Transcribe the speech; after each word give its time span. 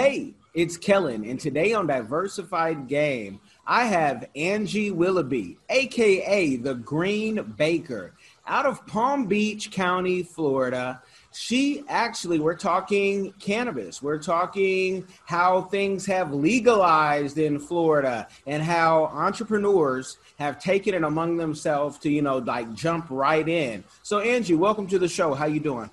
Hey, 0.00 0.34
it's 0.54 0.76
Kellen, 0.76 1.24
and 1.24 1.40
today 1.40 1.72
on 1.72 1.88
Diversified 1.88 2.86
Game, 2.86 3.40
I 3.66 3.86
have 3.86 4.28
Angie 4.36 4.92
Willoughby, 4.92 5.58
aka 5.68 6.54
the 6.54 6.74
Green 6.74 7.42
Baker, 7.56 8.14
out 8.46 8.64
of 8.64 8.86
Palm 8.86 9.26
Beach 9.26 9.72
County, 9.72 10.22
Florida. 10.22 11.02
She 11.32 11.82
actually, 11.88 12.38
we're 12.38 12.54
talking 12.54 13.32
cannabis. 13.40 14.00
We're 14.00 14.22
talking 14.22 15.04
how 15.26 15.62
things 15.62 16.06
have 16.06 16.32
legalized 16.32 17.36
in 17.36 17.58
Florida 17.58 18.28
and 18.46 18.62
how 18.62 19.06
entrepreneurs 19.06 20.18
have 20.38 20.60
taken 20.60 20.94
it 20.94 21.02
among 21.02 21.38
themselves 21.38 21.98
to, 21.98 22.08
you 22.08 22.22
know, 22.22 22.38
like 22.38 22.72
jump 22.72 23.08
right 23.10 23.48
in. 23.48 23.82
So, 24.04 24.20
Angie, 24.20 24.54
welcome 24.54 24.86
to 24.86 24.98
the 25.00 25.08
show. 25.08 25.34
How 25.34 25.46
you 25.46 25.58
doing? 25.58 25.90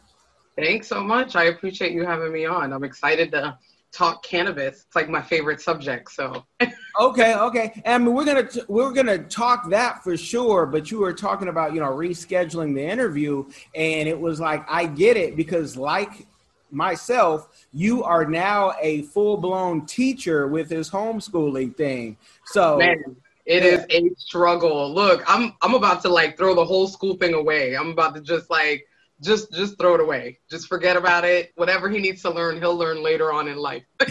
Thanks 0.55 0.87
so 0.87 1.03
much. 1.03 1.35
I 1.35 1.45
appreciate 1.45 1.91
you 1.93 2.05
having 2.05 2.31
me 2.31 2.45
on. 2.45 2.71
I'm 2.71 2.83
excited 2.83 3.31
to 3.31 3.57
talk 3.95 4.23
cannabis. 4.23 4.85
It's 4.85 4.95
like 4.95 5.09
my 5.09 5.21
favorite 5.21 5.61
subject. 5.61 6.11
So 6.11 6.45
Okay, 6.99 7.35
okay. 7.35 7.81
I 7.85 7.97
mean, 7.97 8.13
we're 8.13 8.25
gonna 8.25 8.47
t- 8.47 8.61
we're 8.67 8.91
gonna 8.91 9.17
talk 9.17 9.69
that 9.69 10.03
for 10.03 10.15
sure. 10.15 10.65
But 10.65 10.91
you 10.91 10.99
were 10.99 11.13
talking 11.13 11.49
about 11.49 11.73
you 11.73 11.81
know 11.81 11.87
rescheduling 11.87 12.73
the 12.73 12.83
interview, 12.83 13.45
and 13.73 14.07
it 14.07 14.19
was 14.19 14.39
like 14.39 14.65
I 14.69 14.85
get 14.85 15.17
it 15.17 15.35
because 15.35 15.75
like 15.75 16.25
myself, 16.71 17.65
you 17.73 18.03
are 18.03 18.25
now 18.25 18.73
a 18.81 19.01
full 19.03 19.35
blown 19.37 19.85
teacher 19.85 20.47
with 20.47 20.69
this 20.69 20.89
homeschooling 20.89 21.75
thing. 21.75 22.17
So 22.45 22.77
man, 22.77 23.15
it 23.45 23.63
is 23.63 23.85
a 23.89 24.09
struggle. 24.17 24.93
Look, 24.93 25.21
I'm 25.27 25.53
I'm 25.61 25.73
about 25.73 26.01
to 26.03 26.09
like 26.09 26.37
throw 26.37 26.55
the 26.55 26.65
whole 26.65 26.87
school 26.87 27.15
thing 27.17 27.33
away. 27.33 27.75
I'm 27.75 27.89
about 27.89 28.15
to 28.15 28.21
just 28.21 28.49
like 28.49 28.87
just 29.21 29.53
just 29.53 29.77
throw 29.79 29.95
it 29.95 30.01
away. 30.01 30.39
Just 30.49 30.67
forget 30.67 30.97
about 30.97 31.25
it. 31.25 31.51
Whatever 31.55 31.89
he 31.89 31.99
needs 31.99 32.21
to 32.23 32.29
learn, 32.31 32.57
he'll 32.57 32.75
learn 32.75 33.01
later 33.03 33.31
on 33.31 33.47
in 33.47 33.57
life. 33.57 33.83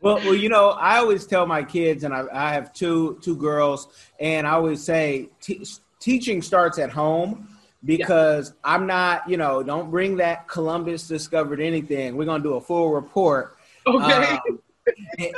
well, 0.00 0.16
well, 0.16 0.34
you 0.34 0.48
know, 0.48 0.70
I 0.70 0.98
always 0.98 1.26
tell 1.26 1.46
my 1.46 1.62
kids, 1.62 2.04
and 2.04 2.14
I, 2.14 2.24
I 2.32 2.52
have 2.52 2.72
two 2.72 3.18
two 3.22 3.36
girls, 3.36 3.88
and 4.18 4.46
I 4.46 4.52
always 4.52 4.82
say 4.82 5.28
te- 5.40 5.66
teaching 5.98 6.42
starts 6.42 6.78
at 6.78 6.90
home 6.90 7.48
because 7.84 8.52
I'm 8.62 8.86
not, 8.86 9.28
you 9.28 9.36
know, 9.36 9.62
don't 9.62 9.90
bring 9.90 10.16
that 10.16 10.48
Columbus 10.48 11.08
discovered 11.08 11.60
anything. 11.60 12.16
We're 12.16 12.26
gonna 12.26 12.42
do 12.42 12.54
a 12.54 12.60
full 12.60 12.90
report. 12.90 13.56
okay. 13.86 14.38
Um, 14.48 14.60
and, 15.18 15.34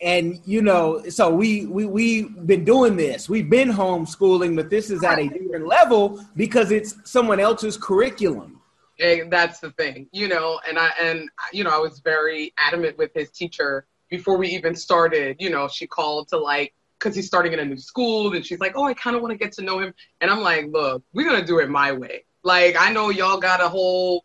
and, 0.00 0.40
you 0.44 0.62
know, 0.62 1.08
so 1.08 1.30
we 1.30 1.66
we 1.66 1.86
we've 1.86 2.46
been 2.46 2.64
doing 2.64 2.96
this. 2.96 3.28
We've 3.28 3.48
been 3.48 3.70
homeschooling, 3.70 4.56
but 4.56 4.70
this 4.70 4.90
is 4.90 5.02
at 5.02 5.18
a 5.18 5.28
different 5.28 5.66
level 5.66 6.24
because 6.36 6.70
it's 6.70 6.96
someone 7.04 7.40
else's 7.40 7.76
curriculum. 7.76 8.60
And 8.98 9.30
that's 9.30 9.60
the 9.60 9.72
thing, 9.72 10.08
you 10.12 10.28
know, 10.28 10.58
and 10.66 10.78
I 10.78 10.90
and 11.00 11.28
you 11.52 11.64
know, 11.64 11.70
I 11.70 11.78
was 11.78 12.00
very 12.00 12.54
adamant 12.58 12.96
with 12.96 13.10
his 13.14 13.30
teacher 13.30 13.86
before 14.08 14.38
we 14.38 14.48
even 14.48 14.74
started, 14.74 15.36
you 15.38 15.50
know, 15.50 15.68
she 15.68 15.86
called 15.86 16.28
to 16.28 16.38
like 16.38 16.72
because 16.98 17.14
he's 17.14 17.26
starting 17.26 17.52
in 17.52 17.58
a 17.58 17.64
new 17.64 17.76
school 17.76 18.34
and 18.34 18.46
she's 18.46 18.58
like, 18.58 18.72
Oh, 18.74 18.84
I 18.84 18.94
kinda 18.94 19.18
wanna 19.18 19.36
get 19.36 19.52
to 19.52 19.62
know 19.62 19.80
him 19.80 19.92
and 20.20 20.30
I'm 20.30 20.40
like, 20.40 20.66
look, 20.70 21.02
we're 21.12 21.28
gonna 21.28 21.44
do 21.44 21.58
it 21.58 21.68
my 21.68 21.92
way. 21.92 22.24
Like 22.42 22.76
I 22.78 22.92
know 22.92 23.10
y'all 23.10 23.38
got 23.38 23.60
a 23.60 23.68
whole 23.68 24.24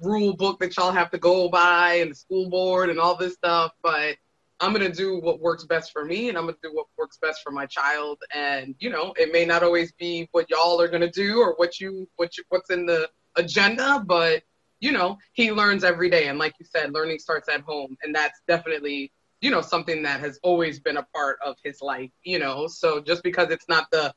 rule 0.00 0.34
book 0.34 0.60
that 0.60 0.76
y'all 0.76 0.92
have 0.92 1.10
to 1.10 1.18
go 1.18 1.48
by 1.48 1.94
and 1.94 2.10
the 2.10 2.14
school 2.14 2.48
board 2.48 2.90
and 2.90 2.98
all 2.98 3.16
this 3.16 3.34
stuff, 3.34 3.72
but 3.82 4.16
I'm 4.60 4.72
gonna 4.72 4.92
do 4.92 5.20
what 5.20 5.40
works 5.40 5.64
best 5.64 5.92
for 5.92 6.04
me 6.04 6.28
and 6.28 6.36
I'm 6.36 6.44
gonna 6.44 6.56
do 6.62 6.70
what 6.72 6.86
works 6.96 7.18
best 7.20 7.42
for 7.42 7.50
my 7.50 7.66
child. 7.66 8.18
And 8.34 8.74
you 8.78 8.90
know, 8.90 9.12
it 9.16 9.32
may 9.32 9.44
not 9.44 9.62
always 9.62 9.92
be 9.92 10.28
what 10.32 10.50
y'all 10.50 10.80
are 10.80 10.88
gonna 10.88 11.10
do 11.10 11.40
or 11.40 11.54
what 11.56 11.80
you 11.80 12.08
what 12.16 12.36
you 12.36 12.44
what's 12.48 12.70
in 12.70 12.86
the 12.86 13.08
agenda, 13.36 14.02
but 14.04 14.42
you 14.80 14.92
know, 14.92 15.18
he 15.32 15.52
learns 15.52 15.84
every 15.84 16.10
day. 16.10 16.28
And 16.28 16.38
like 16.38 16.54
you 16.58 16.66
said, 16.66 16.92
learning 16.92 17.18
starts 17.18 17.48
at 17.48 17.62
home. 17.62 17.96
And 18.02 18.14
that's 18.14 18.40
definitely, 18.46 19.12
you 19.40 19.50
know, 19.50 19.60
something 19.60 20.02
that 20.04 20.20
has 20.20 20.38
always 20.42 20.80
been 20.80 20.96
a 20.96 21.06
part 21.14 21.38
of 21.44 21.56
his 21.64 21.80
life, 21.82 22.10
you 22.22 22.38
know. 22.38 22.66
So 22.68 23.00
just 23.00 23.22
because 23.22 23.50
it's 23.50 23.68
not 23.68 23.86
the 23.90 24.14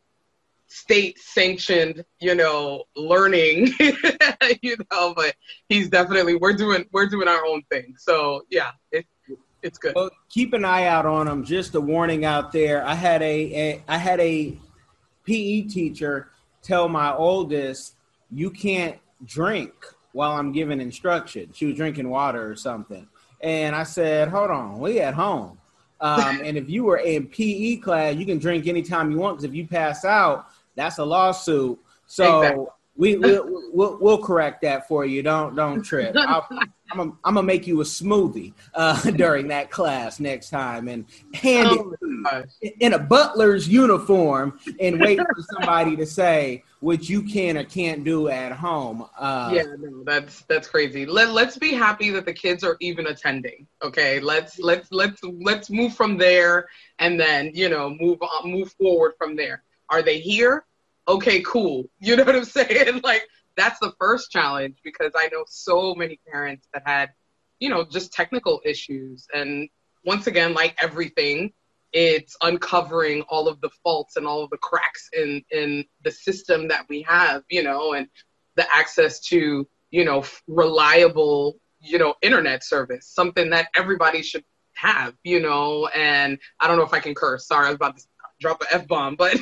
state 0.72 1.20
sanctioned, 1.20 2.06
you 2.22 2.34
know, 2.34 2.84
learning, 2.96 3.74
you 4.62 4.78
know, 4.92 5.14
but 5.14 5.36
he's 5.68 5.90
definitely 5.90 6.36
we're 6.36 6.54
doing 6.54 6.86
we're 6.94 7.08
doing 7.08 7.28
our 7.28 7.46
own 7.46 7.62
thing. 7.70 7.94
So 7.98 8.44
yeah, 8.50 8.72
it, 8.92 9.06
it's 9.62 9.78
good. 9.78 9.94
Well, 9.96 10.10
keep 10.30 10.54
an 10.54 10.64
eye 10.64 10.86
out 10.86 11.06
on 11.06 11.28
him. 11.28 11.44
Just 11.44 11.76
a 11.76 11.82
warning 11.82 12.24
out 12.24 12.54
there. 12.54 12.86
I 12.86 12.96
had 12.96 13.22
a, 13.22 13.26
a 13.54 13.84
I 13.88 13.98
had 13.98 14.20
a 14.22 14.58
PE 15.26 15.64
teacher 15.64 16.30
tell 16.64 16.88
my 16.88 17.14
oldest, 17.14 17.96
"You 18.32 18.50
can't 18.50 18.98
drink 19.26 19.74
while 20.14 20.32
I'm 20.32 20.54
giving 20.54 20.80
instruction." 20.80 21.50
She 21.54 21.66
was 21.66 21.76
drinking 21.76 22.10
water 22.10 22.50
or 22.50 22.56
something, 22.56 23.08
and 23.42 23.76
I 23.76 23.84
said, 23.84 24.30
"Hold 24.30 24.52
on, 24.52 24.80
we 24.80 25.02
at 25.02 25.16
home." 25.16 25.58
Um, 26.00 26.42
and 26.44 26.58
if 26.58 26.68
you 26.68 26.84
were 26.84 26.98
in 26.98 27.28
PE 27.28 27.76
class, 27.76 28.16
you 28.16 28.26
can 28.26 28.40
drink 28.40 28.66
anytime 28.68 29.12
you 29.12 29.18
want. 29.18 29.38
Because 29.38 29.44
if 29.44 29.54
you 29.54 29.68
pass 29.68 30.04
out, 30.04 30.48
that's 30.76 30.98
a 30.98 31.06
lawsuit. 31.06 31.80
So 32.06 32.42
Exactly. 32.42 32.66
we 32.98 33.18
we'll, 33.18 33.72
we'll, 33.74 33.98
we'll 34.00 34.18
correct 34.24 34.62
that 34.64 34.88
for 34.88 35.06
you. 35.06 35.24
Don't 35.24 35.56
don't 35.56 35.82
trip. 35.82 36.16
I'll, 36.18 36.46
I'm 36.92 36.98
gonna 36.98 37.12
I'm 37.24 37.36
gonna 37.36 37.44
make 37.48 37.68
you 37.68 37.80
a 37.82 37.86
smoothie 37.86 38.54
uh, 38.74 39.02
during 39.16 39.48
that 39.48 39.72
class 39.72 40.20
next 40.20 40.50
time 40.50 40.88
and 40.90 41.06
hand 41.34 41.70
Oh 41.72 41.74
it 41.74 42.00
to 42.00 42.08
you 42.08 42.22
my 42.22 42.32
gosh. 42.32 42.72
in 42.82 42.94
a 42.94 43.00
butler's 43.00 43.68
uniform 43.68 44.60
and 44.80 45.00
wait 45.00 45.20
for 45.20 45.44
somebody 45.54 45.96
to 45.96 46.06
say 46.06 46.64
what 46.82 47.08
you 47.08 47.22
can 47.24 47.58
or 47.58 47.64
can't 47.64 48.04
do 48.04 48.28
at 48.28 48.52
home. 48.52 49.08
Uh, 49.18 49.52
yeah, 49.54 49.64
no, 49.80 50.04
that's 50.04 50.42
that's 50.50 50.68
crazy. 50.68 51.06
Let 51.06 51.30
let's 51.32 51.58
be 51.58 51.72
happy 51.74 52.10
that 52.12 52.26
the 52.26 52.34
kids 52.34 52.64
are 52.64 52.76
even 52.82 53.08
attending. 53.08 53.68
Okay, 53.82 54.20
let's 54.20 54.60
let's 54.60 54.92
let's 54.92 55.22
let's 55.24 55.70
move 55.70 55.96
from 55.96 56.18
there 56.18 56.68
and 57.00 57.18
then 57.20 57.52
you 57.54 57.70
know 57.70 57.96
move 58.02 58.22
on, 58.22 58.52
move 58.52 58.74
forward 58.74 59.14
from 59.18 59.36
there. 59.38 59.64
Are 59.92 60.02
they 60.02 60.20
here? 60.20 60.66
Okay, 61.08 61.42
cool. 61.42 61.86
You 62.00 62.16
know 62.16 62.24
what 62.24 62.36
I'm 62.36 62.46
saying? 62.46 63.02
Like 63.04 63.28
that's 63.56 63.80
the 63.80 63.94
first 64.00 64.32
challenge 64.32 64.78
because 64.84 65.12
I 65.16 65.30
know 65.32 65.44
so 65.48 65.94
many 65.94 66.20
parents 66.32 66.68
that 66.74 66.84
had 66.86 67.12
you 67.60 67.70
know 67.70 67.86
just 67.86 68.12
technical 68.12 68.60
issues 68.66 69.28
and 69.34 69.70
once 70.04 70.28
again 70.28 70.54
like 70.54 70.76
everything 70.82 71.54
it's 71.94 72.36
uncovering 72.42 73.22
all 73.24 73.48
of 73.48 73.60
the 73.62 73.70
faults 73.84 74.16
and 74.16 74.26
all 74.26 74.44
of 74.44 74.50
the 74.50 74.58
cracks 74.58 75.10
in 75.14 75.44
in 75.52 75.86
the 76.04 76.12
system 76.12 76.68
that 76.68 76.86
we 76.90 77.04
have 77.04 77.44
you 77.50 77.64
know 77.64 77.94
and 77.94 78.08
the 78.56 78.66
access 78.76 79.20
to 79.20 79.68
you 79.92 80.04
know 80.04 80.24
reliable 80.48 81.58
you 81.80 81.98
know 81.98 82.16
internet 82.22 82.64
service 82.64 83.08
something 83.08 83.50
that 83.52 83.68
everybody 83.76 84.24
should 84.24 84.44
have 84.74 85.14
you 85.24 85.40
know 85.40 85.88
and 85.94 86.40
i 86.60 86.68
don't 86.68 86.78
know 86.78 86.84
if 86.84 86.94
i 86.94 87.00
can 87.00 87.14
curse 87.14 87.46
sorry 87.46 87.68
i 87.68 87.70
was 87.70 87.76
about 87.76 87.98
to 87.98 88.04
drop 88.42 88.60
an 88.62 88.68
f-bomb 88.72 89.16
but 89.16 89.40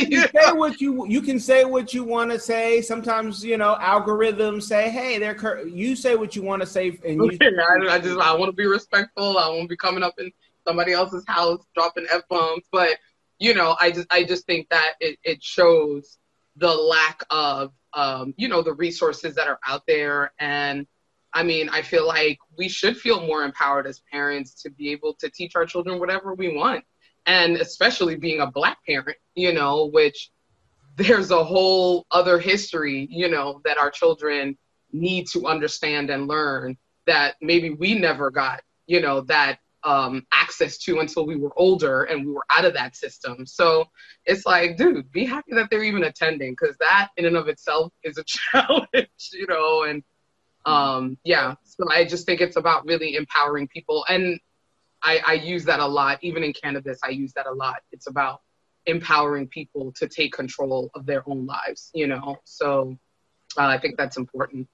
You 0.00 0.08
you 0.08 0.22
can 0.28 0.42
say 0.42 0.52
what 0.52 0.80
you 0.80 1.06
you 1.06 1.20
can 1.20 1.38
say 1.38 1.64
what 1.64 1.92
you 1.94 2.02
want 2.02 2.30
to 2.30 2.40
say. 2.40 2.80
Sometimes 2.80 3.44
you 3.44 3.58
know 3.58 3.76
algorithms 3.80 4.64
say, 4.64 4.90
"Hey, 4.90 5.18
they're 5.18 5.34
cur-. 5.34 5.66
you 5.66 5.94
say 5.94 6.16
what 6.16 6.34
you 6.34 6.42
want 6.42 6.62
to 6.62 6.66
say," 6.66 6.98
and 7.04 7.22
you 7.22 7.38
I, 7.40 7.86
I 7.90 7.98
just 7.98 8.18
I 8.18 8.34
want 8.34 8.48
to 8.48 8.56
be 8.56 8.66
respectful. 8.66 9.38
I 9.38 9.48
won't 9.48 9.68
be 9.68 9.76
coming 9.76 10.02
up 10.02 10.14
in 10.18 10.32
somebody 10.66 10.92
else's 10.92 11.24
house 11.26 11.64
dropping 11.74 12.06
f 12.10 12.22
bombs. 12.28 12.64
But 12.72 12.96
you 13.38 13.54
know, 13.54 13.76
I 13.80 13.90
just 13.90 14.06
I 14.10 14.24
just 14.24 14.46
think 14.46 14.68
that 14.70 14.94
it, 15.00 15.18
it 15.24 15.42
shows 15.42 16.18
the 16.56 16.72
lack 16.72 17.22
of 17.30 17.72
um, 17.94 18.34
you 18.36 18.48
know 18.48 18.62
the 18.62 18.74
resources 18.74 19.34
that 19.34 19.48
are 19.48 19.58
out 19.66 19.82
there. 19.86 20.32
And 20.38 20.86
I 21.34 21.42
mean, 21.42 21.68
I 21.68 21.82
feel 21.82 22.06
like 22.06 22.38
we 22.56 22.68
should 22.68 22.96
feel 22.96 23.20
more 23.26 23.42
empowered 23.42 23.86
as 23.86 24.00
parents 24.10 24.62
to 24.62 24.70
be 24.70 24.90
able 24.92 25.14
to 25.14 25.30
teach 25.30 25.56
our 25.56 25.64
children 25.64 25.98
whatever 25.98 26.34
we 26.34 26.54
want, 26.54 26.84
and 27.26 27.56
especially 27.56 28.16
being 28.16 28.40
a 28.40 28.50
black 28.50 28.78
parent, 28.86 29.16
you 29.34 29.52
know, 29.52 29.86
which 29.86 30.30
there's 30.96 31.30
a 31.30 31.44
whole 31.44 32.06
other 32.10 32.38
history, 32.38 33.08
you 33.10 33.28
know, 33.28 33.60
that 33.64 33.78
our 33.78 33.90
children 33.90 34.56
need 34.92 35.26
to 35.28 35.46
understand 35.46 36.10
and 36.10 36.28
learn 36.28 36.76
that 37.06 37.36
maybe 37.40 37.70
we 37.70 37.94
never 37.94 38.30
got, 38.30 38.60
you 38.86 39.00
know, 39.00 39.22
that 39.22 39.58
um, 39.84 40.24
access 40.32 40.78
to 40.78 41.00
until 41.00 41.26
we 41.26 41.36
were 41.36 41.52
older 41.56 42.04
and 42.04 42.24
we 42.24 42.32
were 42.32 42.44
out 42.56 42.64
of 42.64 42.74
that 42.74 42.94
system. 42.94 43.46
So 43.46 43.86
it's 44.26 44.46
like, 44.46 44.76
dude, 44.76 45.10
be 45.10 45.24
happy 45.24 45.54
that 45.54 45.68
they're 45.70 45.82
even 45.82 46.04
attending 46.04 46.52
because 46.52 46.76
that 46.78 47.08
in 47.16 47.26
and 47.26 47.36
of 47.36 47.48
itself 47.48 47.92
is 48.04 48.18
a 48.18 48.24
challenge, 48.26 49.30
you 49.32 49.46
know. 49.48 49.84
And 49.84 50.02
um, 50.66 51.18
yeah, 51.24 51.54
so 51.64 51.90
I 51.90 52.04
just 52.04 52.26
think 52.26 52.40
it's 52.40 52.56
about 52.56 52.86
really 52.86 53.16
empowering 53.16 53.66
people, 53.68 54.04
and 54.08 54.38
I, 55.02 55.20
I 55.26 55.32
use 55.34 55.64
that 55.64 55.80
a 55.80 55.86
lot. 55.86 56.18
Even 56.22 56.44
in 56.44 56.52
cannabis, 56.52 56.98
I 57.04 57.10
use 57.10 57.32
that 57.34 57.46
a 57.46 57.52
lot. 57.52 57.82
It's 57.92 58.06
about 58.06 58.40
empowering 58.86 59.48
people 59.48 59.92
to 59.92 60.08
take 60.08 60.32
control 60.32 60.90
of 60.94 61.06
their 61.06 61.22
own 61.28 61.46
lives, 61.46 61.90
you 61.94 62.06
know. 62.06 62.36
So 62.44 62.98
uh, 63.58 63.66
I 63.66 63.78
think 63.78 63.96
that's 63.96 64.16
important. 64.16 64.68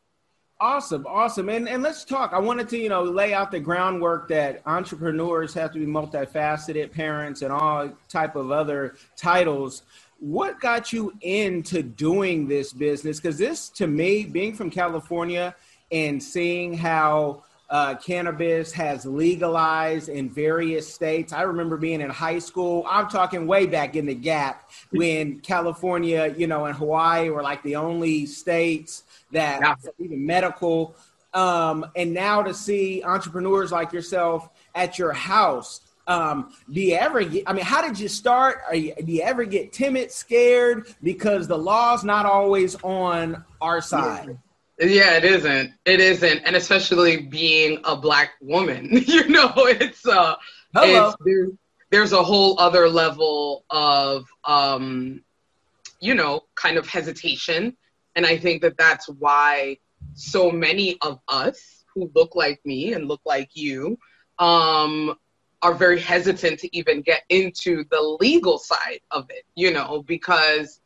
Awesome, 0.61 1.07
awesome. 1.07 1.49
And 1.51 1.69
and 1.69 1.85
let's 1.85 2.05
talk. 2.05 2.33
I 2.33 2.41
wanted 2.41 2.69
to, 2.71 2.79
you 2.79 2.89
know, 2.89 3.05
lay 3.05 3.33
out 3.33 3.53
the 3.53 3.61
groundwork 3.61 4.29
that 4.29 4.61
entrepreneurs 4.67 5.55
have 5.55 5.73
to 5.73 5.79
be 5.79 5.87
multifaceted, 5.87 6.91
parents 6.91 7.43
and 7.43 7.53
all 7.53 7.93
type 8.09 8.35
of 8.35 8.51
other 8.51 8.97
titles. 9.17 9.83
What 10.19 10.59
got 10.59 10.93
you 10.93 11.13
into 11.21 11.85
doing 11.85 12.49
this 12.49 12.73
business? 12.73 13.21
Because 13.21 13.39
this 13.39 13.69
to 13.71 13.87
me, 13.87 14.25
being 14.25 14.53
from 14.53 14.69
California 14.69 15.55
and 15.93 16.21
seeing 16.21 16.75
how 16.75 17.45
uh, 17.71 17.95
cannabis 17.97 18.73
has 18.73 19.05
legalized 19.05 20.09
in 20.09 20.31
various 20.31 20.93
states. 20.93 21.33
I 21.33 21.43
remember 21.43 21.77
being 21.77 22.01
in 22.01 22.09
high 22.09 22.39
school. 22.39 22.85
I'm 22.89 23.09
talking 23.09 23.47
way 23.47 23.67
back 23.67 23.95
in 23.95 24.07
the 24.07 24.15
gap 24.15 24.71
when 24.91 25.41
California, 25.43 26.35
you 26.37 26.47
know, 26.47 26.65
and 26.65 26.75
Hawaii 26.75 27.29
were 27.29 27.43
like 27.43 27.63
the 27.63 27.77
only 27.77 28.25
states 28.25 29.05
that 29.33 29.61
yeah. 29.61 29.75
even 29.99 30.25
medical. 30.25 30.97
Um, 31.35 31.87
and 31.95 32.15
now 32.15 32.43
to 32.43 32.55
see 32.55 33.03
entrepreneurs 33.05 33.71
like 33.71 33.93
yourself 33.93 34.49
at 34.75 34.99
your 34.99 35.13
house. 35.13 35.83
Um, 36.07 36.55
do 36.73 36.81
you 36.81 36.95
ever 36.95 37.23
get, 37.23 37.45
I 37.47 37.53
mean, 37.53 37.67
how 37.67 37.83
did 37.83 38.01
you 38.01 38.09
start? 38.09 38.61
You, 38.73 38.95
do 38.95 39.13
you 39.13 39.21
ever 39.21 39.45
get 39.45 39.75
timid, 39.75 40.11
scared? 40.11 40.95
Because 41.03 41.47
the 41.47 41.59
law's 41.59 42.03
not 42.03 42.25
always 42.25 42.77
on 42.77 43.45
our 43.61 43.83
side. 43.83 44.29
Yeah, 44.29 44.35
it 45.17 45.25
isn't. 45.25 45.73
It 45.85 46.01
isn't. 46.01 46.39
And 46.45 46.57
especially 46.57 47.23
being 47.23 47.81
a 47.85 47.97
black 47.97 48.33
woman, 48.41 48.89
you 49.07 49.29
know, 49.29 49.53
it's, 49.57 50.07
uh, 50.07 50.37
Hello. 50.75 51.09
It's, 51.09 51.17
there, 51.25 51.49
there's 51.91 52.13
a 52.13 52.23
whole 52.23 52.59
other 52.61 52.89
level 52.89 53.65
of, 53.71 54.27
um, 54.45 55.23
you 56.01 56.15
know, 56.15 56.43
kind 56.55 56.77
of 56.77 56.87
hesitation 56.87 57.77
and 58.19 58.27
I 58.27 58.37
think 58.37 58.63
that 58.63 58.77
that's 58.77 59.09
why 59.09 59.79
so 60.15 60.51
many 60.51 60.97
of 61.03 61.21
us 61.29 61.85
who 61.95 62.11
look 62.17 62.35
like 62.35 62.61
me 62.65 62.95
and 62.95 63.07
look 63.07 63.21
like 63.25 63.51
you 63.55 63.97
um, 64.41 65.15
are 65.63 65.73
very 65.73 66.01
hesitant 66.01 66.59
to 66.59 66.77
even 66.77 67.01
get 67.03 67.23
into 67.29 67.85
the 67.93 68.19
legal 68.19 68.59
side 68.59 68.99
of 69.13 69.31
it, 69.31 69.45
you 69.55 69.73
know, 69.73 70.03
because 70.03 70.81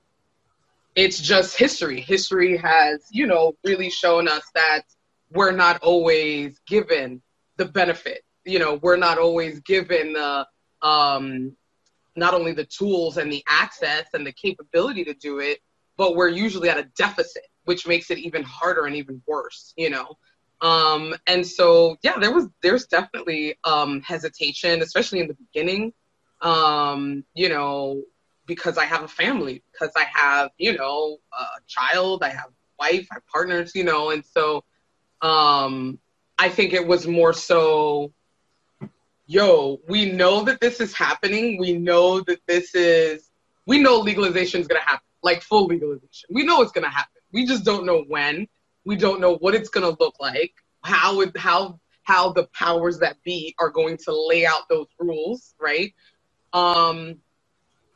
it's 0.94 1.20
just 1.20 1.56
history. 1.56 2.00
History 2.00 2.56
has, 2.56 3.06
you 3.10 3.26
know, 3.26 3.54
really 3.64 3.90
shown 3.90 4.28
us 4.28 4.42
that 4.54 4.82
we're 5.30 5.52
not 5.52 5.82
always 5.82 6.60
given 6.66 7.22
the 7.56 7.64
benefit. 7.64 8.22
You 8.44 8.58
know, 8.58 8.74
we're 8.82 8.96
not 8.96 9.18
always 9.18 9.60
given 9.60 10.12
the 10.12 10.46
um, 10.82 11.56
not 12.16 12.34
only 12.34 12.52
the 12.52 12.64
tools 12.64 13.16
and 13.16 13.32
the 13.32 13.42
access 13.48 14.06
and 14.12 14.26
the 14.26 14.32
capability 14.32 15.04
to 15.04 15.14
do 15.14 15.38
it, 15.38 15.60
but 15.96 16.16
we're 16.16 16.28
usually 16.28 16.68
at 16.68 16.78
a 16.78 16.84
deficit, 16.96 17.44
which 17.64 17.86
makes 17.86 18.10
it 18.10 18.18
even 18.18 18.42
harder 18.42 18.86
and 18.86 18.96
even 18.96 19.22
worse, 19.26 19.72
you 19.76 19.90
know. 19.90 20.18
Um, 20.60 21.14
and 21.26 21.46
so, 21.46 21.96
yeah, 22.02 22.18
there 22.18 22.32
was 22.32 22.48
there's 22.62 22.86
definitely 22.86 23.56
um, 23.64 24.00
hesitation, 24.02 24.82
especially 24.82 25.20
in 25.20 25.28
the 25.28 25.34
beginning. 25.34 25.92
Um, 26.40 27.24
you 27.34 27.48
know, 27.48 28.02
because 28.46 28.78
I 28.78 28.84
have 28.84 29.02
a 29.02 29.08
family, 29.08 29.62
because 29.72 29.92
I 29.96 30.06
have 30.14 30.50
you 30.58 30.76
know 30.76 31.18
a 31.38 31.44
child, 31.66 32.22
I 32.22 32.30
have 32.30 32.50
wife, 32.78 33.06
I 33.10 33.14
have 33.14 33.26
partners, 33.26 33.72
you 33.74 33.84
know, 33.84 34.10
and 34.10 34.24
so 34.24 34.64
um, 35.22 35.98
I 36.38 36.48
think 36.48 36.72
it 36.72 36.86
was 36.86 37.06
more 37.06 37.32
so. 37.32 38.12
Yo, 39.26 39.78
we 39.88 40.10
know 40.10 40.42
that 40.42 40.60
this 40.60 40.80
is 40.80 40.92
happening. 40.92 41.58
We 41.58 41.74
know 41.74 42.20
that 42.22 42.40
this 42.46 42.74
is. 42.74 43.30
We 43.66 43.78
know 43.78 43.98
legalization 43.98 44.60
is 44.60 44.66
going 44.66 44.80
to 44.80 44.86
happen 44.86 45.06
like 45.22 45.42
full 45.42 45.66
legalization. 45.66 46.28
We 46.30 46.44
know 46.44 46.62
it's 46.62 46.72
going 46.72 46.84
to 46.84 46.90
happen. 46.90 47.22
We 47.32 47.46
just 47.46 47.64
don't 47.64 47.86
know 47.86 48.04
when. 48.08 48.46
We 48.84 48.96
don't 48.96 49.20
know 49.20 49.36
what 49.36 49.54
it's 49.54 49.68
going 49.68 49.90
to 49.90 49.96
look 50.02 50.16
like. 50.20 50.52
How 50.82 51.20
it, 51.20 51.36
how 51.36 51.78
how 52.02 52.32
the 52.32 52.48
powers 52.52 52.98
that 52.98 53.22
be 53.22 53.54
are 53.60 53.70
going 53.70 53.96
to 53.96 54.12
lay 54.12 54.44
out 54.44 54.68
those 54.68 54.88
rules, 54.98 55.54
right? 55.60 55.94
Um, 56.52 57.16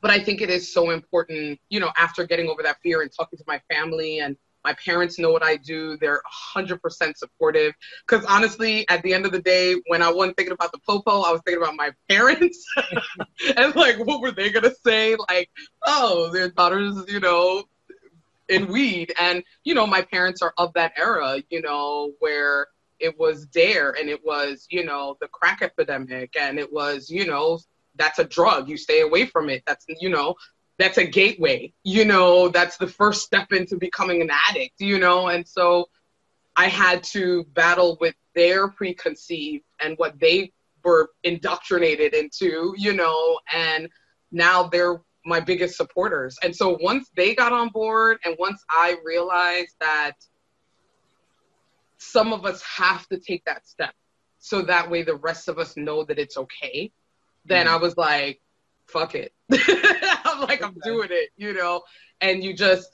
but 0.00 0.10
I 0.10 0.18
think 0.18 0.40
it 0.40 0.50
is 0.50 0.72
so 0.72 0.90
important, 0.90 1.58
you 1.68 1.80
know, 1.80 1.90
after 1.96 2.24
getting 2.24 2.48
over 2.48 2.62
that 2.62 2.76
fear 2.82 3.02
and 3.02 3.10
talking 3.12 3.38
to 3.38 3.44
my 3.46 3.60
family 3.70 4.20
and 4.20 4.36
my 4.66 4.74
parents 4.84 5.16
know 5.16 5.30
what 5.30 5.44
I 5.44 5.56
do. 5.56 5.96
They're 5.96 6.20
100% 6.56 7.16
supportive. 7.16 7.72
Because 8.06 8.24
honestly, 8.26 8.86
at 8.88 9.00
the 9.02 9.14
end 9.14 9.24
of 9.24 9.30
the 9.30 9.40
day, 9.40 9.76
when 9.86 10.02
I 10.02 10.10
wasn't 10.10 10.36
thinking 10.36 10.52
about 10.52 10.72
the 10.72 10.78
popo, 10.78 11.20
I 11.20 11.30
was 11.30 11.40
thinking 11.44 11.62
about 11.62 11.76
my 11.76 11.92
parents. 12.08 12.66
and 13.56 13.74
like, 13.76 14.04
what 14.04 14.20
were 14.20 14.32
they 14.32 14.50
going 14.50 14.64
to 14.64 14.74
say? 14.84 15.14
Like, 15.30 15.50
oh, 15.86 16.30
their 16.32 16.50
daughters, 16.50 17.04
you 17.06 17.20
know, 17.20 17.62
in 18.48 18.66
weed. 18.66 19.14
And, 19.20 19.44
you 19.62 19.74
know, 19.74 19.86
my 19.86 20.02
parents 20.02 20.42
are 20.42 20.52
of 20.58 20.72
that 20.74 20.92
era, 20.96 21.40
you 21.48 21.62
know, 21.62 22.10
where 22.18 22.66
it 22.98 23.16
was 23.18 23.46
DARE 23.46 23.94
and 23.98 24.08
it 24.08 24.24
was, 24.24 24.66
you 24.68 24.84
know, 24.84 25.16
the 25.20 25.28
crack 25.28 25.62
epidemic 25.62 26.34
and 26.36 26.58
it 26.58 26.72
was, 26.72 27.08
you 27.08 27.26
know, 27.26 27.60
that's 27.96 28.18
a 28.18 28.24
drug. 28.24 28.68
You 28.68 28.76
stay 28.76 29.00
away 29.00 29.26
from 29.26 29.50
it. 29.50 29.62
That's, 29.66 29.84
you 30.00 30.10
know, 30.10 30.36
that's 30.78 30.98
a 30.98 31.04
gateway 31.04 31.72
you 31.84 32.04
know 32.04 32.48
that's 32.48 32.76
the 32.76 32.86
first 32.86 33.22
step 33.22 33.52
into 33.52 33.76
becoming 33.76 34.20
an 34.20 34.30
addict 34.48 34.80
you 34.80 34.98
know 34.98 35.28
and 35.28 35.46
so 35.46 35.88
i 36.56 36.66
had 36.66 37.02
to 37.02 37.44
battle 37.54 37.96
with 38.00 38.14
their 38.34 38.68
preconceived 38.68 39.64
and 39.80 39.96
what 39.98 40.18
they 40.20 40.52
were 40.84 41.10
indoctrinated 41.24 42.14
into 42.14 42.74
you 42.76 42.92
know 42.92 43.38
and 43.52 43.88
now 44.30 44.64
they're 44.64 45.00
my 45.24 45.40
biggest 45.40 45.76
supporters 45.76 46.36
and 46.42 46.54
so 46.54 46.78
once 46.80 47.10
they 47.16 47.34
got 47.34 47.52
on 47.52 47.68
board 47.70 48.18
and 48.24 48.36
once 48.38 48.62
i 48.70 48.96
realized 49.04 49.74
that 49.80 50.12
some 51.98 52.32
of 52.32 52.44
us 52.44 52.62
have 52.62 53.06
to 53.08 53.18
take 53.18 53.44
that 53.44 53.66
step 53.66 53.94
so 54.38 54.62
that 54.62 54.88
way 54.88 55.02
the 55.02 55.16
rest 55.16 55.48
of 55.48 55.58
us 55.58 55.76
know 55.76 56.04
that 56.04 56.18
it's 56.18 56.36
okay 56.36 56.92
then 57.46 57.68
i 57.68 57.76
was 57.76 57.96
like 57.96 58.40
fuck 58.88 59.14
it. 59.14 59.32
I'm 59.52 60.40
like, 60.42 60.62
I'm 60.62 60.76
doing 60.82 61.08
it, 61.10 61.30
you 61.36 61.52
know? 61.52 61.82
And 62.20 62.42
you 62.42 62.54
just, 62.54 62.88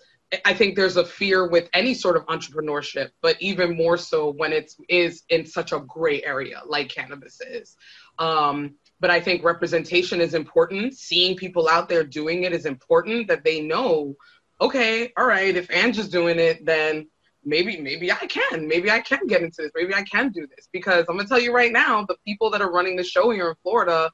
I 0.44 0.54
think 0.54 0.76
there's 0.76 0.96
a 0.96 1.04
fear 1.04 1.48
with 1.48 1.68
any 1.74 1.94
sort 1.94 2.16
of 2.16 2.24
entrepreneurship, 2.26 3.10
but 3.20 3.36
even 3.40 3.76
more 3.76 3.96
so 3.96 4.32
when 4.32 4.52
it 4.52 4.72
is 4.88 5.22
in 5.28 5.44
such 5.44 5.72
a 5.72 5.80
gray 5.80 6.22
area 6.22 6.62
like 6.66 6.88
cannabis 6.88 7.40
is. 7.40 7.76
Um, 8.18 8.76
but 9.00 9.10
I 9.10 9.20
think 9.20 9.44
representation 9.44 10.20
is 10.20 10.34
important. 10.34 10.94
Seeing 10.94 11.36
people 11.36 11.68
out 11.68 11.88
there 11.88 12.04
doing 12.04 12.44
it 12.44 12.52
is 12.52 12.66
important 12.66 13.28
that 13.28 13.44
they 13.44 13.60
know, 13.60 14.14
okay, 14.60 15.12
all 15.16 15.26
right, 15.26 15.54
if 15.54 15.70
Angie's 15.70 16.08
doing 16.08 16.38
it, 16.38 16.64
then 16.64 17.08
maybe 17.44 17.80
maybe 17.80 18.12
I 18.12 18.26
can. 18.26 18.68
Maybe 18.68 18.90
I 18.90 19.00
can 19.00 19.26
get 19.26 19.42
into 19.42 19.62
this. 19.62 19.72
Maybe 19.74 19.92
I 19.92 20.02
can 20.02 20.30
do 20.30 20.46
this. 20.46 20.68
Because 20.72 21.04
I'm 21.08 21.16
gonna 21.16 21.28
tell 21.28 21.40
you 21.40 21.52
right 21.52 21.72
now, 21.72 22.06
the 22.06 22.16
people 22.24 22.48
that 22.50 22.62
are 22.62 22.70
running 22.70 22.94
the 22.96 23.02
show 23.02 23.30
here 23.30 23.48
in 23.50 23.54
Florida 23.62 24.08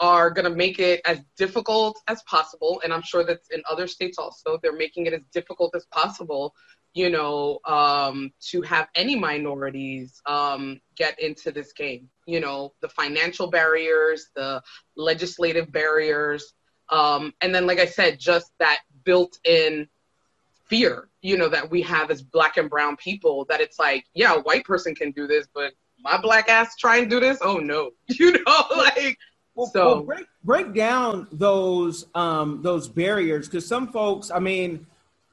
are 0.00 0.30
going 0.30 0.50
to 0.50 0.56
make 0.56 0.78
it 0.78 1.00
as 1.04 1.20
difficult 1.36 1.98
as 2.08 2.22
possible 2.22 2.80
and 2.82 2.92
i'm 2.92 3.02
sure 3.02 3.24
that's 3.24 3.50
in 3.50 3.62
other 3.70 3.86
states 3.86 4.18
also 4.18 4.58
they're 4.62 4.76
making 4.76 5.06
it 5.06 5.12
as 5.12 5.22
difficult 5.32 5.74
as 5.74 5.84
possible 5.86 6.54
you 6.92 7.08
know 7.10 7.60
um, 7.66 8.32
to 8.40 8.62
have 8.62 8.88
any 8.94 9.14
minorities 9.14 10.20
um, 10.26 10.80
get 10.96 11.16
into 11.20 11.52
this 11.52 11.72
game. 11.72 12.08
You 12.26 12.40
know 12.40 12.72
the 12.80 12.88
financial 12.88 13.48
barriers 13.48 14.30
the 14.34 14.62
legislative 14.96 15.70
barriers 15.70 16.54
um, 16.88 17.32
and 17.40 17.54
then 17.54 17.66
like 17.66 17.78
i 17.78 17.86
said 17.86 18.18
just 18.18 18.50
that 18.58 18.80
built 19.04 19.38
in 19.44 19.88
fear 20.66 21.08
you 21.22 21.36
know 21.36 21.48
that 21.48 21.70
we 21.70 21.82
have 21.82 22.10
as 22.10 22.22
black 22.22 22.56
and 22.56 22.70
brown 22.70 22.96
people 22.96 23.44
that 23.48 23.60
it's 23.60 23.78
like 23.78 24.04
yeah 24.14 24.34
a 24.34 24.40
white 24.40 24.64
person 24.64 24.94
can 24.94 25.10
do 25.10 25.26
this 25.26 25.48
but 25.54 25.72
my 26.02 26.20
black 26.20 26.48
ass 26.48 26.76
try 26.76 26.98
and 26.98 27.10
do 27.10 27.20
this? 27.20 27.38
Oh 27.42 27.58
no. 27.58 27.90
You 28.08 28.32
know 28.32 28.64
like 28.76 29.18
well, 29.60 29.70
so 29.70 29.86
well, 29.86 30.02
break 30.02 30.26
break 30.44 30.74
down 30.74 31.28
those 31.32 32.06
um, 32.14 32.62
those 32.62 32.88
barriers 32.88 33.46
because 33.46 33.66
some 33.66 33.88
folks, 33.88 34.30
I 34.30 34.38
mean, 34.38 34.86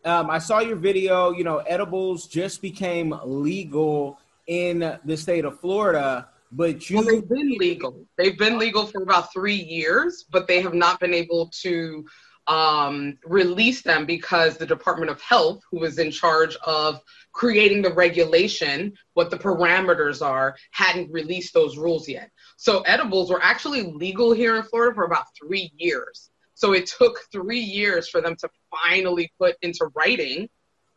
um, 0.05 0.29
I 0.29 0.39
saw 0.39 0.59
your 0.59 0.75
video. 0.75 1.31
You 1.31 1.43
know, 1.43 1.59
edibles 1.59 2.27
just 2.27 2.61
became 2.61 3.15
legal 3.23 4.19
in 4.47 4.97
the 5.03 5.17
state 5.17 5.45
of 5.45 5.59
Florida, 5.59 6.27
but 6.51 6.89
you 6.89 6.97
well, 6.97 7.05
they've 7.05 7.27
been 7.27 7.55
legal. 7.57 8.05
They've 8.17 8.37
been 8.37 8.57
legal 8.57 8.85
for 8.85 9.01
about 9.01 9.31
three 9.33 9.55
years, 9.55 10.25
but 10.29 10.47
they 10.47 10.61
have 10.61 10.73
not 10.73 10.99
been 10.99 11.13
able 11.13 11.49
to 11.61 12.05
um, 12.47 13.17
release 13.25 13.81
them 13.81 14.05
because 14.05 14.57
the 14.57 14.65
Department 14.65 15.11
of 15.11 15.21
Health, 15.21 15.61
who 15.69 15.79
was 15.79 15.99
in 15.99 16.11
charge 16.11 16.55
of 16.65 17.01
creating 17.33 17.81
the 17.81 17.93
regulation, 17.93 18.93
what 19.13 19.29
the 19.29 19.37
parameters 19.37 20.25
are, 20.25 20.55
hadn't 20.71 21.11
released 21.11 21.53
those 21.53 21.77
rules 21.77 22.07
yet. 22.07 22.31
So 22.57 22.81
edibles 22.81 23.29
were 23.29 23.41
actually 23.41 23.83
legal 23.83 24.33
here 24.33 24.57
in 24.57 24.63
Florida 24.63 24.93
for 24.95 25.05
about 25.05 25.25
three 25.39 25.71
years. 25.77 26.29
So 26.55 26.73
it 26.73 26.87
took 26.87 27.19
three 27.31 27.59
years 27.59 28.09
for 28.09 28.19
them 28.19 28.35
to 28.37 28.49
finally 28.71 29.31
put 29.39 29.55
into 29.61 29.89
writing 29.95 30.49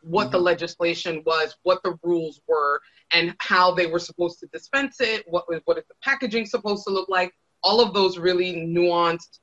what 0.03 0.25
mm-hmm. 0.25 0.33
the 0.33 0.39
legislation 0.39 1.23
was, 1.27 1.57
what 1.63 1.83
the 1.83 1.99
rules 2.03 2.41
were, 2.49 2.81
and 3.13 3.35
how 3.41 3.71
they 3.73 3.87
were 3.87 3.99
supposed 3.99 4.41
to 4.41 4.47
dispense 4.47 4.97
it, 5.01 5.25
what 5.29 5.49
was 5.49 5.61
what 5.67 5.77
is 5.77 5.85
the 5.89 5.95
packaging 6.03 6.47
supposed 6.47 6.85
to 6.87 6.93
look 6.93 7.09
like, 7.09 7.33
all 7.63 7.81
of 7.81 7.93
those 7.93 8.19
really 8.19 8.55
nuanced 8.55 9.41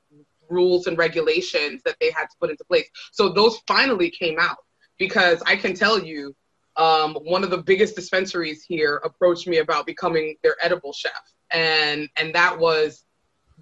rules 0.50 0.86
and 0.86 0.98
regulations 0.98 1.82
that 1.84 1.96
they 2.00 2.10
had 2.10 2.24
to 2.24 2.36
put 2.40 2.50
into 2.50 2.64
place. 2.64 2.88
So 3.12 3.28
those 3.28 3.58
finally 3.68 4.10
came 4.10 4.38
out 4.40 4.56
because 4.98 5.42
I 5.46 5.56
can 5.56 5.74
tell 5.74 6.02
you, 6.02 6.34
um, 6.76 7.14
one 7.22 7.44
of 7.44 7.50
the 7.50 7.58
biggest 7.58 7.94
dispensaries 7.96 8.64
here 8.64 8.96
approached 9.04 9.46
me 9.46 9.58
about 9.58 9.86
becoming 9.86 10.36
their 10.42 10.56
edible 10.62 10.92
chef, 10.92 11.12
and 11.52 12.08
and 12.18 12.34
that 12.34 12.58
was 12.58 13.04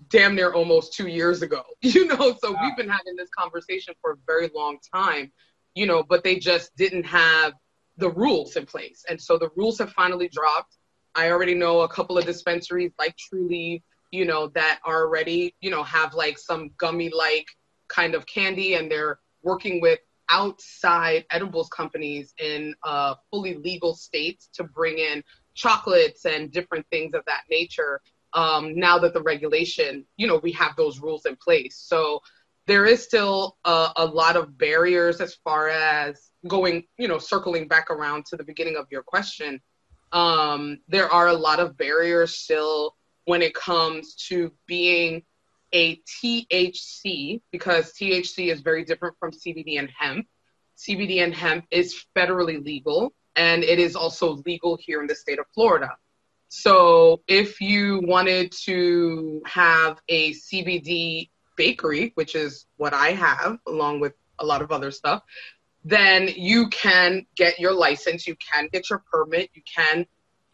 damn 0.08 0.34
near 0.34 0.52
almost 0.52 0.94
two 0.94 1.08
years 1.08 1.42
ago. 1.42 1.62
You 1.82 2.06
know, 2.06 2.36
so 2.40 2.52
wow. 2.52 2.58
we've 2.62 2.76
been 2.76 2.88
having 2.88 3.16
this 3.16 3.30
conversation 3.36 3.94
for 4.00 4.12
a 4.12 4.16
very 4.26 4.50
long 4.54 4.78
time. 4.94 5.32
You 5.74 5.86
know, 5.86 6.02
but 6.02 6.24
they 6.24 6.36
just 6.36 6.74
didn't 6.76 7.04
have 7.04 7.52
the 7.98 8.10
rules 8.10 8.56
in 8.56 8.66
place, 8.66 9.04
and 9.08 9.20
so 9.20 9.38
the 9.38 9.50
rules 9.56 9.78
have 9.78 9.92
finally 9.92 10.28
dropped. 10.28 10.76
I 11.14 11.30
already 11.30 11.54
know 11.54 11.80
a 11.80 11.88
couple 11.88 12.18
of 12.18 12.26
dispensaries 12.26 12.92
like 12.98 13.16
truly 13.16 13.82
you 14.10 14.24
know, 14.24 14.48
that 14.48 14.80
are 14.84 15.04
already, 15.04 15.54
you 15.60 15.70
know, 15.70 15.82
have 15.82 16.14
like 16.14 16.38
some 16.38 16.70
gummy 16.78 17.10
like 17.10 17.46
kind 17.88 18.14
of 18.14 18.26
candy 18.26 18.74
and 18.74 18.90
they're 18.90 19.18
working 19.42 19.80
with 19.80 19.98
outside 20.30 21.24
edibles 21.30 21.68
companies 21.68 22.34
in 22.38 22.74
uh, 22.82 23.14
fully 23.30 23.54
legal 23.56 23.94
states 23.94 24.48
to 24.54 24.64
bring 24.64 24.98
in 24.98 25.22
chocolates 25.56 26.24
and 26.24 26.52
different 26.52 26.86
things 26.90 27.14
of 27.14 27.24
that 27.26 27.42
nature. 27.50 28.00
Um, 28.32 28.78
now 28.78 28.98
that 28.98 29.14
the 29.14 29.22
regulation, 29.22 30.04
you 30.16 30.28
know, 30.28 30.36
we 30.42 30.52
have 30.52 30.76
those 30.76 31.00
rules 31.00 31.26
in 31.26 31.36
place. 31.36 31.76
So 31.76 32.22
there 32.66 32.84
is 32.84 33.02
still 33.02 33.56
a, 33.64 33.90
a 33.96 34.04
lot 34.04 34.36
of 34.36 34.56
barriers 34.58 35.20
as 35.20 35.34
far 35.42 35.68
as 35.68 36.30
going, 36.46 36.84
you 36.98 37.08
know, 37.08 37.18
circling 37.18 37.66
back 37.66 37.90
around 37.90 38.26
to 38.26 38.36
the 38.36 38.44
beginning 38.44 38.76
of 38.76 38.86
your 38.90 39.02
question. 39.02 39.60
Um, 40.12 40.78
there 40.86 41.10
are 41.10 41.28
a 41.28 41.32
lot 41.32 41.58
of 41.58 41.76
barriers 41.76 42.36
still 42.36 42.94
when 43.24 43.42
it 43.42 43.54
comes 43.54 44.14
to 44.28 44.52
being 44.66 45.22
a 45.72 46.00
THC, 46.22 47.40
because 47.50 47.92
THC 47.92 48.52
is 48.52 48.60
very 48.60 48.84
different 48.84 49.16
from 49.18 49.32
CBD 49.32 49.78
and 49.78 49.90
hemp. 49.90 50.26
CBD 50.78 51.22
and 51.22 51.34
hemp 51.34 51.64
is 51.70 52.04
federally 52.14 52.64
legal, 52.64 53.12
and 53.36 53.62
it 53.62 53.78
is 53.78 53.94
also 53.94 54.42
legal 54.46 54.76
here 54.80 55.00
in 55.00 55.06
the 55.06 55.14
state 55.14 55.38
of 55.38 55.46
Florida. 55.54 55.90
So 56.48 57.22
if 57.28 57.60
you 57.60 58.00
wanted 58.04 58.52
to 58.64 59.42
have 59.46 60.00
a 60.08 60.32
CBD 60.32 61.30
bakery, 61.56 62.12
which 62.14 62.34
is 62.34 62.66
what 62.76 62.94
I 62.94 63.12
have, 63.12 63.58
along 63.66 64.00
with 64.00 64.14
a 64.38 64.46
lot 64.46 64.62
of 64.62 64.70
other 64.70 64.90
stuff, 64.90 65.22
then 65.84 66.28
you 66.36 66.68
can 66.68 67.26
get 67.36 67.58
your 67.58 67.72
license, 67.72 68.26
you 68.26 68.36
can 68.36 68.68
get 68.72 68.90
your 68.90 69.02
permit, 69.10 69.50
you 69.54 69.62
can 69.72 70.06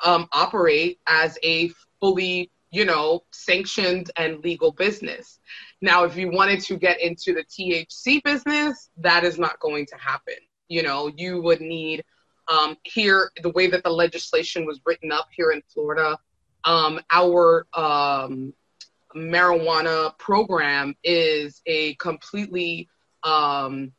um, 0.05 0.29
operate 0.33 0.99
as 1.07 1.39
a 1.43 1.71
fully 2.01 2.51
you 2.73 2.87
know, 2.87 3.23
sanctioned 3.31 4.11
and 4.17 4.43
legal 4.43 4.73
business. 4.73 5.39
Now, 5.83 6.05
if 6.05 6.17
you 6.17 6.31
wanted 6.31 6.61
to 6.63 6.77
get 6.77 7.01
into 7.01 7.35
the 7.35 7.45
THC 7.45 8.25
business, 8.25 8.89
that 8.97 9.25
is 9.25 9.39
not 9.39 9.61
going 9.61 9.85
to 9.87 9.97
happen. 9.97 10.35
You 10.69 10.83
know, 10.83 11.13
you 11.15 11.43
would 11.43 11.61
need 11.61 12.03
um, 12.49 12.77
here 12.85 13.31
the 13.43 13.51
way 13.51 13.69
that 13.69 13.85
the 13.85 13.91
legislation 13.91 14.67
was 14.67 14.81
written 14.85 15.13
up 15.13 15.29
here 15.35 15.53
in 15.53 15.63
Florida. 15.73 16.19
Um, 16.65 17.01
our 17.11 17.67
um, 17.75 18.53
marijuana 19.15 20.17
program 20.19 20.95
is 21.05 21.61
a 21.67 21.95
completely 21.95 22.89
um, 23.25 23.93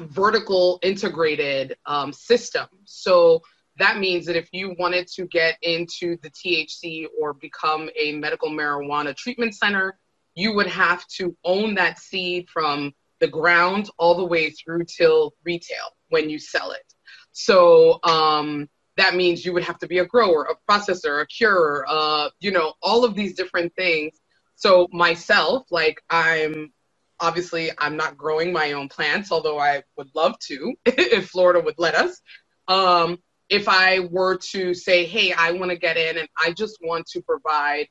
vertical 0.00 0.78
integrated 0.82 1.76
um, 1.86 2.12
system. 2.12 2.66
So 2.84 3.42
that 3.78 3.98
means 3.98 4.26
that 4.26 4.36
if 4.36 4.48
you 4.52 4.74
wanted 4.78 5.06
to 5.08 5.26
get 5.26 5.56
into 5.62 6.16
the 6.22 6.30
THC 6.30 7.06
or 7.18 7.34
become 7.34 7.88
a 7.96 8.12
medical 8.12 8.50
marijuana 8.50 9.16
treatment 9.16 9.54
center, 9.54 9.98
you 10.34 10.54
would 10.54 10.66
have 10.66 11.06
to 11.08 11.36
own 11.44 11.74
that 11.74 11.98
seed 11.98 12.48
from 12.48 12.92
the 13.20 13.28
ground 13.28 13.88
all 13.98 14.16
the 14.16 14.24
way 14.24 14.50
through 14.50 14.84
till 14.84 15.32
retail 15.44 15.96
when 16.08 16.28
you 16.28 16.38
sell 16.38 16.72
it. 16.72 16.91
So 17.32 18.00
um, 18.04 18.68
that 18.96 19.14
means 19.14 19.44
you 19.44 19.52
would 19.54 19.64
have 19.64 19.78
to 19.80 19.88
be 19.88 19.98
a 19.98 20.06
grower, 20.06 20.48
a 20.50 20.72
processor, 20.72 21.22
a 21.22 21.26
curer, 21.26 21.84
uh, 21.88 22.30
you 22.40 22.50
know, 22.50 22.74
all 22.82 23.04
of 23.04 23.14
these 23.14 23.34
different 23.34 23.74
things. 23.76 24.14
So 24.56 24.88
myself, 24.92 25.66
like 25.70 26.00
I'm 26.10 26.72
obviously 27.20 27.70
I'm 27.78 27.96
not 27.96 28.16
growing 28.16 28.52
my 28.52 28.72
own 28.72 28.88
plants, 28.88 29.32
although 29.32 29.58
I 29.58 29.82
would 29.96 30.08
love 30.14 30.38
to 30.48 30.74
if 30.86 31.30
Florida 31.30 31.60
would 31.60 31.76
let 31.78 31.94
us. 31.94 32.20
Um, 32.68 33.18
if 33.48 33.68
I 33.68 34.00
were 34.00 34.38
to 34.52 34.74
say, 34.74 35.04
hey, 35.06 35.32
I 35.32 35.52
want 35.52 35.70
to 35.70 35.76
get 35.78 35.96
in 35.96 36.18
and 36.18 36.28
I 36.42 36.52
just 36.52 36.78
want 36.82 37.06
to 37.08 37.22
provide 37.22 37.88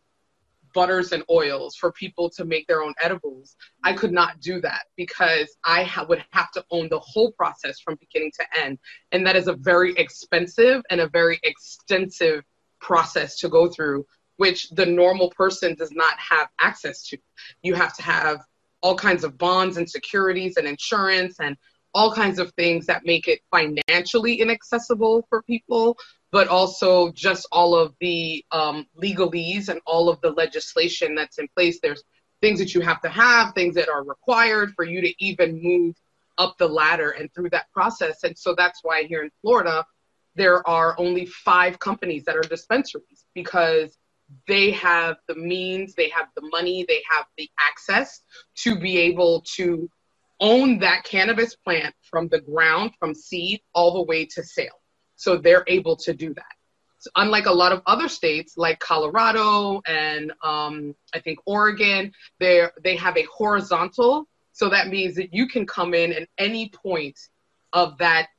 butters 0.73 1.11
and 1.11 1.23
oils 1.29 1.75
for 1.75 1.91
people 1.91 2.29
to 2.31 2.45
make 2.45 2.67
their 2.67 2.81
own 2.83 2.93
edibles, 3.01 3.55
I 3.83 3.93
could 3.93 4.11
not 4.11 4.39
do 4.39 4.61
that 4.61 4.83
because 4.95 5.55
I 5.65 5.83
ha- 5.83 6.05
would 6.07 6.23
have 6.31 6.51
to 6.51 6.65
own 6.71 6.89
the 6.89 6.99
whole 6.99 7.31
process 7.33 7.79
from 7.79 7.95
beginning 7.95 8.31
to 8.39 8.63
end. 8.63 8.79
And 9.11 9.25
that 9.25 9.35
is 9.35 9.47
a 9.47 9.53
very 9.53 9.93
expensive 9.97 10.81
and 10.89 11.01
a 11.01 11.09
very 11.09 11.39
extensive 11.43 12.43
process 12.79 13.37
to 13.39 13.49
go 13.49 13.67
through, 13.67 14.05
which 14.37 14.69
the 14.71 14.85
normal 14.85 15.29
person 15.29 15.75
does 15.75 15.91
not 15.91 16.17
have 16.17 16.49
access 16.59 17.03
to. 17.07 17.17
You 17.63 17.75
have 17.75 17.95
to 17.97 18.03
have 18.03 18.39
all 18.81 18.95
kinds 18.95 19.23
of 19.23 19.37
bonds 19.37 19.77
and 19.77 19.89
securities 19.89 20.57
and 20.57 20.67
insurance 20.67 21.39
and 21.39 21.55
all 21.93 22.11
kinds 22.11 22.39
of 22.39 22.51
things 22.53 22.85
that 22.85 23.05
make 23.05 23.27
it 23.27 23.41
financially 23.51 24.35
inaccessible 24.35 25.25
for 25.29 25.41
people, 25.43 25.97
but 26.31 26.47
also 26.47 27.11
just 27.11 27.47
all 27.51 27.75
of 27.75 27.93
the 27.99 28.43
um, 28.51 28.87
legalese 29.01 29.69
and 29.69 29.81
all 29.85 30.09
of 30.09 30.19
the 30.21 30.31
legislation 30.31 31.13
that's 31.15 31.37
in 31.37 31.47
place. 31.55 31.79
There's 31.81 32.03
things 32.41 32.59
that 32.59 32.73
you 32.73 32.81
have 32.81 33.01
to 33.01 33.09
have, 33.09 33.53
things 33.53 33.75
that 33.75 33.89
are 33.89 34.03
required 34.03 34.73
for 34.75 34.85
you 34.85 35.01
to 35.01 35.13
even 35.23 35.61
move 35.61 35.95
up 36.37 36.57
the 36.57 36.67
ladder 36.67 37.11
and 37.11 37.31
through 37.33 37.49
that 37.51 37.71
process. 37.71 38.23
And 38.23 38.37
so 38.37 38.55
that's 38.55 38.79
why 38.83 39.03
here 39.03 39.23
in 39.23 39.29
Florida, 39.41 39.85
there 40.35 40.67
are 40.67 40.95
only 40.97 41.25
five 41.25 41.77
companies 41.79 42.23
that 42.25 42.35
are 42.35 42.41
dispensaries 42.41 43.25
because 43.35 43.97
they 44.47 44.71
have 44.71 45.17
the 45.27 45.35
means, 45.35 45.93
they 45.93 46.09
have 46.09 46.27
the 46.35 46.49
money, 46.51 46.85
they 46.87 47.01
have 47.09 47.25
the 47.37 47.49
access 47.59 48.21
to 48.55 48.79
be 48.79 48.97
able 48.97 49.43
to 49.55 49.89
own 50.39 50.79
that 50.79 51.03
cannabis 51.03 51.55
plant 51.55 51.93
from 52.09 52.27
the 52.29 52.39
ground, 52.39 52.91
from 52.97 53.13
seed, 53.13 53.61
all 53.75 53.93
the 53.93 54.03
way 54.03 54.25
to 54.25 54.41
sale. 54.41 54.80
So 55.21 55.37
they're 55.37 55.63
able 55.67 55.95
to 55.97 56.15
do 56.15 56.33
that. 56.33 56.53
So 56.97 57.11
unlike 57.15 57.45
a 57.45 57.51
lot 57.51 57.71
of 57.71 57.83
other 57.85 58.09
states 58.09 58.57
like 58.57 58.79
Colorado 58.79 59.79
and 59.87 60.33
um, 60.43 60.95
I 61.13 61.19
think 61.19 61.37
Oregon, 61.45 62.11
they 62.39 62.65
they 62.83 62.95
have 62.95 63.15
a 63.17 63.27
horizontal. 63.31 64.27
So 64.51 64.67
that 64.69 64.87
means 64.87 65.13
that 65.17 65.31
you 65.31 65.47
can 65.47 65.67
come 65.67 65.93
in 65.93 66.11
at 66.11 66.27
any 66.39 66.69
point 66.69 67.19
of 67.71 67.99
that 67.99 68.29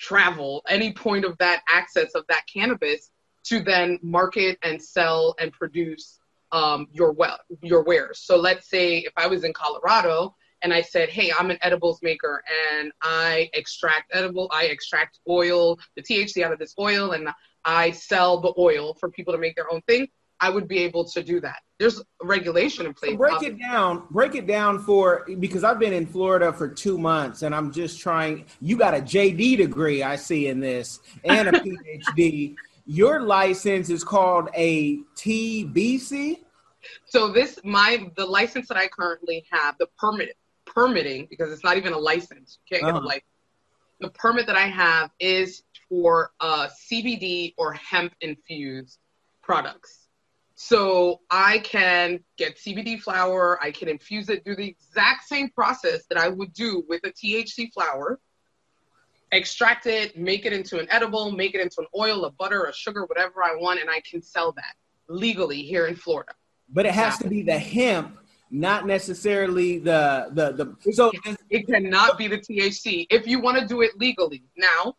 travel, 0.00 0.62
any 0.68 0.92
point 0.92 1.24
of 1.24 1.36
that 1.38 1.62
access 1.68 2.14
of 2.14 2.24
that 2.28 2.42
cannabis 2.52 3.10
to 3.48 3.58
then 3.60 3.98
market 4.00 4.58
and 4.62 4.80
sell 4.80 5.34
and 5.40 5.52
produce 5.52 6.20
um, 6.52 6.86
your 6.92 7.10
well 7.10 7.40
your 7.62 7.82
wares. 7.82 8.20
So 8.20 8.36
let's 8.36 8.70
say 8.70 8.98
if 8.98 9.12
I 9.16 9.26
was 9.26 9.42
in 9.42 9.52
Colorado 9.52 10.36
and 10.62 10.72
I 10.72 10.82
said, 10.82 11.08
"Hey, 11.08 11.32
I'm 11.38 11.50
an 11.50 11.58
edibles 11.62 12.00
maker, 12.02 12.42
and 12.74 12.92
I 13.02 13.50
extract 13.54 14.10
edible, 14.14 14.50
I 14.52 14.64
extract 14.64 15.20
oil, 15.28 15.78
the 15.96 16.02
THC 16.02 16.42
out 16.44 16.52
of 16.52 16.58
this 16.58 16.74
oil, 16.78 17.12
and 17.12 17.28
I 17.64 17.90
sell 17.90 18.40
the 18.40 18.52
oil 18.58 18.94
for 18.94 19.10
people 19.10 19.32
to 19.32 19.38
make 19.38 19.56
their 19.56 19.72
own 19.72 19.82
thing." 19.82 20.08
I 20.42 20.50
would 20.50 20.66
be 20.66 20.78
able 20.78 21.04
to 21.04 21.22
do 21.22 21.40
that. 21.40 21.60
There's 21.78 22.02
regulation 22.20 22.84
in 22.84 22.94
place. 22.94 23.16
Break 23.16 23.44
it 23.44 23.60
down. 23.60 24.02
Break 24.10 24.34
it 24.34 24.48
down 24.48 24.80
for 24.80 25.24
because 25.38 25.62
I've 25.62 25.78
been 25.78 25.92
in 25.92 26.04
Florida 26.04 26.52
for 26.52 26.66
two 26.66 26.98
months, 26.98 27.42
and 27.42 27.54
I'm 27.54 27.72
just 27.72 28.00
trying. 28.00 28.46
You 28.60 28.76
got 28.76 28.92
a 28.92 29.00
JD 29.00 29.56
degree, 29.58 30.02
I 30.02 30.16
see 30.16 30.48
in 30.48 30.58
this, 30.58 30.98
and 31.24 31.48
a 31.48 31.52
PhD. 31.60 32.56
Your 32.86 33.22
license 33.22 33.88
is 33.88 34.02
called 34.02 34.48
a 34.56 34.96
TBC. 35.16 36.38
So 37.04 37.30
this 37.30 37.60
my 37.62 38.10
the 38.16 38.26
license 38.26 38.66
that 38.66 38.76
I 38.76 38.88
currently 38.88 39.44
have, 39.52 39.76
the 39.78 39.86
permit 39.96 40.36
permitting 40.74 41.26
because 41.30 41.52
it's 41.52 41.64
not 41.64 41.76
even 41.76 41.92
a 41.92 41.98
license. 41.98 42.58
You 42.66 42.76
can't 42.76 42.84
uh-huh. 42.84 42.92
get 42.92 42.96
a 42.96 42.98
uh-huh. 42.98 43.06
license. 43.06 43.24
The 44.00 44.10
permit 44.10 44.46
that 44.46 44.56
I 44.56 44.66
have 44.66 45.10
is 45.20 45.62
for 45.88 46.32
uh, 46.40 46.68
CBD 46.90 47.54
or 47.56 47.72
hemp 47.74 48.14
infused 48.20 48.98
products. 49.42 50.08
So 50.54 51.20
I 51.30 51.58
can 51.58 52.20
get 52.36 52.56
CBD 52.56 53.00
flower, 53.00 53.58
I 53.62 53.70
can 53.70 53.88
infuse 53.88 54.28
it, 54.28 54.44
do 54.44 54.54
the 54.54 54.66
exact 54.66 55.24
same 55.26 55.50
process 55.50 56.04
that 56.08 56.18
I 56.18 56.28
would 56.28 56.52
do 56.52 56.84
with 56.88 57.02
a 57.04 57.10
THC 57.10 57.72
flower, 57.72 58.20
extract 59.32 59.86
it, 59.86 60.16
make 60.16 60.46
it 60.46 60.52
into 60.52 60.78
an 60.78 60.86
edible, 60.90 61.32
make 61.32 61.54
it 61.54 61.60
into 61.60 61.80
an 61.80 61.86
oil, 61.98 62.26
a 62.26 62.30
butter, 62.30 62.64
a 62.64 62.72
sugar, 62.72 63.06
whatever 63.06 63.42
I 63.42 63.56
want, 63.56 63.80
and 63.80 63.90
I 63.90 64.00
can 64.08 64.22
sell 64.22 64.52
that 64.52 64.74
legally 65.08 65.62
here 65.62 65.86
in 65.86 65.96
Florida. 65.96 66.32
But 66.68 66.86
it 66.86 66.94
has 66.94 67.18
to 67.18 67.28
be 67.28 67.42
the 67.42 67.58
hemp, 67.58 68.18
not 68.52 68.86
necessarily 68.86 69.78
the 69.78 70.28
the 70.32 70.52
the. 70.52 70.92
So 70.92 71.10
it 71.50 71.66
cannot 71.66 72.18
be 72.18 72.28
the 72.28 72.38
THC 72.38 73.06
if 73.10 73.26
you 73.26 73.40
want 73.40 73.58
to 73.58 73.66
do 73.66 73.80
it 73.80 73.98
legally. 73.98 74.44
Now, 74.56 74.94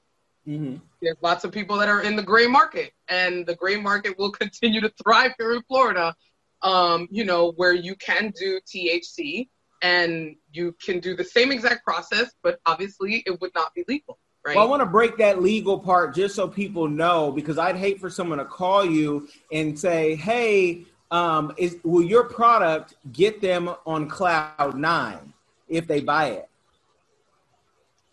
mm-hmm. 0.48 0.78
there's 1.02 1.18
lots 1.22 1.44
of 1.44 1.52
people 1.52 1.78
that 1.78 1.88
are 1.88 2.02
in 2.02 2.16
the 2.16 2.24
gray 2.24 2.48
market, 2.48 2.92
and 3.08 3.46
the 3.46 3.56
gray 3.56 3.80
market 3.80 4.18
will 4.18 4.32
continue 4.44 4.82
to 4.82 4.92
thrive 5.02 5.34
here 5.38 5.54
in 5.54 5.62
Florida. 5.68 6.16
Um, 6.64 7.08
you 7.12 7.26
know, 7.26 7.52
where 7.58 7.74
you 7.74 7.94
can 7.96 8.34
do 8.40 8.60
THC 8.62 9.50
and 9.82 10.38
you 10.54 10.74
can 10.84 11.02
do 11.02 11.14
the 11.14 11.24
same 11.24 11.52
exact 11.52 11.84
process, 11.84 12.32
but 12.42 12.60
obviously 12.66 13.22
it 13.26 13.42
would 13.42 13.52
not 13.54 13.74
be 13.74 13.84
legal. 13.90 14.18
Right. 14.46 14.56
Well, 14.56 14.66
I 14.66 14.70
want 14.70 14.82
to 14.82 14.86
break 14.86 15.18
that 15.18 15.42
legal 15.42 15.78
part 15.78 16.16
just 16.16 16.36
so 16.36 16.48
people 16.48 16.88
know 16.88 17.32
because 17.32 17.58
I'd 17.58 17.76
hate 17.76 18.00
for 18.00 18.10
someone 18.10 18.38
to 18.40 18.46
call 18.46 18.86
you 18.86 19.28
and 19.52 19.78
say, 19.78 20.16
"Hey, 20.16 20.86
um, 21.14 21.54
is 21.58 21.78
will 21.84 22.04
your 22.04 22.26
product 22.26 22.96
get 23.14 23.40
them 23.42 23.74
on 23.86 24.10
cloud 24.10 24.76
nine 24.78 25.34
if 25.70 25.88
they 25.88 26.02
buy 26.02 26.32
it?" 26.32 26.50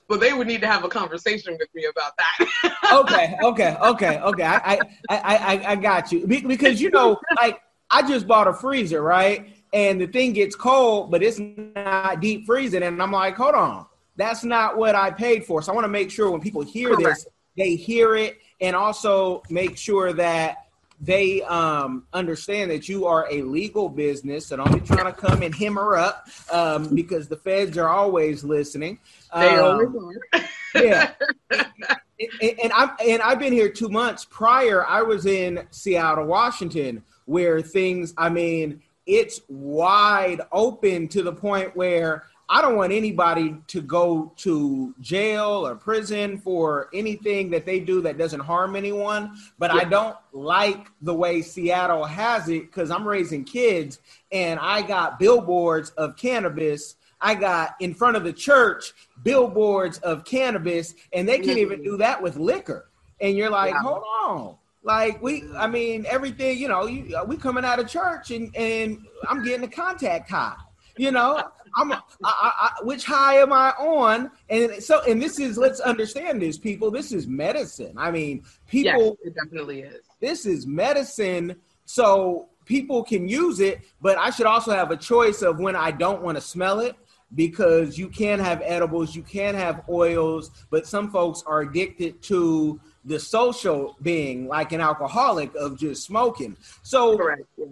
Well, 0.09 0.19
they 0.19 0.33
would 0.33 0.47
need 0.47 0.61
to 0.61 0.67
have 0.67 0.85
a 0.85 0.89
conversation 0.89 1.57
with 1.59 1.69
me 1.75 1.87
about 1.87 2.13
that. 2.17 2.73
okay, 2.93 3.37
okay, 3.43 3.77
okay, 3.81 4.21
okay. 4.21 4.45
I, 4.45 4.81
I, 5.09 5.19
I, 5.19 5.63
I 5.69 5.77
got 5.77 6.13
you 6.13 6.27
because 6.27 6.81
you 6.81 6.91
know, 6.91 7.21
like 7.37 7.61
I 7.91 8.07
just 8.07 8.27
bought 8.27 8.47
a 8.47 8.53
freezer, 8.53 9.03
right? 9.03 9.51
And 9.73 10.01
the 10.01 10.07
thing 10.07 10.33
gets 10.33 10.57
cold, 10.57 11.11
but 11.11 11.23
it's 11.23 11.39
not 11.39 12.21
deep 12.21 12.47
freezing, 12.47 12.83
and 12.83 13.03
I'm 13.03 13.13
like, 13.13 13.37
hold 13.37 13.55
on 13.55 13.87
that's 14.21 14.45
not 14.45 14.77
what 14.77 14.95
I 14.95 15.11
paid 15.11 15.47
for. 15.47 15.63
So 15.63 15.73
I 15.73 15.75
want 15.75 15.85
to 15.87 15.89
make 15.89 16.11
sure 16.11 16.31
when 16.31 16.43
people 16.43 16.63
hear 16.63 16.95
Correct. 16.95 17.25
this, 17.25 17.27
they 17.57 17.75
hear 17.75 18.15
it 18.17 18.39
and 18.61 18.77
also 18.77 19.43
make 19.49 19.79
sure 19.79 20.13
that 20.13 20.67
they 21.01 21.43
um, 21.43 22.05
understand 22.13 22.71
that 22.71 22.89
you 22.89 23.07
are 23.07 23.27
a 23.31 23.43
legal 23.43 23.89
business 23.89 24.51
and 24.51 24.61
only 24.61 24.81
trying 24.81 25.07
to 25.07 25.13
come 25.13 25.43
and 25.43 25.55
hammer 25.55 25.97
up 25.97 26.29
um, 26.53 26.95
because 26.95 27.27
the 27.27 27.37
feds 27.37 27.79
are 27.79 27.89
always 27.89 28.45
listening. 28.45 28.99
They 29.35 29.49
um, 29.49 29.65
always 29.65 30.21
are. 30.35 30.45
yeah. 30.75 31.13
and, 31.51 32.73
I'm 32.75 32.91
and 33.07 33.23
I've 33.23 33.39
been 33.39 33.53
here 33.53 33.71
two 33.71 33.89
months. 33.89 34.27
Prior, 34.27 34.87
I 34.87 35.01
was 35.01 35.25
in 35.25 35.67
Seattle, 35.71 36.27
Washington, 36.27 37.03
where 37.25 37.63
things. 37.63 38.13
I 38.19 38.29
mean, 38.29 38.83
it's 39.07 39.41
wide 39.49 40.43
open 40.53 41.09
to 41.09 41.23
the 41.23 41.33
point 41.33 41.75
where 41.75 42.25
I 42.53 42.61
don't 42.61 42.75
want 42.75 42.93
anybody 42.93 43.55
to 43.69 43.81
go 43.81 44.33
to 44.39 44.93
jail 45.01 45.65
or 45.65 45.77
prison 45.77 46.37
for 46.37 46.89
anything 46.93 47.49
that 47.51 47.65
they 47.65 47.79
do 47.79 48.03
that 48.03 48.19
doesn't 48.19 48.41
harm 48.41 48.75
anyone. 48.75 49.37
But 49.61 49.73
yeah. 49.73 49.83
I 49.83 49.85
don't 49.85 50.17
like 50.33 50.89
the 51.01 51.15
way 51.15 51.43
Seattle 51.43 52.05
has 52.05 52.49
it 52.49 52.63
because 52.63 52.91
I'm 52.91 53.07
raising 53.07 53.45
kids 53.45 54.01
and 54.33 54.59
I 54.59 54.83
got 54.83 55.21
billboards 55.21 55.91
of 55.91 56.17
cannabis. 56.17 56.97
I 57.21 57.37
got 57.37 57.77
in 57.79 57.95
front 57.95 58.17
of 58.17 58.25
the 58.25 58.33
church 58.33 58.95
billboards 59.23 59.99
of 59.99 60.25
cannabis, 60.25 60.95
and 61.13 61.29
they 61.29 61.39
can't 61.39 61.59
even 61.59 61.85
do 61.85 61.99
that 61.99 62.21
with 62.21 62.37
liquor. 62.37 62.91
And 63.21 63.37
you're 63.37 63.51
like, 63.51 63.75
yeah. 63.75 63.81
hold 63.83 64.03
on. 64.25 64.57
Like 64.83 65.23
we, 65.23 65.45
I 65.57 65.69
mean, 65.69 66.05
everything, 66.09 66.59
you 66.59 66.67
know, 66.67 66.87
you, 66.87 67.17
we 67.29 67.37
coming 67.37 67.65
out 67.65 67.79
of 67.79 67.89
church 67.89 68.33
and, 68.33 68.55
and 68.57 69.07
I'm 69.29 69.45
getting 69.45 69.63
a 69.63 69.71
contact 69.71 70.31
high 70.31 70.57
you 71.01 71.11
know 71.11 71.43
i'm 71.77 71.93
I, 71.93 72.01
I, 72.25 72.71
which 72.83 73.05
high 73.05 73.37
am 73.37 73.53
i 73.53 73.71
on? 73.71 74.31
And 74.49 74.83
so 74.83 75.03
and 75.09 75.23
this 75.23 75.39
is 75.39 75.57
let's 75.57 75.81
understand 75.81 76.43
this 76.43 76.59
people 76.59 76.91
this 76.91 77.13
is 77.13 77.27
medicine. 77.27 77.95
I 77.97 78.11
mean 78.11 78.45
people 78.67 79.17
yes, 79.23 79.33
it 79.33 79.35
definitely 79.35 79.83
is. 79.83 80.03
This 80.21 80.47
is 80.47 80.67
medicine 80.67 81.57
so 81.85 82.49
people 82.65 83.03
can 83.03 83.27
use 83.29 83.59
it 83.61 83.81
but 84.01 84.17
i 84.19 84.31
should 84.31 84.47
also 84.47 84.71
have 84.73 84.91
a 84.91 84.97
choice 84.97 85.43
of 85.43 85.59
when 85.59 85.75
i 85.75 85.91
don't 85.91 86.23
want 86.23 86.37
to 86.37 86.41
smell 86.41 86.79
it 86.79 86.95
because 87.35 87.99
you 87.99 88.09
can 88.09 88.39
have 88.39 88.61
edibles 88.65 89.17
you 89.17 89.23
can 89.23 89.55
have 89.55 89.83
oils 89.89 90.51
but 90.71 90.87
some 90.87 91.11
folks 91.11 91.43
are 91.47 91.63
addicted 91.63 92.23
to 92.23 92.81
the 93.05 93.19
social 93.19 93.97
being 94.03 94.47
like 94.47 94.73
an 94.73 94.81
alcoholic 94.81 95.55
of 95.55 95.79
just 95.79 96.05
smoking. 96.05 96.57
So 96.83 97.17
Correct, 97.17 97.43
yeah. 97.57 97.67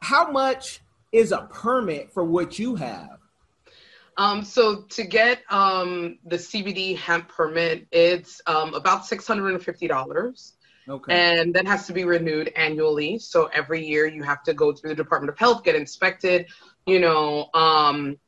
how 0.00 0.30
much 0.30 0.80
is 1.12 1.32
a 1.32 1.48
permit 1.50 2.12
for 2.12 2.24
what 2.24 2.58
you 2.58 2.74
have? 2.74 3.18
Um, 4.16 4.44
so 4.44 4.82
to 4.82 5.04
get 5.04 5.40
um, 5.50 6.18
the 6.24 6.36
CBD 6.36 6.96
hemp 6.96 7.28
permit, 7.28 7.86
it's 7.90 8.40
um, 8.46 8.74
about 8.74 9.06
six 9.06 9.26
hundred 9.26 9.54
and 9.54 9.62
fifty 9.62 9.88
dollars. 9.88 10.54
Okay. 10.88 11.14
And 11.14 11.54
that 11.54 11.66
has 11.66 11.86
to 11.86 11.92
be 11.92 12.04
renewed 12.04 12.52
annually. 12.56 13.18
So 13.18 13.46
every 13.54 13.86
year 13.86 14.06
you 14.06 14.24
have 14.24 14.42
to 14.44 14.54
go 14.54 14.72
through 14.72 14.90
the 14.90 14.96
Department 14.96 15.30
of 15.30 15.38
Health, 15.38 15.62
get 15.62 15.76
inspected. 15.76 16.46
You 16.86 16.98
know, 16.98 17.48
um, 17.54 18.18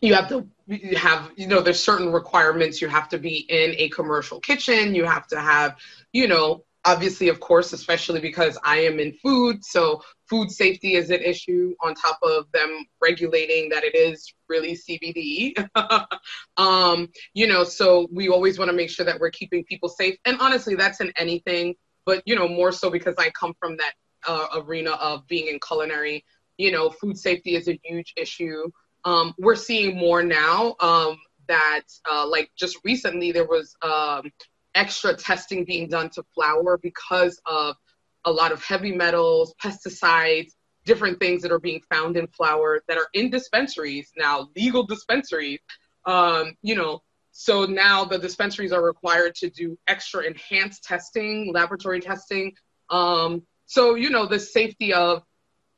you 0.00 0.14
have 0.14 0.28
to 0.28 0.46
you 0.66 0.96
have 0.96 1.32
you 1.36 1.46
know 1.46 1.60
there's 1.60 1.82
certain 1.82 2.12
requirements. 2.12 2.80
You 2.80 2.88
have 2.88 3.08
to 3.08 3.18
be 3.18 3.38
in 3.48 3.74
a 3.78 3.88
commercial 3.88 4.38
kitchen. 4.38 4.94
You 4.94 5.04
have 5.04 5.26
to 5.28 5.40
have 5.40 5.76
you 6.12 6.28
know 6.28 6.64
obviously, 6.84 7.28
of 7.28 7.40
course, 7.40 7.72
especially 7.72 8.20
because 8.20 8.58
I 8.64 8.78
am 8.78 8.98
in 9.00 9.12
food. 9.12 9.64
So 9.64 10.02
food 10.28 10.50
safety 10.50 10.94
is 10.94 11.10
an 11.10 11.20
issue 11.20 11.74
on 11.82 11.94
top 11.94 12.18
of 12.22 12.50
them 12.52 12.84
regulating 13.02 13.68
that 13.70 13.84
it 13.84 13.94
is 13.94 14.32
really 14.48 14.76
CBD. 14.76 15.54
um, 16.56 17.08
you 17.34 17.46
know, 17.46 17.64
so 17.64 18.08
we 18.12 18.28
always 18.28 18.58
want 18.58 18.70
to 18.70 18.76
make 18.76 18.90
sure 18.90 19.06
that 19.06 19.18
we're 19.20 19.30
keeping 19.30 19.64
people 19.64 19.88
safe. 19.88 20.16
And 20.24 20.38
honestly, 20.40 20.74
that's 20.74 21.00
in 21.00 21.12
anything, 21.16 21.74
but, 22.06 22.22
you 22.26 22.36
know, 22.36 22.48
more 22.48 22.72
so 22.72 22.90
because 22.90 23.14
I 23.18 23.30
come 23.30 23.54
from 23.60 23.76
that 23.76 23.92
uh, 24.26 24.46
arena 24.56 24.92
of 24.92 25.26
being 25.26 25.48
in 25.48 25.58
culinary. 25.60 26.24
You 26.56 26.72
know, 26.72 26.90
food 26.90 27.16
safety 27.16 27.54
is 27.54 27.68
a 27.68 27.78
huge 27.84 28.14
issue. 28.16 28.70
Um, 29.04 29.34
we're 29.38 29.56
seeing 29.56 29.96
more 29.96 30.22
now 30.22 30.74
um, 30.80 31.16
that, 31.46 31.82
uh, 32.10 32.26
like, 32.26 32.50
just 32.56 32.78
recently 32.84 33.30
there 33.30 33.46
was 33.46 33.76
um, 33.82 34.30
extra 34.78 35.12
testing 35.14 35.64
being 35.64 35.88
done 35.88 36.08
to 36.10 36.22
flower 36.34 36.78
because 36.80 37.40
of 37.46 37.76
a 38.24 38.30
lot 38.30 38.52
of 38.52 38.62
heavy 38.62 38.92
metals, 38.92 39.52
pesticides, 39.62 40.52
different 40.84 41.18
things 41.18 41.42
that 41.42 41.50
are 41.50 41.58
being 41.58 41.80
found 41.92 42.16
in 42.16 42.28
flower 42.28 42.80
that 42.88 42.96
are 42.96 43.08
in 43.12 43.28
dispensaries 43.28 44.12
now, 44.16 44.48
legal 44.56 44.86
dispensaries. 44.86 45.58
Um, 46.06 46.54
you 46.62 46.76
know, 46.76 47.02
so 47.32 47.66
now 47.66 48.04
the 48.04 48.18
dispensaries 48.18 48.72
are 48.72 48.82
required 48.82 49.34
to 49.36 49.50
do 49.50 49.76
extra 49.88 50.22
enhanced 50.22 50.84
testing, 50.84 51.52
laboratory 51.52 52.00
testing. 52.00 52.54
Um, 52.88 53.42
so, 53.66 53.96
you 53.96 54.10
know, 54.10 54.26
the 54.26 54.38
safety 54.38 54.94
of 54.94 55.22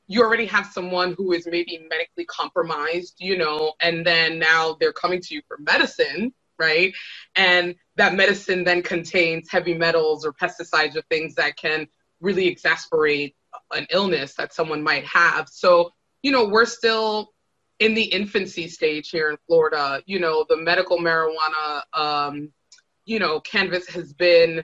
you 0.07 0.23
already 0.23 0.47
have 0.47 0.67
someone 0.67 1.15
who 1.17 1.33
is 1.33 1.47
maybe 1.47 1.87
medically 1.89 2.27
compromised, 2.27 3.15
you 3.19 3.39
know, 3.39 3.73
and 3.81 4.07
then 4.07 4.39
now 4.39 4.77
they're 4.79 4.93
coming 4.93 5.21
to 5.23 5.35
you 5.35 5.43
for 5.49 5.57
medicine, 5.59 6.33
right? 6.61 6.95
And 7.35 7.75
that 7.97 8.15
medicine 8.15 8.63
then 8.63 8.83
contains 8.83 9.51
heavy 9.51 9.75
metals 9.75 10.25
or 10.25 10.33
pesticides 10.33 10.97
or 10.97 11.03
things 11.11 11.35
that 11.35 11.57
can 11.57 11.89
really 12.21 12.47
exasperate 12.47 13.35
an 13.73 13.87
illness 13.91 14.35
that 14.35 14.53
someone 14.53 14.83
might 14.83 15.05
have. 15.07 15.49
So, 15.49 15.91
you 16.23 16.31
know, 16.31 16.47
we're 16.47 16.67
still 16.67 17.33
in 17.81 17.95
the 17.95 18.05
infancy 18.05 18.69
stage 18.69 19.09
here 19.11 19.31
in 19.31 19.39
Florida. 19.47 20.03
You 20.07 20.21
know, 20.21 20.45
the 20.49 20.57
medical 20.57 20.99
marijuana, 20.99 21.83
um, 21.95 22.53
you 23.07 23.19
know, 23.19 23.41
cannabis 23.41 23.89
has 23.89 24.13
been, 24.13 24.63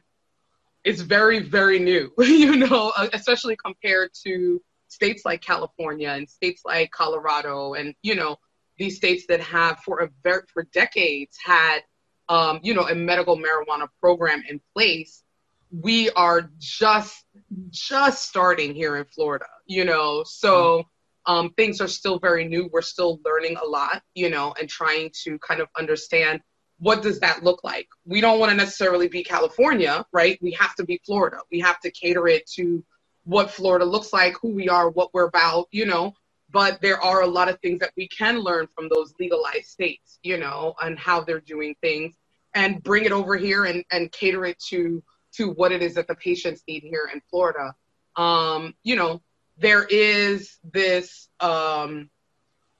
it's 0.85 1.00
very, 1.00 1.40
very 1.40 1.78
new, 1.78 2.12
you 2.18 2.56
know, 2.56 2.92
especially 3.12 3.56
compared 3.56 4.11
to 4.24 4.62
states 4.88 5.24
like 5.24 5.40
California 5.40 6.11
and 6.11 6.28
states 6.28 6.62
like 6.64 6.90
Colorado 6.90 7.74
and, 7.74 7.94
you 8.02 8.14
know, 8.14 8.37
these 8.79 8.97
states 8.97 9.25
that 9.29 9.41
have 9.41 9.81
for 9.81 10.01
a 10.01 10.11
very, 10.23 10.43
for 10.53 10.65
decades 10.73 11.37
had, 11.45 11.81
um, 12.29 12.61
you 12.62 12.75
know, 12.75 12.87
a 12.89 12.95
medical 12.95 13.37
marijuana 13.37 13.89
program 14.01 14.43
in 14.49 14.61
place 14.75 15.23
we 15.71 16.11
are 16.11 16.51
just 16.59 17.25
just 17.71 18.29
starting 18.29 18.75
here 18.75 18.97
in 18.97 19.05
Florida, 19.05 19.47
you 19.67 19.85
know. 19.85 20.23
So 20.25 20.85
um, 21.27 21.51
things 21.57 21.81
are 21.81 21.89
still 21.89 22.19
very 22.19 22.47
new. 22.47 22.69
We're 22.73 22.83
still 22.83 23.21
learning 23.25 23.57
a 23.62 23.67
lot, 23.67 24.03
you 24.15 24.31
know, 24.31 24.55
and 24.59 24.69
trying 24.69 25.11
to 25.25 25.39
kind 25.39 25.61
of 25.61 25.69
understand 25.77 26.41
what 26.79 27.03
does 27.03 27.21
that 27.21 27.43
look 27.43 27.65
like. 27.65 27.89
We 28.05 28.21
don't 28.21 28.39
want 28.39 28.51
to 28.51 28.57
necessarily 28.57 29.09
be 29.09 29.25
California, 29.25 30.05
right? 30.12 30.39
We 30.43 30.53
have 30.53 30.75
to 30.77 30.85
be 30.85 31.01
Florida. 31.05 31.39
We 31.51 31.61
have 31.61 31.81
to 31.81 31.91
cater 31.91 32.29
it 32.29 32.49
to 32.53 32.85
what 33.25 33.51
Florida 33.51 33.85
looks 33.85 34.12
like, 34.12 34.37
who 34.41 34.51
we 34.51 34.69
are, 34.69 34.89
what 34.91 35.12
we're 35.12 35.27
about, 35.27 35.69
you 35.73 35.87
know. 35.87 36.15
But 36.57 36.81
there 36.81 36.99
are 37.03 37.21
a 37.21 37.27
lot 37.27 37.51
of 37.51 37.61
things 37.61 37.81
that 37.81 37.90
we 37.99 38.09
can 38.09 38.38
learn 38.38 38.66
from 38.75 38.88
those 38.88 39.12
legalized 39.21 39.66
states, 39.66 40.19
you 40.23 40.38
know, 40.38 40.75
and 40.81 40.99
how 40.99 41.21
they're 41.21 41.38
doing 41.38 41.77
things 41.83 42.14
and 42.55 42.83
bring 42.83 43.05
it 43.05 43.12
over 43.12 43.37
here 43.37 43.66
and, 43.66 43.85
and 43.92 44.11
cater 44.11 44.47
it 44.47 44.59
to 44.71 45.03
to 45.35 45.51
what 45.51 45.71
it 45.71 45.83
is 45.83 45.92
that 45.97 46.09
the 46.09 46.14
patients 46.14 46.62
need 46.66 46.83
here 46.83 47.11
in 47.12 47.21
Florida. 47.29 47.75
Um, 48.16 48.73
you 48.85 48.97
know, 48.97 49.21
there 49.59 49.85
is 49.85 50.57
this, 50.73 51.29
um, 51.40 52.09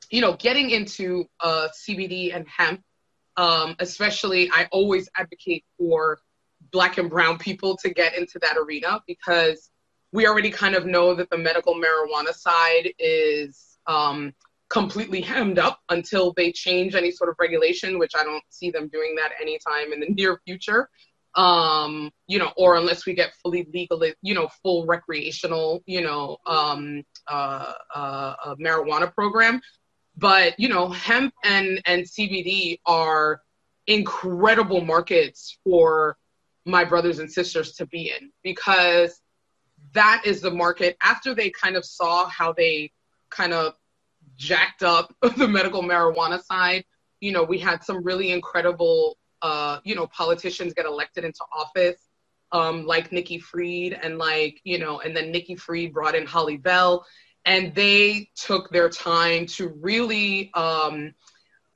you 0.09 0.23
know, 0.23 0.37
getting 0.37 0.71
into 0.71 1.27
uh, 1.41 1.69
CBD 1.79 2.35
and 2.35 2.49
hemp, 2.49 2.81
um, 3.37 3.77
especially, 3.79 4.51
I 4.55 4.69
always 4.73 5.11
advocate 5.19 5.67
for 5.77 6.21
black 6.73 6.97
and 6.97 7.11
brown 7.11 7.37
people 7.37 7.77
to 7.83 7.91
get 7.91 8.17
into 8.17 8.39
that 8.39 8.57
arena 8.57 9.03
because 9.07 9.69
we 10.13 10.27
already 10.27 10.51
kind 10.51 10.75
of 10.75 10.87
know 10.87 11.15
that 11.15 11.29
the 11.29 11.37
medical 11.37 11.75
marijuana 11.75 12.33
side 12.33 12.95
is 12.99 13.66
um, 13.87 14.33
completely 14.69 15.21
hemmed 15.21 15.59
up 15.59 15.81
until 15.91 16.33
they 16.33 16.53
change 16.53 16.95
any 16.95 17.11
sort 17.11 17.31
of 17.31 17.37
regulation, 17.39 17.99
which 17.99 18.13
I 18.17 18.25
don't 18.25 18.43
see 18.51 18.71
them 18.71 18.89
doing 18.89 19.15
that 19.17 19.33
anytime 19.41 19.93
in 19.93 20.01
the 20.01 20.09
near 20.15 20.41
future. 20.45 20.89
Um, 21.35 22.11
you 22.29 22.39
know, 22.39 22.51
or 22.57 22.77
unless 22.77 23.05
we 23.05 23.13
get 23.13 23.35
fully 23.43 23.69
legal, 23.75 24.03
you 24.23 24.35
know, 24.35 24.49
full 24.63 24.87
recreational, 24.87 25.83
you 25.85 26.01
know, 26.01 26.39
um, 26.47 27.03
uh, 27.29 27.75
uh, 27.95 28.55
marijuana 28.55 29.13
program. 29.13 29.61
But 30.17 30.59
you 30.59 30.71
know, 30.71 30.89
hemp 30.89 31.35
and 31.45 31.83
and 31.85 32.05
CBD 32.05 32.81
are 32.87 33.43
incredible 33.87 34.81
markets 34.81 35.59
for 35.63 36.17
my 36.65 36.85
brothers 36.85 37.19
and 37.19 37.31
sisters 37.31 37.73
to 37.75 37.87
be 37.87 38.13
in 38.19 38.31
because 38.43 39.21
that 39.93 40.23
is 40.25 40.41
the 40.41 40.51
market 40.51 40.97
after 41.03 41.35
they 41.35 41.51
kind 41.51 41.77
of 41.77 41.85
saw 41.85 42.29
how 42.29 42.53
they 42.53 42.91
kind 43.31 43.53
of 43.53 43.75
jacked 44.37 44.83
up 44.83 45.15
the 45.37 45.49
medical 45.49 45.83
marijuana 45.83 46.43
side. 46.43 46.85
You 47.21 47.33
know 47.33 47.43
we 47.43 47.59
had 47.59 47.83
some 47.83 48.03
really 48.03 48.31
incredible 48.31 49.19
uh, 49.43 49.79
you 49.85 49.95
know 49.95 50.07
politicians 50.09 50.75
get 50.75 50.87
elected 50.87 51.25
into 51.25 51.41
office 51.53 52.01
um, 52.53 52.87
like 52.87 53.13
nikki 53.13 53.39
fried 53.39 53.99
and 54.03 54.19
like 54.19 54.61
you 54.65 54.79
know 54.79 55.01
and 55.01 55.17
then 55.17 55.31
nikki 55.31 55.57
fried 55.57 55.93
brought 55.93 56.15
in 56.15 56.27
holly 56.27 56.57
bell 56.57 57.05
and 57.45 57.75
they 57.75 58.29
took 58.35 58.71
their 58.71 58.89
time 58.89 59.47
to 59.47 59.69
really 59.81 60.51
um, 60.55 61.15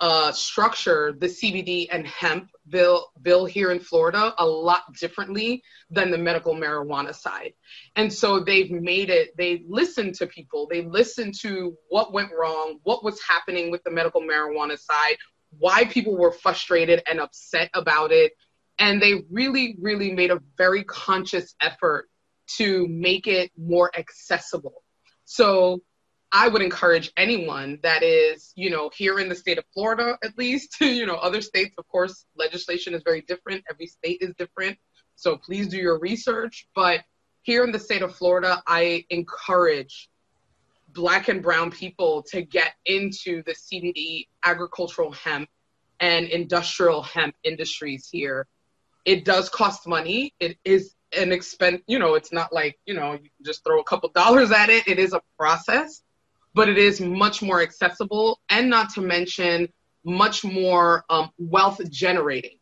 uh, 0.00 0.32
structure 0.32 1.14
the 1.18 1.26
CBD 1.26 1.86
and 1.92 2.06
hemp 2.06 2.50
bill 2.68 3.08
bill 3.20 3.44
here 3.44 3.70
in 3.70 3.78
Florida 3.78 4.34
a 4.38 4.46
lot 4.46 4.94
differently 4.98 5.62
than 5.90 6.10
the 6.10 6.16
medical 6.16 6.54
marijuana 6.54 7.14
side. 7.14 7.52
And 7.96 8.10
so 8.10 8.40
they've 8.40 8.70
made 8.70 9.10
it, 9.10 9.36
they 9.36 9.62
listened 9.68 10.14
to 10.16 10.26
people, 10.26 10.66
they 10.70 10.82
listened 10.82 11.34
to 11.40 11.76
what 11.88 12.12
went 12.14 12.30
wrong, 12.32 12.78
what 12.82 13.04
was 13.04 13.20
happening 13.22 13.70
with 13.70 13.82
the 13.84 13.90
medical 13.90 14.22
marijuana 14.22 14.78
side, 14.78 15.16
why 15.58 15.84
people 15.84 16.16
were 16.16 16.32
frustrated 16.32 17.02
and 17.06 17.20
upset 17.20 17.70
about 17.74 18.10
it. 18.10 18.32
And 18.78 19.02
they 19.02 19.24
really, 19.30 19.76
really 19.80 20.12
made 20.12 20.30
a 20.30 20.40
very 20.56 20.84
conscious 20.84 21.54
effort 21.60 22.08
to 22.56 22.86
make 22.88 23.26
it 23.26 23.50
more 23.58 23.90
accessible. 23.96 24.82
So 25.26 25.82
I 26.32 26.46
would 26.46 26.62
encourage 26.62 27.12
anyone 27.16 27.80
that 27.82 28.02
is, 28.02 28.52
you 28.54 28.70
know, 28.70 28.90
here 28.94 29.18
in 29.18 29.28
the 29.28 29.34
state 29.34 29.58
of 29.58 29.64
Florida, 29.74 30.16
at 30.22 30.38
least, 30.38 30.76
you 30.80 31.06
know, 31.06 31.16
other 31.16 31.40
states, 31.40 31.74
of 31.76 31.88
course, 31.88 32.24
legislation 32.36 32.94
is 32.94 33.02
very 33.04 33.22
different. 33.22 33.64
Every 33.68 33.86
state 33.86 34.18
is 34.20 34.34
different. 34.38 34.78
So 35.16 35.36
please 35.36 35.68
do 35.68 35.76
your 35.76 35.98
research. 35.98 36.68
But 36.74 37.00
here 37.42 37.64
in 37.64 37.72
the 37.72 37.78
state 37.78 38.02
of 38.02 38.14
Florida, 38.14 38.62
I 38.66 39.04
encourage 39.10 40.08
Black 40.88 41.28
and 41.28 41.42
Brown 41.42 41.70
people 41.70 42.22
to 42.30 42.42
get 42.42 42.74
into 42.84 43.42
the 43.44 43.54
CBD, 43.54 44.28
agricultural 44.44 45.12
hemp, 45.12 45.48
and 45.98 46.26
industrial 46.26 47.02
hemp 47.02 47.34
industries 47.42 48.08
here. 48.10 48.46
It 49.04 49.24
does 49.24 49.48
cost 49.48 49.86
money. 49.86 50.34
It 50.38 50.58
is 50.64 50.94
an 51.16 51.32
expense, 51.32 51.82
you 51.86 51.98
know, 51.98 52.14
it's 52.14 52.32
not 52.32 52.52
like, 52.52 52.78
you 52.86 52.94
know, 52.94 53.12
you 53.12 53.18
can 53.18 53.44
just 53.44 53.64
throw 53.64 53.80
a 53.80 53.84
couple 53.84 54.08
dollars 54.10 54.52
at 54.52 54.70
it. 54.70 54.86
It 54.86 54.98
is 54.98 55.12
a 55.12 55.20
process 55.36 56.02
but 56.54 56.68
it 56.68 56.78
is 56.78 57.00
much 57.00 57.42
more 57.42 57.62
accessible 57.62 58.40
and 58.48 58.68
not 58.68 58.90
to 58.94 59.00
mention 59.00 59.68
much 60.04 60.44
more 60.44 61.04
um, 61.10 61.30
wealth 61.38 61.80
generating 61.90 62.58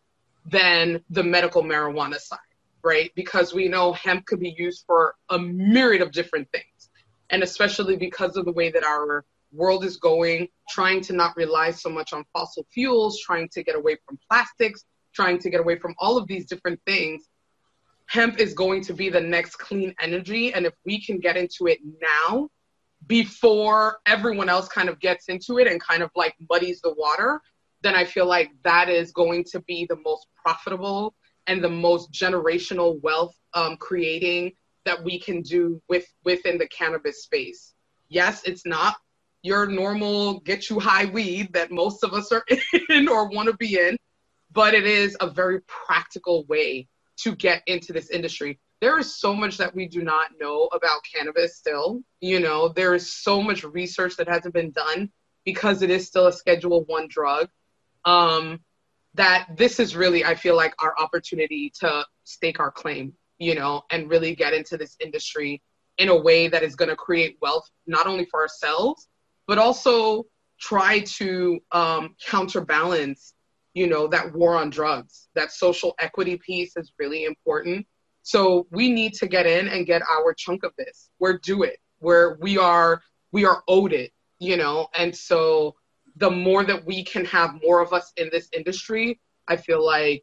than 0.46 1.03
the 1.11 1.22
medical 1.22 1.62
marijuana 1.62 2.18
side, 2.18 2.38
right? 2.83 3.11
Because 3.14 3.55
we 3.55 3.68
know 3.68 3.92
hemp 3.92 4.27
could 4.27 4.40
be 4.40 4.55
used 4.59 4.85
for 4.87 5.14
a 5.31 5.38
myriad 5.38 6.03
of 6.03 6.12
different 6.12 6.48
things. 6.53 6.90
And 7.31 7.42
especially 7.42 7.96
because 7.96 8.37
of 8.37 8.44
the 8.44 8.53
way 8.53 8.70
that 8.70 8.85
our 8.85 9.24
world 9.53 9.85
is 9.85 9.96
going, 9.96 10.48
trying 10.68 11.01
to 11.03 11.12
not 11.12 11.37
rely 11.37 11.70
so 11.70 11.88
much 11.88 12.12
on 12.12 12.24
fossil 12.33 12.66
fuels, 12.72 13.20
trying 13.20 13.48
to 13.51 13.62
get 13.62 13.77
away 13.77 13.96
from 14.07 14.18
plastics, 14.29 14.85
trying 15.14 15.38
to 15.38 15.51
get 15.51 15.61
away 15.61 15.79
from 15.79 15.94
all 15.98 16.16
of 16.16 16.27
these 16.27 16.46
different 16.46 16.81
things, 16.87 17.29
hemp 18.07 18.38
is 18.38 18.55
going 18.55 18.83
to 18.83 18.94
be 18.94 19.11
the 19.11 19.20
next 19.20 19.57
clean 19.57 19.94
energy. 20.01 20.53
And 20.53 20.66
if 20.66 20.74
we 20.85 21.05
can 21.05 21.18
get 21.18 21.37
into 21.37 21.66
it 21.66 21.79
now, 22.01 22.48
before 23.06 23.98
everyone 24.06 24.48
else 24.48 24.68
kind 24.68 24.88
of 24.88 25.00
gets 25.00 25.28
into 25.28 25.58
it 25.58 25.66
and 25.66 25.80
kind 25.80 26.02
of 26.02 26.11
like 26.14 26.34
muddies 26.50 26.80
the 26.80 26.94
water, 26.94 27.40
then 27.82 27.94
I 27.94 28.04
feel 28.04 28.26
like 28.26 28.50
that 28.64 28.88
is 28.88 29.12
going 29.12 29.44
to 29.52 29.61
be 29.61 29.87
the 29.88 29.98
most 30.04 30.26
profitable 30.34 31.14
and 31.46 31.62
the 31.62 31.70
most 31.70 32.12
generational 32.12 33.00
wealth 33.02 33.34
um, 33.54 33.76
creating 33.76 34.52
that 34.84 35.02
we 35.02 35.18
can 35.18 35.42
do 35.42 35.80
with 35.88 36.06
within 36.24 36.58
the 36.58 36.68
cannabis 36.68 37.22
space. 37.22 37.74
Yes, 38.08 38.42
it's 38.44 38.66
not 38.66 38.96
your 39.42 39.66
normal 39.66 40.40
get 40.40 40.68
you 40.68 40.80
high 40.80 41.04
weed 41.06 41.52
that 41.52 41.70
most 41.70 42.02
of 42.02 42.12
us 42.12 42.32
are 42.32 42.44
in 42.88 43.08
or 43.08 43.28
want 43.28 43.48
to 43.48 43.56
be 43.56 43.78
in, 43.78 43.96
but 44.52 44.74
it 44.74 44.87
is 44.87 45.16
a 45.20 45.30
very 45.30 45.61
practical 45.62 46.44
way 46.46 46.88
to 47.18 47.34
get 47.34 47.62
into 47.66 47.92
this 47.92 48.11
industry 48.11 48.58
there 48.80 48.98
is 48.98 49.18
so 49.18 49.34
much 49.34 49.56
that 49.58 49.74
we 49.74 49.88
do 49.88 50.02
not 50.02 50.30
know 50.40 50.68
about 50.72 51.00
cannabis 51.12 51.56
still. 51.56 52.00
You 52.20 52.40
know, 52.40 52.68
there 52.68 52.94
is 52.94 53.12
so 53.12 53.42
much 53.42 53.64
research 53.64 54.16
that 54.16 54.28
hasn't 54.28 54.54
been 54.54 54.70
done 54.70 55.10
because 55.44 55.82
it 55.82 55.90
is 55.90 56.06
still 56.06 56.26
a 56.26 56.32
Schedule 56.32 56.84
One 56.84 57.08
drug. 57.08 57.48
Um, 58.04 58.60
that 59.14 59.48
this 59.56 59.80
is 59.80 59.96
really, 59.96 60.24
I 60.24 60.34
feel 60.34 60.54
like, 60.54 60.74
our 60.80 60.94
opportunity 60.98 61.72
to 61.80 62.04
stake 62.24 62.60
our 62.60 62.70
claim, 62.70 63.14
you 63.38 63.54
know, 63.54 63.82
and 63.90 64.08
really 64.08 64.34
get 64.34 64.54
into 64.54 64.76
this 64.76 64.96
industry 65.00 65.60
in 65.96 66.08
a 66.08 66.16
way 66.16 66.46
that 66.46 66.62
is 66.62 66.76
going 66.76 66.90
to 66.90 66.96
create 66.96 67.36
wealth 67.42 67.68
not 67.86 68.06
only 68.06 68.26
for 68.26 68.40
ourselves, 68.40 69.08
but 69.48 69.58
also 69.58 70.24
try 70.60 71.00
to 71.00 71.58
um, 71.72 72.14
counterbalance, 72.24 73.34
you 73.74 73.88
know, 73.88 74.06
that 74.06 74.32
war 74.34 74.56
on 74.56 74.70
drugs. 74.70 75.28
That 75.34 75.50
social 75.50 75.94
equity 75.98 76.36
piece 76.36 76.76
is 76.76 76.92
really 76.98 77.24
important 77.24 77.86
so 78.28 78.66
we 78.70 78.90
need 78.90 79.14
to 79.14 79.26
get 79.26 79.46
in 79.46 79.68
and 79.68 79.86
get 79.86 80.02
our 80.02 80.34
chunk 80.34 80.62
of 80.62 80.72
this. 80.76 81.08
We're 81.18 81.38
due 81.38 81.62
it. 81.62 81.78
We're 81.98 82.36
we 82.40 82.58
are 82.58 83.00
we 83.32 83.46
are 83.46 83.62
owed 83.66 83.94
it, 83.94 84.12
you 84.38 84.58
know. 84.58 84.88
And 84.94 85.16
so 85.16 85.76
the 86.16 86.30
more 86.30 86.62
that 86.62 86.84
we 86.84 87.02
can 87.02 87.24
have 87.24 87.58
more 87.62 87.80
of 87.80 87.94
us 87.94 88.12
in 88.18 88.28
this 88.30 88.50
industry, 88.52 89.18
I 89.48 89.56
feel 89.56 89.82
like 89.82 90.20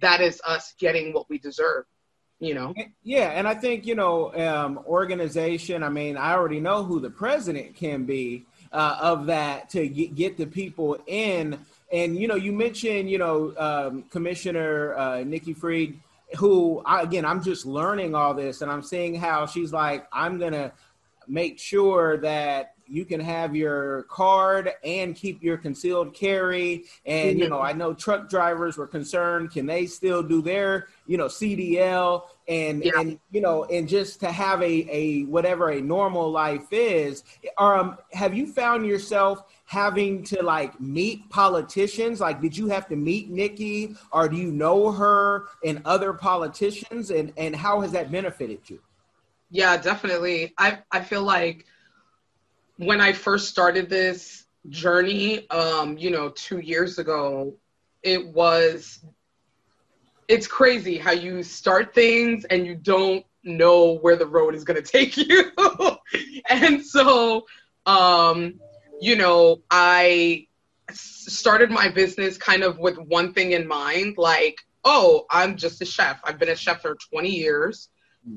that 0.00 0.20
is 0.20 0.42
us 0.46 0.74
getting 0.78 1.14
what 1.14 1.30
we 1.30 1.38
deserve 1.38 1.86
you 2.40 2.54
know 2.54 2.72
yeah 3.02 3.30
and 3.30 3.48
i 3.48 3.54
think 3.54 3.84
you 3.84 3.96
know 3.96 4.32
um, 4.36 4.78
organization 4.86 5.82
i 5.82 5.88
mean 5.88 6.16
i 6.16 6.34
already 6.34 6.60
know 6.60 6.84
who 6.84 7.00
the 7.00 7.10
president 7.10 7.74
can 7.74 8.04
be 8.04 8.44
uh, 8.70 8.96
of 9.00 9.26
that 9.26 9.68
to 9.68 9.88
get, 9.88 10.14
get 10.14 10.36
the 10.36 10.46
people 10.46 10.96
in 11.08 11.58
and 11.92 12.16
you 12.16 12.28
know 12.28 12.36
you 12.36 12.52
mentioned 12.52 13.10
you 13.10 13.18
know 13.18 13.52
um, 13.56 14.04
commissioner 14.04 14.94
uh, 14.96 15.24
nikki 15.24 15.52
fried 15.52 15.98
who 16.36 16.82
I, 16.84 17.02
again 17.02 17.24
i'm 17.24 17.42
just 17.42 17.64
learning 17.64 18.14
all 18.14 18.34
this 18.34 18.60
and 18.60 18.70
i'm 18.70 18.82
seeing 18.82 19.14
how 19.14 19.46
she's 19.46 19.72
like 19.72 20.06
i'm 20.12 20.38
gonna 20.38 20.72
make 21.26 21.58
sure 21.58 22.18
that 22.18 22.74
you 22.88 23.04
can 23.04 23.20
have 23.20 23.54
your 23.54 24.04
card 24.04 24.70
and 24.84 25.14
keep 25.14 25.42
your 25.42 25.56
concealed 25.56 26.14
carry 26.14 26.84
and 27.06 27.30
mm-hmm. 27.30 27.40
you 27.40 27.48
know 27.48 27.60
i 27.60 27.72
know 27.72 27.92
truck 27.92 28.28
drivers 28.28 28.76
were 28.76 28.86
concerned 28.86 29.50
can 29.50 29.66
they 29.66 29.86
still 29.86 30.22
do 30.22 30.40
their 30.42 30.88
you 31.06 31.16
know 31.16 31.26
cdl 31.26 32.22
and 32.48 32.84
yeah. 32.84 32.92
and 32.98 33.18
you 33.30 33.40
know 33.40 33.64
and 33.64 33.88
just 33.88 34.20
to 34.20 34.30
have 34.30 34.62
a 34.62 34.88
a 34.90 35.24
whatever 35.24 35.70
a 35.70 35.80
normal 35.80 36.30
life 36.30 36.72
is 36.72 37.24
um 37.58 37.96
have 38.12 38.34
you 38.34 38.46
found 38.46 38.86
yourself 38.86 39.44
having 39.68 40.22
to 40.24 40.42
like 40.42 40.80
meet 40.80 41.28
politicians? 41.28 42.20
Like, 42.20 42.40
did 42.40 42.56
you 42.56 42.68
have 42.68 42.88
to 42.88 42.96
meet 42.96 43.28
Nikki 43.28 43.94
or 44.10 44.26
do 44.26 44.36
you 44.36 44.50
know 44.50 44.90
her 44.90 45.48
and 45.62 45.82
other 45.84 46.14
politicians? 46.14 47.10
And, 47.10 47.34
and 47.36 47.54
how 47.54 47.82
has 47.82 47.92
that 47.92 48.10
benefited 48.10 48.60
you? 48.70 48.80
Yeah, 49.50 49.76
definitely. 49.76 50.54
I, 50.56 50.78
I 50.90 51.00
feel 51.02 51.22
like 51.22 51.66
when 52.78 53.00
I 53.00 53.12
first 53.12 53.48
started 53.48 53.90
this 53.90 54.44
journey, 54.68 55.48
um, 55.50 55.98
you 55.98 56.10
know, 56.10 56.30
two 56.30 56.60
years 56.60 56.98
ago, 56.98 57.54
it 58.02 58.26
was, 58.28 59.00
it's 60.28 60.46
crazy 60.46 60.96
how 60.96 61.10
you 61.10 61.42
start 61.42 61.92
things 61.92 62.44
and 62.46 62.66
you 62.66 62.76
don't 62.76 63.26
know 63.42 63.98
where 63.98 64.16
the 64.16 64.26
road 64.26 64.54
is 64.54 64.64
going 64.64 64.82
to 64.82 64.88
take 64.90 65.16
you. 65.16 65.50
and 66.48 66.84
so, 66.84 67.46
um, 67.86 68.54
you 69.00 69.16
know, 69.16 69.60
I 69.70 70.46
started 70.92 71.70
my 71.70 71.88
business 71.88 72.38
kind 72.38 72.62
of 72.62 72.78
with 72.78 72.96
one 72.96 73.32
thing 73.32 73.52
in 73.52 73.66
mind 73.66 74.14
like, 74.18 74.56
oh, 74.84 75.26
I'm 75.30 75.56
just 75.56 75.82
a 75.82 75.84
chef. 75.84 76.20
I've 76.24 76.38
been 76.38 76.48
a 76.48 76.56
chef 76.56 76.80
for 76.82 76.96
20 77.10 77.28
years. 77.28 77.88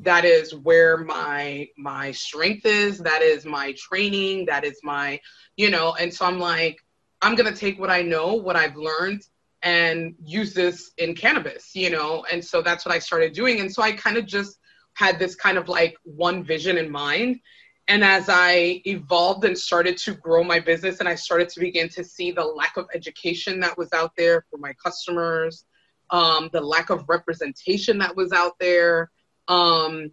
That 0.02 0.26
is 0.26 0.54
where 0.56 0.98
my 0.98 1.68
my 1.78 2.12
strength 2.12 2.66
is 2.66 3.00
that 3.00 3.22
is 3.22 3.46
my 3.46 3.74
training 3.78 4.46
that 4.46 4.64
is 4.64 4.80
my 4.84 5.20
you 5.58 5.70
know 5.70 5.94
and 6.00 6.14
so 6.14 6.26
i'm 6.26 6.40
like 6.40 6.78
i'm 7.22 7.36
going 7.36 7.52
to 7.52 7.60
take 7.60 7.80
what 7.80 7.90
i 7.90 8.02
know 8.02 8.34
what 8.34 8.56
i've 8.56 8.76
learned 8.76 9.22
and 9.64 10.16
use 10.24 10.54
this 10.54 10.92
in 10.98 11.14
cannabis 11.14 11.76
you 11.76 11.90
know? 11.90 12.26
And 12.32 12.44
so 12.44 12.62
that's 12.62 12.86
what 12.86 12.96
i 12.96 13.00
started 13.00 13.34
doing. 13.34 13.60
And 13.60 13.72
so 13.72 13.82
i 13.82 13.92
kind 13.92 14.18
of 14.18 14.26
just 14.26 14.60
had 14.94 15.20
this 15.20 15.36
kind 15.36 15.58
of 15.58 15.70
like 15.70 15.96
one 16.04 16.44
vision 16.44 16.78
in 16.78 16.92
mind. 16.92 17.40
And 17.88 18.04
as 18.04 18.26
i 18.30 18.82
evolved 18.86 19.46
and 19.46 19.58
started 19.58 19.98
to 19.98 20.14
grow 20.14 20.44
my 20.44 20.60
business 20.60 21.00
and 21.00 21.10
i 21.10 21.16
started 21.16 21.50
to 21.50 21.60
begin 21.60 21.90
to 21.90 22.04
see 22.04 22.32
the 22.32 22.44
lack 22.44 22.78
of 22.78 22.88
education 22.94 23.60
that 23.60 23.78
was 23.78 23.92
out 23.94 24.14
there 24.16 24.46
for 24.50 24.58
my 24.58 24.74
customers 24.74 25.66
um, 26.12 26.50
the 26.52 26.62
lack 26.62 26.90
of 26.90 27.08
representation 27.08 27.98
that 28.00 28.16
was 28.16 28.34
out 28.34 28.60
there 28.60 29.10
um, 29.52 30.12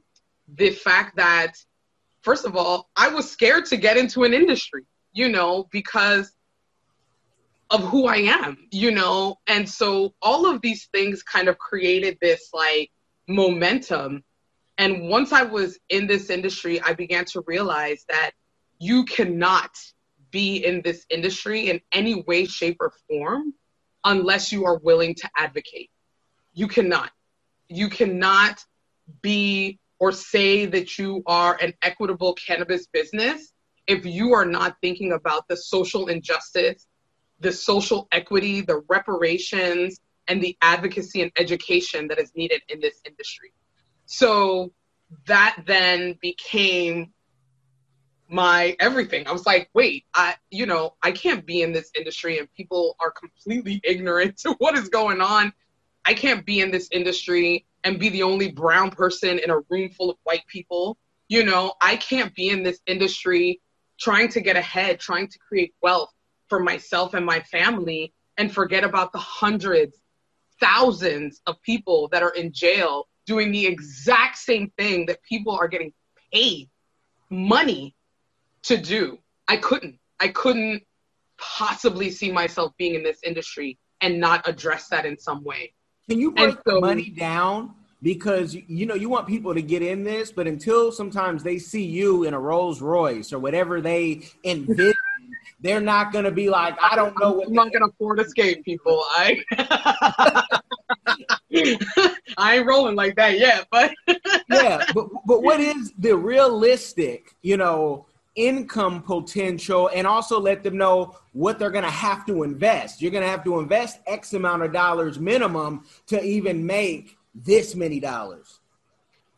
the 0.53 0.71
fact 0.71 1.17
that, 1.17 1.55
first 2.23 2.45
of 2.45 2.57
all, 2.57 2.91
I 2.97 3.09
was 3.09 3.31
scared 3.31 3.67
to 3.67 3.77
get 3.77 3.97
into 3.97 4.25
an 4.25 4.35
industry, 4.35 4.83
you 5.13 5.29
know, 5.29 5.69
because 5.71 6.33
of 7.71 7.85
who 7.85 8.07
I 8.07 8.17
am, 8.17 8.57
you 8.73 8.91
know, 8.91 9.37
and 9.47 9.69
so 9.69 10.15
all 10.21 10.47
of 10.47 10.61
these 10.61 10.89
things 10.93 11.23
kind 11.23 11.49
of 11.49 11.57
created 11.59 12.19
this 12.21 12.51
like 12.53 12.91
momentum. 13.29 14.25
And 14.77 15.09
once 15.09 15.33
I 15.33 15.43
was 15.43 15.79
in 15.89 16.09
this 16.09 16.31
industry, 16.31 16.81
I 16.81 16.95
began 16.95 17.25
to 17.27 17.45
realize 17.47 18.05
that 18.09 18.33
you 18.81 19.05
cannot 19.05 19.71
be 20.31 20.65
in 20.65 20.83
this 20.83 21.07
industry 21.11 21.69
in 21.71 21.81
any 21.93 22.23
way, 22.23 22.47
shape, 22.47 22.79
or 22.81 22.93
form 23.09 23.55
unless 24.05 24.51
you 24.51 24.65
are 24.65 24.79
willing 24.79 25.15
to 25.17 25.31
advocate. 25.37 25.91
You 26.55 26.67
cannot. 26.67 27.11
You 27.69 27.89
cannot 27.89 28.65
be 29.23 29.79
or 29.99 30.13
say 30.13 30.67
that 30.67 30.99
you 30.99 31.23
are 31.27 31.59
an 31.61 31.75
equitable 31.83 32.35
cannabis 32.35 32.87
business 32.87 33.53
if 33.87 34.05
you 34.05 34.35
are 34.35 34.45
not 34.45 34.77
thinking 34.81 35.13
about 35.13 35.49
the 35.49 35.57
social 35.57 36.09
injustice, 36.09 36.87
the 37.41 37.51
social 37.51 38.07
equity, 38.13 38.61
the 38.61 38.83
reparations, 38.89 39.99
and 40.29 40.43
the 40.43 40.57
advocacy 40.61 41.23
and 41.23 41.33
education 41.39 42.07
that 42.09 42.19
is 42.19 42.31
needed 42.37 42.61
in 42.69 42.81
this 42.81 43.01
industry. 43.07 43.53
So 44.05 44.73
that 45.27 45.57
then 45.67 46.19
became 46.21 47.13
my 48.29 48.77
everything. 48.79 49.27
I 49.27 49.33
was 49.33 49.47
like, 49.47 49.71
wait, 49.73 50.05
I 50.13 50.35
you 50.51 50.67
know, 50.67 50.95
I 51.03 51.13
can't 51.13 51.47
be 51.47 51.63
in 51.63 51.73
this 51.73 51.91
industry 51.97 52.39
and 52.39 52.53
people 52.53 52.95
are 53.01 53.11
completely 53.11 53.81
ignorant 53.85 54.37
to 54.39 54.55
what 54.59 54.77
is 54.77 54.91
going 54.91 55.23
on. 55.23 55.53
I 56.05 56.15
can't 56.15 56.45
be 56.45 56.61
in 56.61 56.71
this 56.71 56.89
industry 56.93 57.67
and 57.89 57.99
be 57.99 58.11
the 58.11 58.23
only 58.23 58.51
brown 58.51 58.91
person 58.91 59.39
in 59.39 59.49
a 59.49 59.61
room 59.71 59.89
full 59.89 60.11
of 60.11 60.19
white 60.25 60.47
people. 60.47 60.99
You 61.29 61.43
know, 61.43 61.73
I 61.81 61.97
can't 61.97 62.35
be 62.35 62.51
in 62.51 62.63
this 62.63 62.81
industry 62.87 63.63
trying 63.99 64.29
to 64.29 64.43
get 64.43 64.57
ahead, 64.57 65.01
trying 65.01 65.27
to 65.29 65.39
create 65.39 65.75
wealth 65.83 66.13
for 66.49 66.61
myself 66.61 67.15
and 67.15 67.25
my 67.25 67.41
family 67.41 68.13
and 68.37 68.53
forget 68.53 68.85
about 68.85 69.13
the 69.13 69.19
hundreds, 69.19 69.97
thousands 70.61 71.41
of 71.47 71.61
people 71.63 72.09
that 72.13 72.23
are 72.23 72.35
in 72.35 72.53
jail 72.53 73.09
doing 73.27 73.51
the 73.51 73.67
exact 73.67 74.37
same 74.37 74.71
thing 74.77 75.07
that 75.07 75.23
people 75.23 75.53
are 75.53 75.67
getting 75.67 75.93
paid 76.33 76.69
money 77.31 77.95
to 78.65 78.77
do. 78.77 79.19
I 79.49 79.57
couldn't. 79.57 79.99
I 80.21 80.29
couldn't 80.29 80.83
possibly 81.39 82.11
see 82.11 82.31
myself 82.31 82.73
being 82.77 82.95
in 82.95 83.03
this 83.03 83.21
industry 83.25 83.79
and 84.03 84.21
not 84.21 84.47
address 84.47 84.89
that 84.89 85.07
in 85.07 85.19
some 85.19 85.43
way. 85.43 85.73
Can 86.09 86.19
you 86.19 86.33
break 86.33 86.57
so, 86.67 86.81
money 86.81 87.11
down? 87.11 87.75
Because 88.01 88.55
you 88.55 88.87
know 88.87 88.95
you 88.95 89.09
want 89.09 89.27
people 89.27 89.53
to 89.55 89.63
get 89.63 89.83
in 89.83 90.05
this, 90.05 90.31
but 90.31 90.47
until 90.47 90.93
sometimes 90.93 91.43
they 91.43 91.59
see 91.59 91.85
you 91.85 92.25
in 92.25 92.35
a 92.35 92.39
Rolls 92.39 92.81
Royce 92.81 93.33
or 93.33 93.41
whatever 93.41 93.81
they 93.81 94.29
envision, 94.45 94.95
they're 95.61 95.81
not 95.81 96.13
going 96.13 96.25
to 96.25 96.31
be 96.31 96.49
like, 96.49 96.77
I 96.81 96.95
don't 96.95 97.19
know 97.19 97.33
what. 97.33 97.49
I'm 97.49 97.55
not 97.55 97.73
going 97.73 97.83
to 97.83 97.89
afford 97.89 98.21
escape, 98.21 98.65
people. 98.65 99.03
I 99.11 99.43
I 102.39 102.57
ain't 102.57 102.67
rolling 102.67 102.95
like 102.95 103.17
that 103.17 103.39
yet, 103.39 103.67
but 103.71 103.93
yeah. 104.51 104.85
But 104.95 105.09
but 105.27 105.43
what 105.43 105.61
is 105.61 105.93
the 105.99 106.17
realistic, 106.17 107.35
you 107.43 107.57
know, 107.57 108.07
income 108.39 109.03
potential 109.03 109.91
and 109.93 110.07
also 110.07 110.41
let 110.41 110.63
them 110.63 110.79
know 110.79 111.17
what 111.33 111.59
they're 111.59 111.73
going 111.73 111.85
to 111.85 111.91
have 111.91 112.25
to 112.27 112.45
invest. 112.45 113.03
You're 113.03 113.11
going 113.11 113.25
to 113.25 113.29
have 113.29 113.43
to 113.45 113.59
invest 113.59 113.99
X 114.07 114.33
amount 114.33 114.63
of 114.63 114.73
dollars 114.73 115.19
minimum 115.19 115.85
to 116.07 116.23
even 116.23 116.65
make 116.65 117.18
this 117.45 117.75
many 117.75 118.01
dollars. 118.01 118.61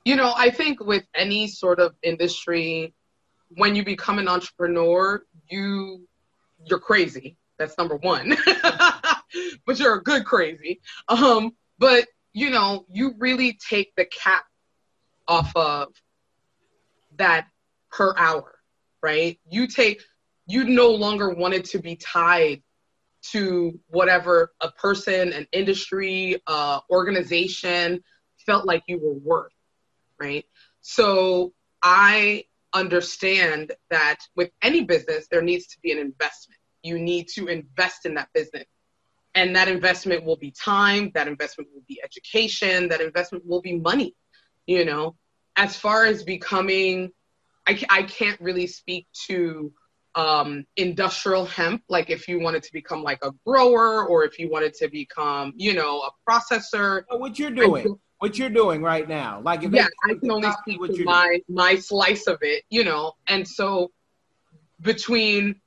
You 0.05 0.17
know, 0.17 0.33
I 0.37 0.51
think 0.51 0.85
with 0.85 1.05
any 1.15 1.47
sort 1.47 1.79
of 1.79 1.95
industry, 2.03 2.95
when 3.57 3.75
you 3.77 3.85
become 3.85 4.19
an 4.19 4.29
entrepreneur, 4.29 5.23
you 5.49 6.07
you're 6.65 6.79
crazy. 6.79 7.37
That's 7.59 7.77
number 7.77 7.97
one. 7.97 8.37
but 9.67 9.79
you're 9.79 9.97
a 9.97 10.03
good 10.03 10.25
crazy. 10.25 10.81
Um, 11.09 11.53
but 11.79 12.07
you 12.33 12.51
know, 12.51 12.87
you 12.91 13.15
really 13.19 13.59
take 13.69 13.95
the 13.97 14.07
cap 14.07 14.45
off 15.29 15.55
of 15.57 15.89
that 17.17 17.47
per 17.91 18.15
hour 18.17 18.55
right? 19.03 19.39
You 19.49 19.67
take, 19.67 20.03
you 20.47 20.65
no 20.65 20.91
longer 20.91 21.31
wanted 21.31 21.65
to 21.67 21.79
be 21.79 21.97
tied 21.97 22.63
to 23.33 23.79
whatever 23.89 24.53
a 24.61 24.71
person, 24.73 25.33
an 25.33 25.47
industry, 25.53 26.43
uh, 26.47 26.81
organization 26.91 28.03
felt 28.47 28.67
like 28.67 28.83
you 28.87 28.99
were 28.99 29.15
worth, 29.15 29.53
right? 30.19 30.45
So 30.81 31.53
I 31.83 32.45
understand 32.73 33.73
that 33.91 34.19
with 34.37 34.51
any 34.63 34.85
business, 34.85 35.27
there 35.31 35.43
needs 35.43 35.67
to 35.69 35.79
be 35.83 35.93
an 35.93 35.99
investment. 35.99 36.61
You 36.83 36.99
need 36.99 37.29
to 37.35 37.49
invest 37.49 38.07
in 38.07 38.15
that 38.15 38.29
business. 38.33 38.67
And 39.35 39.55
that 39.55 39.69
investment 39.69 40.25
will 40.25 40.37
be 40.37 40.51
time, 40.51 41.13
that 41.15 41.29
investment 41.29 41.71
will 41.73 41.85
be 41.87 42.01
education, 42.03 42.89
that 42.89 43.01
investment 43.01 43.47
will 43.47 43.61
be 43.61 43.79
money, 43.79 44.15
you 44.67 44.85
know. 44.85 45.17
As 45.57 45.77
far 45.77 46.07
as 46.07 46.25
becoming 46.25 47.13
I, 47.67 47.83
I 47.89 48.03
can't 48.03 48.41
really 48.41 48.67
speak 48.67 49.07
to 49.29 49.73
um, 50.15 50.65
industrial 50.77 51.45
hemp, 51.45 51.83
like 51.89 52.11
if 52.11 52.27
you 52.29 52.41
wanted 52.41 52.63
to 52.65 52.73
become 52.73 53.03
like 53.03 53.25
a 53.25 53.33
grower 53.47 54.07
or 54.07 54.25
if 54.25 54.39
you 54.39 54.51
wanted 54.51 54.75
to 54.75 54.89
become, 54.89 55.53
you 55.57 55.75
know, 55.75 56.03
a 56.03 56.11
processor. 56.29 57.05
what 57.09 57.39
you're 57.39 57.51
doing, 57.51 57.99
what 58.19 58.37
you're 58.37 58.51
doing 58.51 58.83
right 58.83 59.09
now, 59.09 59.41
like 59.43 59.63
if 59.63 59.73
yeah, 59.73 59.87
I 60.09 60.15
can 60.15 60.31
only 60.31 60.51
speak 60.63 60.81
to 60.81 61.05
my 61.05 61.27
doing. 61.29 61.43
my 61.49 61.77
slice 61.77 62.27
of 62.27 62.39
it, 62.43 62.65
you 62.71 62.85
know, 62.85 63.13
and 63.29 63.47
so 63.47 63.93
between 64.81 65.61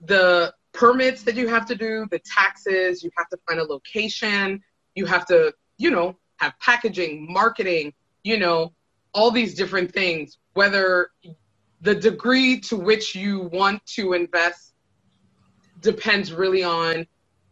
the 0.00 0.52
permits 0.72 1.22
that 1.22 1.36
you 1.36 1.48
have 1.48 1.66
to 1.66 1.74
do, 1.74 2.06
the 2.10 2.20
taxes, 2.20 3.02
you 3.02 3.10
have 3.16 3.28
to 3.28 3.38
find 3.48 3.60
a 3.60 3.64
location, 3.64 4.62
you 4.94 5.06
have 5.06 5.24
to, 5.26 5.52
you 5.78 5.90
know, 5.90 6.16
have 6.38 6.52
packaging, 6.60 7.32
marketing, 7.32 7.92
you 8.24 8.38
know, 8.38 8.72
all 9.12 9.30
these 9.30 9.54
different 9.54 9.92
things, 9.92 10.38
whether 10.54 11.08
the 11.84 11.94
degree 11.94 12.58
to 12.58 12.76
which 12.76 13.14
you 13.14 13.50
want 13.52 13.84
to 13.84 14.14
invest 14.14 14.72
depends 15.80 16.32
really 16.32 16.64
on 16.64 17.06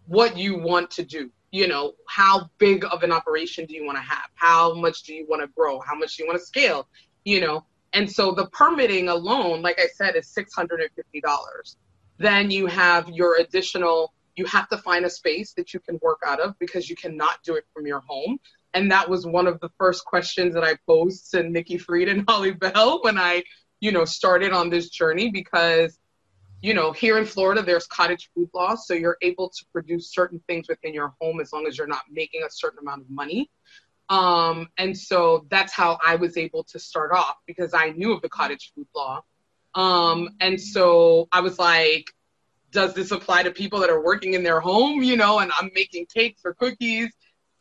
what 0.06 0.38
you 0.38 0.58
want 0.58 0.90
to 0.92 1.04
do. 1.04 1.30
You 1.50 1.68
know, 1.68 1.92
how 2.08 2.48
big 2.56 2.82
of 2.90 3.02
an 3.02 3.12
operation 3.12 3.66
do 3.66 3.74
you 3.74 3.84
want 3.84 3.98
to 3.98 4.02
have? 4.02 4.30
How 4.34 4.72
much 4.72 5.02
do 5.02 5.12
you 5.12 5.26
want 5.28 5.42
to 5.42 5.48
grow? 5.48 5.80
How 5.80 5.94
much 5.94 6.16
do 6.16 6.22
you 6.22 6.26
want 6.26 6.40
to 6.40 6.46
scale? 6.46 6.88
You 7.26 7.42
know, 7.42 7.66
and 7.92 8.10
so 8.10 8.32
the 8.32 8.46
permitting 8.46 9.10
alone, 9.10 9.60
like 9.60 9.78
I 9.78 9.86
said, 9.94 10.16
is 10.16 10.34
$650. 10.34 11.76
Then 12.16 12.50
you 12.50 12.66
have 12.68 13.10
your 13.10 13.38
additional, 13.38 14.14
you 14.34 14.46
have 14.46 14.66
to 14.70 14.78
find 14.78 15.04
a 15.04 15.10
space 15.10 15.52
that 15.58 15.74
you 15.74 15.80
can 15.80 15.98
work 16.00 16.20
out 16.26 16.40
of 16.40 16.58
because 16.58 16.88
you 16.88 16.96
cannot 16.96 17.42
do 17.44 17.56
it 17.56 17.66
from 17.74 17.86
your 17.86 18.00
home 18.00 18.38
and 18.74 18.90
that 18.90 19.08
was 19.08 19.26
one 19.26 19.46
of 19.46 19.60
the 19.60 19.70
first 19.78 20.04
questions 20.04 20.54
that 20.54 20.64
I 20.64 20.76
posed 20.86 21.30
to 21.32 21.42
Nikki 21.42 21.78
Fried 21.78 22.08
and 22.08 22.24
Holly 22.28 22.52
Bell 22.52 23.00
when 23.02 23.18
I, 23.18 23.42
you 23.82 23.90
know, 23.90 24.04
started 24.04 24.52
on 24.52 24.70
this 24.70 24.88
journey 24.90 25.28
because, 25.28 25.98
you 26.62 26.72
know, 26.72 26.92
here 26.92 27.18
in 27.18 27.26
Florida 27.26 27.62
there's 27.62 27.88
cottage 27.88 28.30
food 28.32 28.48
law, 28.54 28.76
so 28.76 28.94
you're 28.94 29.18
able 29.22 29.48
to 29.48 29.64
produce 29.72 30.14
certain 30.14 30.40
things 30.46 30.68
within 30.68 30.94
your 30.94 31.12
home 31.20 31.40
as 31.40 31.52
long 31.52 31.66
as 31.66 31.76
you're 31.76 31.88
not 31.88 32.02
making 32.08 32.44
a 32.44 32.50
certain 32.50 32.78
amount 32.78 33.02
of 33.02 33.10
money. 33.10 33.50
Um, 34.08 34.68
and 34.78 34.96
so 34.96 35.46
that's 35.50 35.72
how 35.72 35.98
I 36.04 36.14
was 36.14 36.36
able 36.36 36.62
to 36.64 36.78
start 36.78 37.10
off 37.12 37.34
because 37.44 37.74
I 37.74 37.90
knew 37.90 38.12
of 38.12 38.22
the 38.22 38.28
cottage 38.28 38.70
food 38.72 38.86
law. 38.94 39.22
Um, 39.74 40.28
and 40.38 40.60
so 40.60 41.26
I 41.32 41.40
was 41.40 41.58
like, 41.58 42.04
does 42.70 42.94
this 42.94 43.10
apply 43.10 43.42
to 43.42 43.50
people 43.50 43.80
that 43.80 43.90
are 43.90 44.00
working 44.00 44.34
in 44.34 44.44
their 44.44 44.60
home, 44.60 45.02
you 45.02 45.16
know, 45.16 45.40
and 45.40 45.50
I'm 45.58 45.72
making 45.74 46.06
cakes 46.06 46.42
or 46.44 46.54
cookies? 46.54 47.10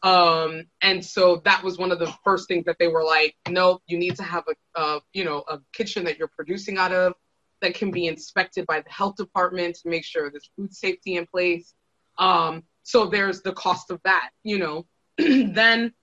Um, 0.03 0.63
and 0.81 1.03
so 1.03 1.41
that 1.45 1.63
was 1.63 1.77
one 1.77 1.91
of 1.91 1.99
the 1.99 2.11
first 2.23 2.47
things 2.47 2.65
that 2.65 2.77
they 2.79 2.87
were 2.87 3.03
like, 3.03 3.35
no, 3.47 3.79
you 3.85 3.97
need 3.97 4.15
to 4.15 4.23
have 4.23 4.43
a, 4.47 4.81
a, 4.81 5.01
you 5.13 5.23
know, 5.23 5.43
a 5.47 5.59
kitchen 5.73 6.03
that 6.05 6.17
you're 6.17 6.31
producing 6.35 6.77
out 6.77 6.91
of 6.91 7.13
that 7.61 7.75
can 7.75 7.91
be 7.91 8.07
inspected 8.07 8.65
by 8.65 8.81
the 8.81 8.89
health 8.89 9.15
department 9.15 9.75
to 9.75 9.89
make 9.89 10.03
sure 10.03 10.31
there's 10.31 10.49
food 10.55 10.73
safety 10.73 11.17
in 11.17 11.27
place. 11.27 11.73
Um, 12.17 12.63
so 12.83 13.05
there's 13.05 13.41
the 13.41 13.53
cost 13.53 13.91
of 13.91 14.01
that, 14.03 14.29
you 14.43 14.57
know. 14.57 14.85
then 15.17 15.93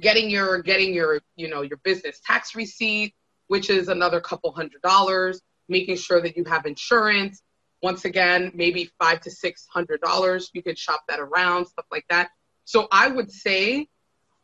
getting 0.00 0.30
your 0.30 0.62
getting 0.62 0.94
your 0.94 1.20
you 1.36 1.48
know 1.48 1.62
your 1.62 1.78
business 1.78 2.20
tax 2.26 2.54
receipt 2.54 3.14
which 3.48 3.68
is 3.68 3.88
another 3.88 4.20
couple 4.20 4.50
hundred 4.52 4.80
dollars 4.82 5.40
making 5.68 5.96
sure 5.96 6.20
that 6.20 6.36
you 6.36 6.44
have 6.44 6.64
insurance 6.66 7.42
once 7.82 8.04
again 8.04 8.50
maybe 8.54 8.90
five 8.98 9.20
to 9.20 9.30
six 9.30 9.66
hundred 9.70 10.00
dollars 10.00 10.50
you 10.54 10.62
could 10.62 10.78
shop 10.78 11.02
that 11.08 11.20
around 11.20 11.66
stuff 11.66 11.84
like 11.90 12.04
that 12.08 12.30
so 12.64 12.88
i 12.92 13.08
would 13.08 13.30
say 13.30 13.86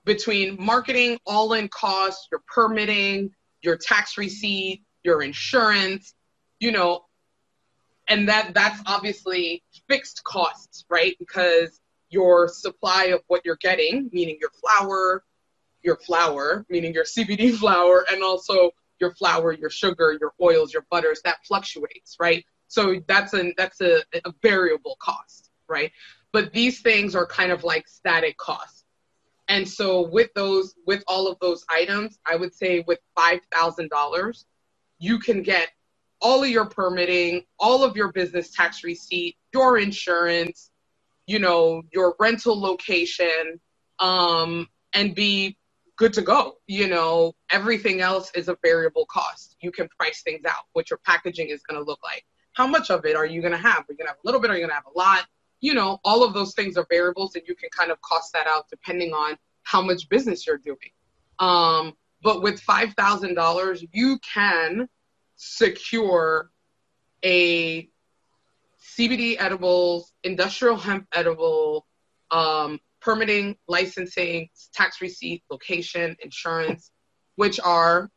between 0.05 0.57
marketing 0.59 1.19
all 1.27 1.53
in 1.53 1.69
costs 1.69 2.29
your 2.31 2.43
permitting 2.53 3.31
your 3.63 3.77
tax 3.77 4.17
receipt 4.19 4.83
your 5.03 5.23
insurance 5.23 6.15
you 6.61 6.73
know 6.73 7.05
and 8.09 8.29
that 8.29 8.53
that's 8.55 8.81
obviously 8.87 9.63
fixed 9.89 10.23
costs 10.25 10.85
right 10.89 11.17
because 11.19 11.81
your 12.11 12.49
supply 12.49 13.05
of 13.07 13.21
what 13.27 13.43
you're 13.45 13.57
getting 13.57 14.09
meaning 14.13 14.37
your 14.41 14.51
flour 14.61 15.23
your 15.83 15.97
flour, 15.97 16.67
meaning 16.69 16.93
your 16.93 17.05
CBD 17.05 17.55
flour, 17.59 18.05
and 18.11 18.23
also 18.23 18.71
your 19.01 19.13
flour, 19.13 19.53
your 19.53 19.71
sugar, 19.71 20.17
your 20.21 20.33
oils, 20.41 20.73
your 20.73 20.85
butters, 20.91 21.21
that 21.25 21.39
fluctuates, 21.47 22.17
right? 22.19 22.45
So 22.67 23.01
that's 23.07 23.33
an 23.33 23.55
that's 23.57 23.81
a, 23.81 24.03
a 24.25 24.33
variable 24.43 24.97
cost, 25.01 25.51
right? 25.69 25.91
But 26.33 26.53
these 26.53 26.81
things 26.81 27.15
are 27.15 27.27
kind 27.27 27.53
of 27.53 27.65
like 27.65 27.89
static 27.89 28.37
costs. 28.37 28.85
And 29.49 29.67
so 29.67 30.07
with 30.07 30.33
those, 30.35 30.75
with 30.87 31.03
all 31.07 31.27
of 31.27 31.39
those 31.41 31.65
items, 31.71 32.19
I 32.27 32.37
would 32.37 32.55
say 32.55 32.85
with 32.87 32.99
five 33.17 33.41
thousand 33.53 33.89
dollars, 33.91 34.45
you 34.99 35.19
can 35.19 35.43
get 35.43 35.69
all 36.21 36.43
of 36.43 36.51
your 36.51 36.67
permitting, 36.67 37.45
all 37.59 37.83
of 37.83 37.97
your 37.97 38.13
business 38.13 38.51
tax 38.51 38.85
receipt, 38.85 39.37
your 39.55 39.79
insurance, 39.79 40.71
you 41.27 41.39
know, 41.39 41.83
your 41.93 42.15
rental 42.19 42.61
location, 42.61 43.61
um, 44.01 44.69
and 44.93 45.15
be 45.15 45.57
good 45.97 46.13
to 46.15 46.23
go. 46.23 46.55
You 46.67 46.89
know, 46.89 47.35
everything 47.51 48.01
else 48.01 48.31
is 48.35 48.49
a 48.49 48.57
variable 48.63 49.07
cost. 49.07 49.57
You 49.61 49.71
can 49.71 49.89
price 49.99 50.23
things 50.23 50.45
out, 50.47 50.65
what 50.73 50.91
your 50.91 50.99
packaging 51.05 51.49
is 51.49 51.63
going 51.63 51.81
to 51.81 51.85
look 51.85 52.01
like. 52.03 52.25
How 52.53 52.67
much 52.67 52.91
of 52.91 53.05
it 53.05 53.15
are 53.15 53.27
you 53.27 53.41
going 53.41 53.53
to 53.53 53.59
have? 53.59 53.81
Are 53.81 53.87
you 53.91 53.97
going 53.97 54.07
to 54.07 54.11
have 54.11 54.19
a 54.25 54.27
little 54.27 54.41
bit? 54.41 54.51
Are 54.51 54.55
you 54.55 54.61
going 54.61 54.71
to 54.71 54.75
have 54.75 54.87
a 54.93 54.99
lot? 54.99 55.27
You 55.61 55.75
know, 55.75 55.99
all 56.05 56.25
of 56.25 56.35
those 56.35 56.55
things 56.55 56.77
are 56.77 56.87
variables, 56.89 57.35
and 57.35 57.45
you 57.47 57.55
can 57.55 57.69
kind 57.77 57.91
of 57.91 58.01
cost 58.01 58.33
that 58.33 58.47
out 58.47 58.69
depending 58.71 59.13
on 59.13 59.37
how 59.63 59.83
much 59.83 60.09
business 60.09 60.47
you're 60.47 60.59
doing. 60.59 60.79
Um, 61.39 61.95
but 62.23 62.43
with 62.43 62.61
five 62.61 62.95
thousand 62.95 63.35
dollars, 63.35 63.85
you 63.93 64.19
can 64.19 64.89
secure 65.37 66.51
a 67.25 67.89
CBD 68.83 69.37
edibles, 69.39 70.13
industrial 70.25 70.77
hemp 70.77 71.07
edible, 71.13 71.87
um, 72.31 72.81
permitting, 73.01 73.57
licensing, 73.69 74.49
tax 74.73 75.01
receipt, 75.01 75.43
location, 75.51 76.17
insurance, 76.23 76.91
which 77.37 77.61
are 77.61 78.11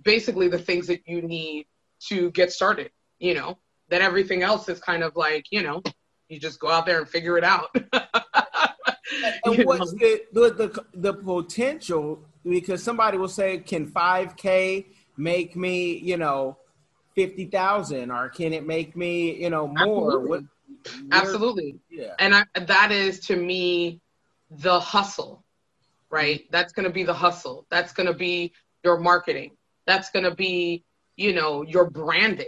basically 0.00 0.48
the 0.48 0.58
things 0.58 0.86
that 0.86 1.06
you 1.06 1.22
need 1.22 1.66
to 2.08 2.30
get 2.30 2.52
started, 2.52 2.90
you 3.18 3.34
know, 3.34 3.58
that 3.88 4.00
everything 4.00 4.42
else 4.42 4.68
is 4.68 4.80
kind 4.80 5.02
of 5.02 5.16
like, 5.16 5.46
you 5.50 5.62
know, 5.62 5.82
you 6.32 6.40
just 6.40 6.58
go 6.58 6.70
out 6.70 6.86
there 6.86 6.98
and 6.98 7.08
figure 7.08 7.36
it 7.36 7.44
out. 7.44 7.74
and 9.44 9.64
what's 9.64 9.92
the, 9.92 10.22
the, 10.32 10.50
the, 10.50 10.84
the 10.94 11.14
potential? 11.14 12.20
Because 12.42 12.82
somebody 12.82 13.18
will 13.18 13.28
say, 13.28 13.58
can 13.58 13.86
5K 13.86 14.86
make 15.16 15.54
me, 15.54 15.98
you 15.98 16.16
know, 16.16 16.56
50,000 17.14 18.10
or 18.10 18.30
can 18.30 18.54
it 18.54 18.66
make 18.66 18.96
me, 18.96 19.36
you 19.36 19.50
know, 19.50 19.68
more? 19.68 20.06
Absolutely. 20.06 20.28
What, 20.28 20.42
Absolutely. 21.12 21.76
Yeah. 21.90 22.14
And 22.18 22.34
I, 22.34 22.44
that 22.54 22.90
is 22.90 23.20
to 23.26 23.36
me 23.36 24.00
the 24.50 24.80
hustle, 24.80 25.44
right? 26.10 26.44
That's 26.50 26.72
going 26.72 26.84
to 26.84 26.92
be 26.92 27.02
the 27.02 27.14
hustle. 27.14 27.66
That's 27.70 27.92
going 27.92 28.06
to 28.06 28.14
be 28.14 28.52
your 28.82 28.98
marketing. 28.98 29.52
That's 29.86 30.10
going 30.10 30.24
to 30.24 30.34
be, 30.34 30.84
you 31.16 31.34
know, 31.34 31.62
your 31.62 31.90
branding. 31.90 32.46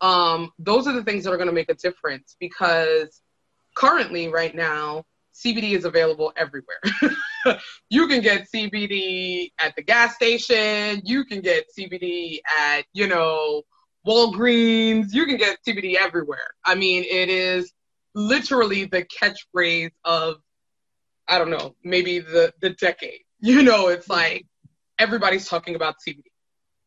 Um, 0.00 0.50
those 0.58 0.86
are 0.86 0.92
the 0.92 1.04
things 1.04 1.24
that 1.24 1.32
are 1.32 1.36
going 1.36 1.48
to 1.48 1.54
make 1.54 1.70
a 1.70 1.74
difference 1.74 2.36
because 2.38 3.22
currently, 3.74 4.28
right 4.28 4.54
now, 4.54 5.04
CBD 5.34 5.72
is 5.72 5.84
available 5.84 6.32
everywhere. 6.36 6.80
you 7.90 8.08
can 8.08 8.22
get 8.22 8.46
CBD 8.54 9.52
at 9.58 9.76
the 9.76 9.82
gas 9.82 10.14
station. 10.14 11.02
You 11.04 11.24
can 11.24 11.40
get 11.40 11.66
CBD 11.78 12.38
at, 12.58 12.84
you 12.92 13.06
know, 13.06 13.62
Walgreens. 14.06 15.12
You 15.12 15.26
can 15.26 15.36
get 15.36 15.58
CBD 15.66 15.96
everywhere. 15.96 16.48
I 16.64 16.74
mean, 16.74 17.04
it 17.04 17.28
is 17.28 17.72
literally 18.14 18.86
the 18.86 19.04
catchphrase 19.04 19.92
of 20.04 20.36
I 21.28 21.38
don't 21.38 21.50
know, 21.50 21.74
maybe 21.84 22.18
the 22.20 22.52
the 22.60 22.70
decade. 22.70 23.20
You 23.38 23.62
know, 23.62 23.88
it's 23.88 24.08
like 24.08 24.46
everybody's 24.98 25.46
talking 25.46 25.74
about 25.74 25.96
CBD, 25.96 26.22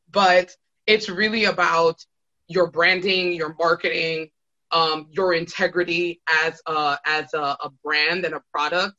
but 0.10 0.50
it's 0.88 1.08
really 1.08 1.46
about 1.46 2.04
your 2.50 2.70
branding, 2.70 3.34
your 3.34 3.56
marketing, 3.58 4.30
um, 4.72 5.08
your 5.12 5.34
integrity 5.34 6.22
as 6.46 6.62
a 6.68 6.98
as 7.06 7.34
a, 7.34 7.56
a 7.64 7.70
brand 7.84 8.26
and 8.26 8.36
a 8.36 8.42
product. 8.52 8.96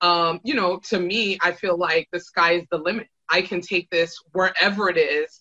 Um, 0.00 0.40
you 0.42 0.54
know, 0.54 0.78
to 0.88 0.98
me, 0.98 1.38
I 1.40 1.52
feel 1.52 1.78
like 1.78 2.08
the 2.12 2.20
sky 2.20 2.52
is 2.52 2.64
the 2.70 2.78
limit. 2.78 3.06
I 3.28 3.42
can 3.42 3.60
take 3.60 3.88
this 3.90 4.16
wherever 4.32 4.90
it 4.90 4.98
is, 4.98 5.40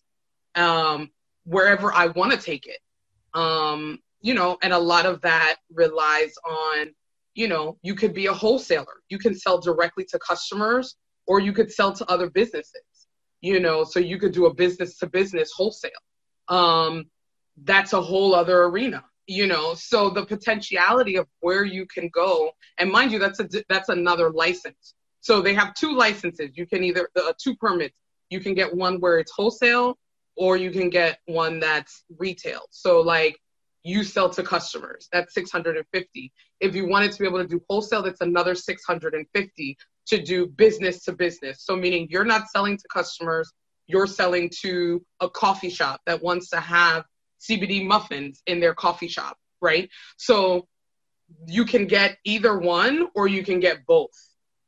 um, 0.55 1.09
wherever 1.45 1.91
I 1.93 2.07
want 2.07 2.31
to 2.31 2.37
take 2.37 2.67
it. 2.67 2.79
Um, 3.33 3.99
you 4.21 4.33
know, 4.33 4.57
and 4.61 4.73
a 4.73 4.79
lot 4.79 5.05
of 5.05 5.21
that 5.21 5.57
relies 5.71 6.33
on 6.47 6.93
you 7.35 7.49
know, 7.49 7.77
you 7.83 7.93
could 7.93 8.13
be 8.13 8.25
a 8.27 8.33
wholesaler. 8.33 9.01
You 9.09 9.19
can 9.19 9.35
sell 9.35 9.59
directly 9.59 10.05
to 10.05 10.19
customers 10.19 10.95
or 11.27 11.39
you 11.39 11.51
could 11.51 11.71
sell 11.71 11.91
to 11.93 12.09
other 12.09 12.29
businesses, 12.29 13.07
you 13.41 13.59
know, 13.59 13.83
so 13.83 13.99
you 13.99 14.17
could 14.17 14.31
do 14.31 14.45
a 14.45 14.53
business 14.53 14.97
to 14.99 15.07
business 15.07 15.51
wholesale. 15.55 15.91
Um, 16.47 17.05
that's 17.63 17.93
a 17.93 18.01
whole 18.01 18.35
other 18.35 18.63
arena, 18.63 19.03
you 19.27 19.47
know, 19.47 19.73
so 19.73 20.09
the 20.09 20.25
potentiality 20.25 21.15
of 21.15 21.27
where 21.39 21.63
you 21.63 21.85
can 21.85 22.09
go, 22.09 22.51
and 22.77 22.91
mind 22.91 23.11
you, 23.11 23.19
that's 23.19 23.39
a, 23.39 23.47
that's 23.69 23.89
another 23.89 24.29
license. 24.31 24.93
So 25.21 25.41
they 25.41 25.53
have 25.55 25.73
two 25.73 25.95
licenses. 25.95 26.51
You 26.53 26.67
can 26.67 26.83
either, 26.83 27.09
uh, 27.15 27.33
two 27.41 27.55
permits. 27.55 27.95
You 28.29 28.39
can 28.39 28.53
get 28.53 28.75
one 28.75 28.99
where 28.99 29.17
it's 29.17 29.31
wholesale 29.31 29.97
or 30.35 30.57
you 30.57 30.71
can 30.71 30.89
get 30.89 31.19
one 31.25 31.59
that's 31.59 32.03
retail. 32.17 32.61
So 32.69 33.01
like 33.01 33.39
you 33.83 34.03
sell 34.03 34.29
to 34.31 34.43
customers. 34.43 35.07
That's 35.11 35.33
650. 35.33 36.33
If 36.59 36.75
you 36.75 36.87
wanted 36.87 37.11
to 37.11 37.19
be 37.19 37.27
able 37.27 37.37
to 37.37 37.47
do 37.47 37.61
wholesale, 37.69 38.01
that's 38.01 38.21
another 38.21 38.55
650 38.55 39.77
to 40.07 40.21
do 40.21 40.47
business 40.47 41.03
to 41.05 41.13
business. 41.13 41.63
So 41.63 41.75
meaning 41.75 42.07
you're 42.09 42.25
not 42.25 42.49
selling 42.49 42.77
to 42.77 42.83
customers, 42.91 43.51
you're 43.87 44.07
selling 44.07 44.51
to 44.61 45.05
a 45.19 45.29
coffee 45.29 45.69
shop 45.69 46.01
that 46.07 46.21
wants 46.21 46.49
to 46.49 46.59
have 46.59 47.05
CBD 47.49 47.85
muffins 47.85 48.41
in 48.47 48.59
their 48.59 48.73
coffee 48.73 49.07
shop, 49.07 49.37
right? 49.61 49.89
So 50.17 50.67
you 51.47 51.65
can 51.65 51.87
get 51.87 52.17
either 52.23 52.57
one 52.57 53.07
or 53.15 53.27
you 53.27 53.43
can 53.43 53.59
get 53.59 53.85
both. 53.85 54.13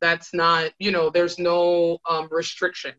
That's 0.02 0.34
not, 0.34 0.72
you 0.80 0.92
know, 0.92 1.10
there's 1.10 1.40
no 1.40 2.00
um, 2.10 2.28
restriction. 2.32 2.94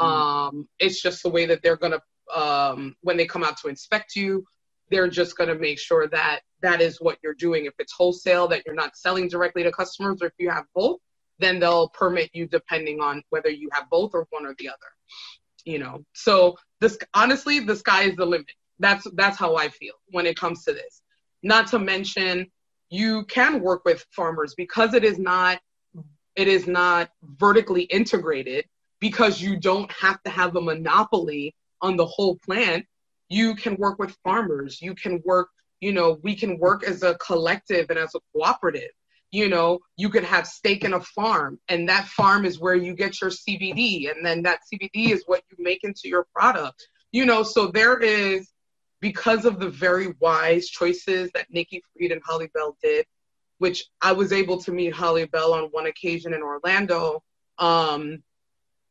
Mm-hmm. 0.00 0.06
Um, 0.06 0.68
it's 0.78 1.00
just 1.00 1.22
the 1.22 1.30
way 1.30 1.46
that 1.46 1.62
they're 1.62 1.76
going 1.76 1.92
to, 1.92 2.38
um, 2.40 2.96
when 3.02 3.16
they 3.16 3.26
come 3.26 3.44
out 3.44 3.56
to 3.58 3.68
inspect 3.68 4.16
you, 4.16 4.44
they're 4.90 5.08
just 5.08 5.36
going 5.36 5.48
to 5.48 5.54
make 5.54 5.78
sure 5.78 6.08
that 6.08 6.40
that 6.62 6.80
is 6.80 7.00
what 7.00 7.18
you're 7.22 7.34
doing. 7.34 7.66
If 7.66 7.74
it's 7.78 7.92
wholesale, 7.92 8.48
that 8.48 8.62
you're 8.66 8.74
not 8.74 8.96
selling 8.96 9.28
directly 9.28 9.62
to 9.62 9.72
customers, 9.72 10.18
or 10.20 10.26
if 10.26 10.32
you 10.38 10.50
have 10.50 10.64
both, 10.74 10.98
then 11.38 11.58
they'll 11.58 11.88
permit 11.88 12.30
you 12.32 12.46
depending 12.46 13.00
on 13.00 13.22
whether 13.30 13.48
you 13.48 13.68
have 13.72 13.88
both 13.90 14.10
or 14.14 14.26
one 14.30 14.46
or 14.46 14.54
the 14.58 14.68
other. 14.68 14.78
You 15.64 15.78
know, 15.78 16.04
so 16.14 16.56
this 16.80 16.98
honestly, 17.14 17.60
the 17.60 17.76
sky 17.76 18.04
is 18.04 18.16
the 18.16 18.26
limit. 18.26 18.50
That's 18.80 19.06
that's 19.14 19.38
how 19.38 19.56
I 19.56 19.68
feel 19.68 19.94
when 20.08 20.26
it 20.26 20.36
comes 20.36 20.64
to 20.64 20.72
this. 20.72 21.02
Not 21.42 21.68
to 21.68 21.78
mention, 21.78 22.50
you 22.88 23.24
can 23.26 23.60
work 23.60 23.84
with 23.84 24.04
farmers 24.10 24.54
because 24.56 24.94
it 24.94 25.04
is 25.04 25.18
not 25.18 25.60
it 26.34 26.48
is 26.48 26.66
not 26.66 27.10
vertically 27.22 27.82
integrated 27.82 28.64
because 28.98 29.40
you 29.40 29.58
don't 29.58 29.90
have 29.92 30.22
to 30.22 30.30
have 30.30 30.56
a 30.56 30.60
monopoly 30.60 31.54
on 31.82 31.96
the 31.96 32.06
whole 32.06 32.36
plant. 32.36 32.86
You 33.28 33.54
can 33.54 33.76
work 33.76 33.98
with 33.98 34.16
farmers. 34.24 34.82
You 34.82 34.94
can 34.94 35.22
work 35.24 35.48
you 35.80 35.92
know 35.92 36.18
we 36.22 36.34
can 36.34 36.58
work 36.58 36.82
as 36.82 37.02
a 37.02 37.14
collective 37.14 37.86
and 37.90 37.98
as 37.98 38.14
a 38.14 38.20
cooperative. 38.32 38.90
You 39.30 39.48
know 39.48 39.80
you 39.96 40.08
could 40.08 40.24
have 40.24 40.46
stake 40.46 40.84
in 40.84 40.94
a 40.94 41.00
farm 41.00 41.60
and 41.68 41.88
that 41.88 42.06
farm 42.06 42.44
is 42.46 42.58
where 42.58 42.74
you 42.74 42.94
get 42.94 43.20
your 43.20 43.30
cbd 43.30 44.10
and 44.10 44.24
then 44.26 44.42
that 44.42 44.60
cbd 44.72 45.10
is 45.10 45.22
what 45.26 45.42
you 45.50 45.62
make 45.62 45.84
into 45.84 46.08
your 46.08 46.26
product. 46.34 46.88
You 47.12 47.26
know 47.26 47.42
so 47.42 47.66
there 47.68 47.98
is 47.98 48.50
because 49.00 49.44
of 49.44 49.58
the 49.58 49.68
very 49.68 50.14
wise 50.20 50.68
choices 50.68 51.30
that 51.34 51.46
nikki 51.50 51.82
fried 51.96 52.12
and 52.12 52.22
holly 52.24 52.48
bell 52.54 52.76
did 52.82 53.04
which 53.58 53.86
i 54.00 54.12
was 54.12 54.32
able 54.32 54.60
to 54.60 54.72
meet 54.72 54.92
holly 54.92 55.26
bell 55.26 55.54
on 55.54 55.64
one 55.64 55.86
occasion 55.86 56.34
in 56.34 56.42
orlando 56.42 57.22
um 57.58 58.22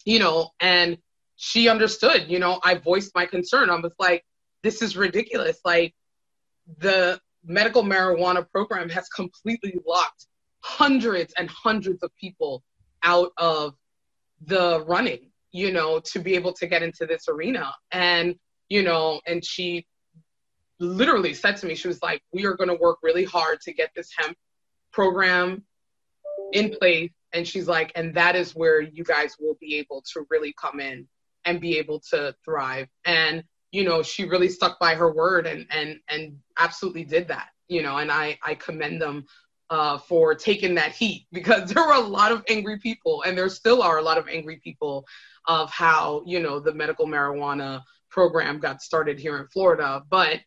you 0.06 0.20
know 0.20 0.50
and 0.60 0.98
she 1.36 1.70
understood 1.70 2.26
you 2.28 2.40
know 2.40 2.60
i 2.64 2.76
voiced 2.76 3.12
my 3.16 3.26
concern 3.26 3.70
i 3.70 3.76
was 3.76 3.94
like 4.00 4.24
this 4.64 4.82
is 4.82 4.98
ridiculous. 4.98 5.60
Like 5.64 5.94
the 6.78 7.20
medical 7.44 7.84
marijuana 7.84 8.50
program 8.50 8.90
has 8.90 9.08
completely 9.10 9.80
locked 9.88 10.28
hundreds 10.62 11.34
and 11.38 11.50
hundreds 11.50 12.04
of 12.04 12.12
people 12.20 12.64
out 13.04 13.32
of 13.38 13.76
the 14.46 14.84
running, 14.86 15.32
you 15.52 15.72
know, 15.72 16.00
to 16.00 16.20
be 16.20 16.36
able 16.36 16.54
to 16.54 16.68
get 16.68 16.84
into 16.84 17.06
this 17.06 17.28
arena. 17.30 17.74
And, 17.92 18.36
you 18.68 18.84
know, 18.84 19.22
and 19.26 19.44
she 19.44 19.86
literally 20.80 21.34
said 21.34 21.58
to 21.58 21.66
me, 21.66 21.76
she 21.76 21.88
was 21.88 22.02
like, 22.02 22.22
we 22.34 22.46
are 22.46 22.56
going 22.56 22.70
to 22.70 22.76
work 22.76 23.00
really 23.04 23.26
hard 23.26 23.62
to 23.62 23.74
get 23.74 23.92
this 23.96 24.10
hemp 24.18 24.38
program 24.92 25.64
in 26.54 26.76
place. 26.80 27.12
And 27.34 27.48
she's 27.48 27.68
like, 27.68 27.92
and 27.96 28.14
that 28.16 28.36
is 28.36 28.56
where 28.56 28.82
you 28.82 29.04
guys 29.04 29.36
will 29.40 29.58
be 29.60 29.76
able 29.78 30.04
to 30.14 30.26
really 30.30 30.54
come 30.60 30.80
in 30.80 31.08
and 31.46 31.62
be 31.62 31.78
able 31.78 32.02
to 32.12 32.34
thrive. 32.44 32.88
And, 33.06 33.44
you 33.72 33.84
know, 33.84 34.02
she 34.02 34.26
really 34.26 34.50
stuck 34.50 34.80
by 34.80 34.96
her 34.96 35.12
word 35.12 35.46
and, 35.46 35.68
and, 35.70 36.00
and 36.10 36.38
absolutely 36.58 37.04
did 37.04 37.28
that, 37.28 37.50
you 37.68 37.84
know, 37.84 37.98
and 37.98 38.12
I, 38.12 38.40
I 38.44 38.56
commend 38.56 39.02
them 39.02 39.26
uh, 39.70 40.00
for 40.00 40.34
taking 40.34 40.76
that 40.76 40.94
heat 40.94 41.28
because 41.32 41.70
there 41.70 41.86
were 41.86 41.94
a 41.94 42.00
lot 42.00 42.32
of 42.32 42.44
angry 42.50 42.80
people 42.80 43.24
and 43.24 43.38
there 43.38 43.50
still 43.50 43.84
are 43.84 44.00
a 44.00 44.04
lot 44.04 44.18
of 44.18 44.28
angry 44.28 44.60
people 44.64 45.06
of 45.46 45.70
how, 45.70 46.24
you 46.26 46.40
know, 46.40 46.60
the 46.60 46.74
medical 46.74 47.06
marijuana 47.06 47.84
program 48.10 48.60
got 48.60 48.82
started 48.82 49.20
here 49.20 49.38
in 49.38 49.48
Florida. 49.48 50.04
But 50.10 50.40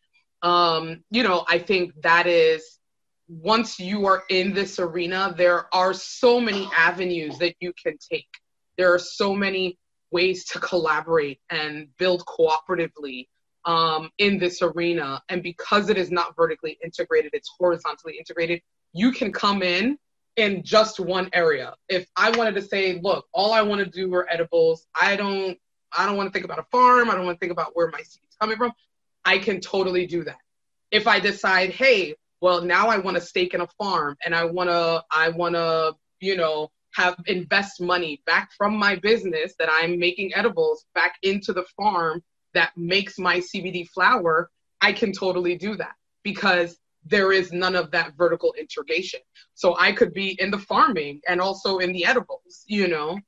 um, 0.43 1.03
you 1.09 1.23
know, 1.23 1.45
I 1.47 1.57
think 1.57 1.93
that 2.01 2.27
is 2.27 2.79
once 3.27 3.79
you 3.79 4.05
are 4.05 4.23
in 4.29 4.53
this 4.53 4.77
arena, 4.77 5.33
there 5.37 5.73
are 5.73 5.93
so 5.93 6.39
many 6.39 6.69
avenues 6.77 7.37
that 7.39 7.55
you 7.59 7.73
can 7.81 7.97
take. 7.97 8.27
There 8.77 8.93
are 8.93 8.99
so 8.99 9.33
many 9.33 9.77
ways 10.11 10.45
to 10.45 10.59
collaborate 10.59 11.39
and 11.49 11.87
build 11.97 12.25
cooperatively 12.25 13.27
um, 13.65 14.11
in 14.17 14.37
this 14.37 14.61
arena. 14.61 15.23
And 15.29 15.41
because 15.41 15.89
it 15.89 15.97
is 15.97 16.11
not 16.11 16.35
vertically 16.35 16.77
integrated, 16.83 17.31
it's 17.33 17.49
horizontally 17.57 18.17
integrated, 18.17 18.61
you 18.91 19.11
can 19.11 19.31
come 19.31 19.63
in 19.63 19.97
in 20.35 20.63
just 20.63 20.99
one 20.99 21.29
area. 21.33 21.73
If 21.87 22.07
I 22.15 22.31
wanted 22.31 22.55
to 22.55 22.61
say, 22.61 22.99
look, 23.01 23.25
all 23.33 23.53
I 23.53 23.61
want 23.61 23.79
to 23.79 23.89
do 23.89 24.13
are 24.13 24.31
edibles, 24.31 24.87
I 24.99 25.15
don't 25.15 25.57
I 25.95 26.07
don't 26.07 26.17
want 26.17 26.27
to 26.27 26.33
think 26.33 26.45
about 26.45 26.57
a 26.57 26.65
farm, 26.71 27.09
I 27.09 27.15
don't 27.15 27.25
want 27.25 27.39
to 27.39 27.39
think 27.39 27.51
about 27.51 27.75
where 27.75 27.87
my 27.87 27.99
seed's 27.99 28.35
coming 28.39 28.57
from. 28.57 28.71
I 29.25 29.37
can 29.37 29.59
totally 29.59 30.05
do 30.05 30.23
that. 30.23 30.37
If 30.91 31.07
I 31.07 31.19
decide, 31.19 31.71
hey, 31.71 32.15
well, 32.41 32.61
now 32.61 32.87
I 32.87 32.97
want 32.97 33.15
to 33.15 33.21
stake 33.21 33.53
in 33.53 33.61
a 33.61 33.67
farm 33.79 34.17
and 34.25 34.35
I 34.35 34.45
want 34.45 34.69
to, 34.69 35.03
I 35.11 35.29
want 35.29 35.55
to, 35.55 35.95
you 36.19 36.35
know, 36.35 36.71
have 36.93 37.15
invest 37.25 37.81
money 37.81 38.21
back 38.25 38.51
from 38.57 38.75
my 38.75 38.95
business 38.95 39.53
that 39.59 39.69
I'm 39.71 39.97
making 39.99 40.35
edibles 40.35 40.85
back 40.93 41.15
into 41.23 41.53
the 41.53 41.65
farm 41.75 42.21
that 42.53 42.71
makes 42.77 43.17
my 43.17 43.39
CBD 43.39 43.87
flower, 43.89 44.49
I 44.81 44.93
can 44.93 45.11
totally 45.11 45.57
do 45.57 45.75
that 45.77 45.93
because 46.23 46.77
there 47.05 47.31
is 47.31 47.51
none 47.51 47.75
of 47.75 47.91
that 47.91 48.13
vertical 48.15 48.53
integration. 48.57 49.19
So 49.55 49.75
I 49.77 49.91
could 49.91 50.13
be 50.13 50.37
in 50.39 50.51
the 50.51 50.59
farming 50.59 51.21
and 51.27 51.41
also 51.41 51.79
in 51.79 51.91
the 51.91 52.05
edibles, 52.05 52.63
you 52.67 52.87
know. 52.87 53.19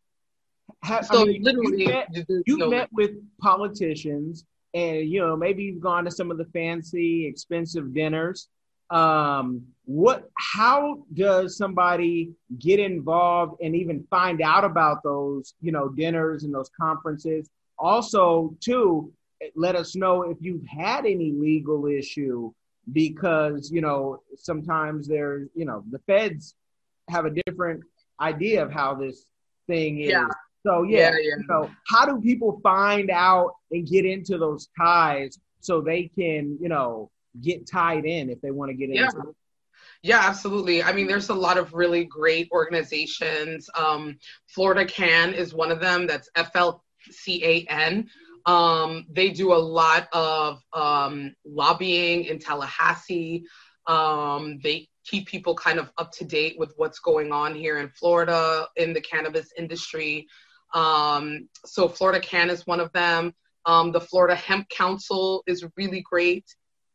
so 1.04 1.22
I 1.22 1.26
mean, 1.26 1.44
literally, 1.44 1.84
you 1.84 1.88
met, 1.88 2.10
you 2.46 2.58
no 2.58 2.70
met 2.70 2.90
with 2.94 3.12
politicians 3.42 4.46
and 4.76 5.10
you 5.10 5.20
know 5.20 5.36
maybe 5.36 5.64
you've 5.64 5.82
gone 5.82 6.06
to 6.06 6.12
some 6.12 6.30
of 6.30 6.38
the 6.38 6.46
fancy 6.46 7.26
expensive 7.26 7.94
dinners. 7.94 8.50
Um 8.92 9.64
what 9.86 10.30
how 10.36 11.04
does 11.14 11.58
somebody 11.58 12.34
get 12.60 12.80
involved 12.80 13.62
and 13.64 13.76
even 13.76 14.06
find 14.10 14.42
out 14.42 14.64
about 14.64 15.02
those 15.04 15.56
you 15.62 15.72
know 15.72 15.90
dinners 15.90 16.44
and 16.44 16.54
those 16.54 16.70
conferences? 16.80 17.50
Also 17.80 18.56
too 18.60 19.12
let 19.56 19.76
us 19.76 19.96
know 19.96 20.24
if 20.24 20.38
you've 20.40 20.66
had 20.66 21.06
any 21.06 21.32
legal 21.32 21.88
issue 21.88 22.52
because 22.92 23.72
you 23.72 23.82
know 23.82 24.22
sometimes 24.38 25.08
there's 25.08 25.50
you 25.56 25.66
know 25.66 25.84
the 25.92 26.00
feds 26.00 26.54
have 27.10 27.26
a 27.26 27.32
different 27.46 27.84
idea 28.20 28.64
of 28.64 28.72
how 28.72 28.94
this 28.96 29.26
thing 29.68 30.02
is. 30.02 30.10
Yeah. 30.10 30.28
So 30.66 30.84
yeah, 30.84 31.12
yeah, 31.12 31.18
yeah. 31.22 31.36
So 31.48 31.72
how 31.88 32.06
do 32.06 32.20
people 32.22 32.60
find 32.64 33.10
out 33.12 33.52
and 33.72 33.88
get 33.88 34.06
into 34.06 34.38
those 34.38 34.70
ties 34.80 35.38
so 35.60 35.82
they 35.82 36.10
can, 36.18 36.58
you 36.60 36.70
know, 36.70 37.12
get 37.42 37.70
tied 37.70 38.06
in 38.06 38.30
if 38.30 38.42
they 38.42 38.52
want 38.52 38.72
to 38.72 38.76
get 38.76 38.90
yeah. 38.90 39.06
into 39.06 39.30
it? 39.30 39.36
Yeah, 40.02 40.22
absolutely. 40.24 40.84
I 40.84 40.94
mean, 40.94 41.08
there's 41.08 41.30
a 41.30 41.34
lot 41.34 41.58
of 41.58 41.74
really 41.74 42.06
great 42.06 42.50
organizations. 42.52 43.70
Um, 43.76 44.18
Florida 44.48 44.86
Can 44.86 45.34
is 45.34 45.54
one 45.54 45.72
of 45.72 45.80
them. 45.80 46.08
That's 46.08 46.30
F 46.36 46.52
L 46.56 46.84
C 47.10 47.44
A 47.44 47.72
N. 47.72 48.10
Um, 48.46 49.06
they 49.10 49.32
do 49.32 49.54
a 49.54 49.58
lot 49.58 50.08
of 50.14 50.62
um, 50.74 51.34
lobbying 51.44 52.26
in 52.26 52.38
Tallahassee. 52.38 53.44
Um, 53.88 54.60
they 54.64 54.88
keep 55.04 55.28
people 55.28 55.56
kind 55.56 55.80
of 55.80 55.92
up 55.98 56.12
to 56.12 56.26
date 56.26 56.56
with 56.58 56.74
what's 56.78 57.00
going 57.00 57.32
on 57.32 57.56
here 57.56 57.80
in 57.80 57.90
Florida 57.90 58.68
in 58.76 58.94
the 58.94 59.02
cannabis 59.02 59.48
industry. 59.58 60.28
Um, 60.74 61.50
so 61.66 61.88
Florida 61.88 62.20
Can 62.20 62.50
is 62.50 62.66
one 62.68 62.80
of 62.80 62.92
them. 62.94 63.34
Um, 63.66 63.92
the 63.92 64.02
Florida 64.02 64.36
Hemp 64.36 64.70
Council 64.70 65.44
is 65.48 65.66
really 65.76 66.02
great. 66.02 66.46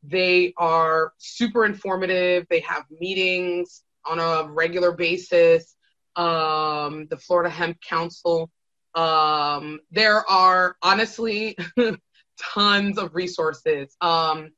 They 0.02 0.54
are 0.56 1.12
super 1.18 1.64
informative. 1.64 2.46
They 2.48 2.60
have 2.60 2.84
meetings 2.90 3.82
on 4.04 4.18
a 4.18 4.50
regular 4.50 4.92
basis. 4.92 5.76
Um, 6.16 7.06
the 7.10 7.16
Florida 7.16 7.50
Hemp 7.50 7.80
Council. 7.80 8.50
Um, 8.94 9.80
there 9.90 10.28
are 10.28 10.76
honestly 10.82 11.56
tons 12.40 12.98
of 12.98 13.14
resources. 13.14 13.96
Um, 14.00 14.50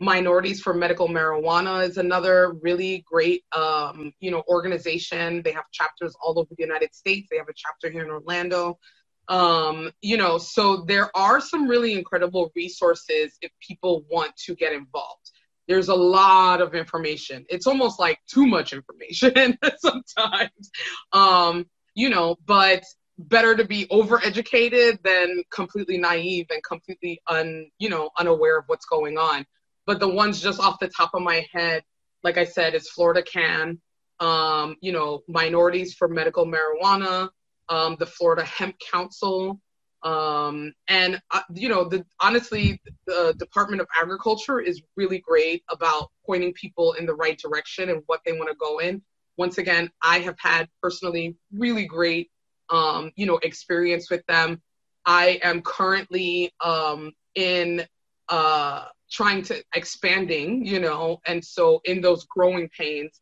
Minorities 0.00 0.60
for 0.60 0.74
Medical 0.74 1.08
Marijuana 1.08 1.86
is 1.86 1.96
another 1.96 2.52
really 2.62 3.04
great, 3.10 3.44
um, 3.52 4.12
you 4.20 4.30
know, 4.30 4.44
organization. 4.48 5.42
They 5.42 5.52
have 5.52 5.64
chapters 5.72 6.14
all 6.22 6.38
over 6.38 6.48
the 6.56 6.62
United 6.62 6.94
States. 6.94 7.28
They 7.30 7.36
have 7.36 7.48
a 7.48 7.54
chapter 7.54 7.90
here 7.90 8.04
in 8.04 8.10
Orlando. 8.10 8.78
Um, 9.26 9.90
you 10.00 10.16
know, 10.16 10.38
so 10.38 10.84
there 10.86 11.14
are 11.16 11.40
some 11.40 11.66
really 11.66 11.94
incredible 11.94 12.52
resources 12.54 13.36
if 13.42 13.50
people 13.60 14.04
want 14.08 14.36
to 14.46 14.54
get 14.54 14.72
involved. 14.72 15.32
There's 15.66 15.88
a 15.88 15.94
lot 15.94 16.62
of 16.62 16.74
information. 16.74 17.44
It's 17.50 17.66
almost 17.66 17.98
like 17.98 18.20
too 18.26 18.46
much 18.46 18.72
information 18.72 19.58
sometimes. 19.78 20.70
Um, 21.12 21.66
you 21.94 22.08
know, 22.08 22.36
but 22.46 22.84
better 23.18 23.56
to 23.56 23.64
be 23.64 23.84
overeducated 23.86 25.02
than 25.02 25.42
completely 25.50 25.98
naive 25.98 26.46
and 26.50 26.62
completely 26.62 27.20
un, 27.26 27.68
you 27.80 27.90
know, 27.90 28.10
unaware 28.16 28.58
of 28.58 28.64
what's 28.68 28.86
going 28.86 29.18
on 29.18 29.44
but 29.88 30.00
the 30.00 30.08
ones 30.08 30.38
just 30.38 30.60
off 30.60 30.78
the 30.78 30.88
top 30.88 31.14
of 31.14 31.22
my 31.22 31.46
head, 31.50 31.82
like 32.22 32.36
I 32.36 32.44
said, 32.44 32.74
is 32.74 32.90
Florida 32.90 33.22
Can, 33.22 33.80
um, 34.20 34.76
you 34.82 34.92
know, 34.92 35.22
Minorities 35.28 35.94
for 35.94 36.08
Medical 36.08 36.44
Marijuana, 36.44 37.30
um, 37.70 37.96
the 37.98 38.04
Florida 38.04 38.44
Hemp 38.44 38.76
Council, 38.92 39.58
um, 40.02 40.74
and 40.88 41.18
uh, 41.30 41.40
you 41.54 41.70
know, 41.70 41.84
the 41.88 42.04
honestly, 42.20 42.82
the 43.06 43.34
Department 43.38 43.80
of 43.80 43.88
Agriculture 43.98 44.60
is 44.60 44.82
really 44.94 45.20
great 45.20 45.64
about 45.70 46.10
pointing 46.26 46.52
people 46.52 46.92
in 46.92 47.06
the 47.06 47.14
right 47.14 47.38
direction 47.38 47.88
and 47.88 48.02
what 48.06 48.20
they 48.26 48.32
want 48.32 48.50
to 48.50 48.56
go 48.56 48.80
in. 48.80 49.00
Once 49.38 49.56
again, 49.56 49.88
I 50.02 50.18
have 50.18 50.36
had 50.38 50.68
personally 50.82 51.34
really 51.50 51.86
great, 51.86 52.30
um, 52.68 53.10
you 53.16 53.24
know, 53.24 53.38
experience 53.38 54.10
with 54.10 54.24
them. 54.26 54.60
I 55.06 55.40
am 55.42 55.62
currently 55.62 56.52
um, 56.60 57.12
in 57.34 57.86
uh, 58.28 58.84
trying 59.10 59.42
to 59.42 59.62
expanding, 59.74 60.64
you 60.66 60.80
know, 60.80 61.20
and 61.26 61.44
so 61.44 61.80
in 61.84 62.00
those 62.00 62.24
growing 62.24 62.68
pains, 62.68 63.20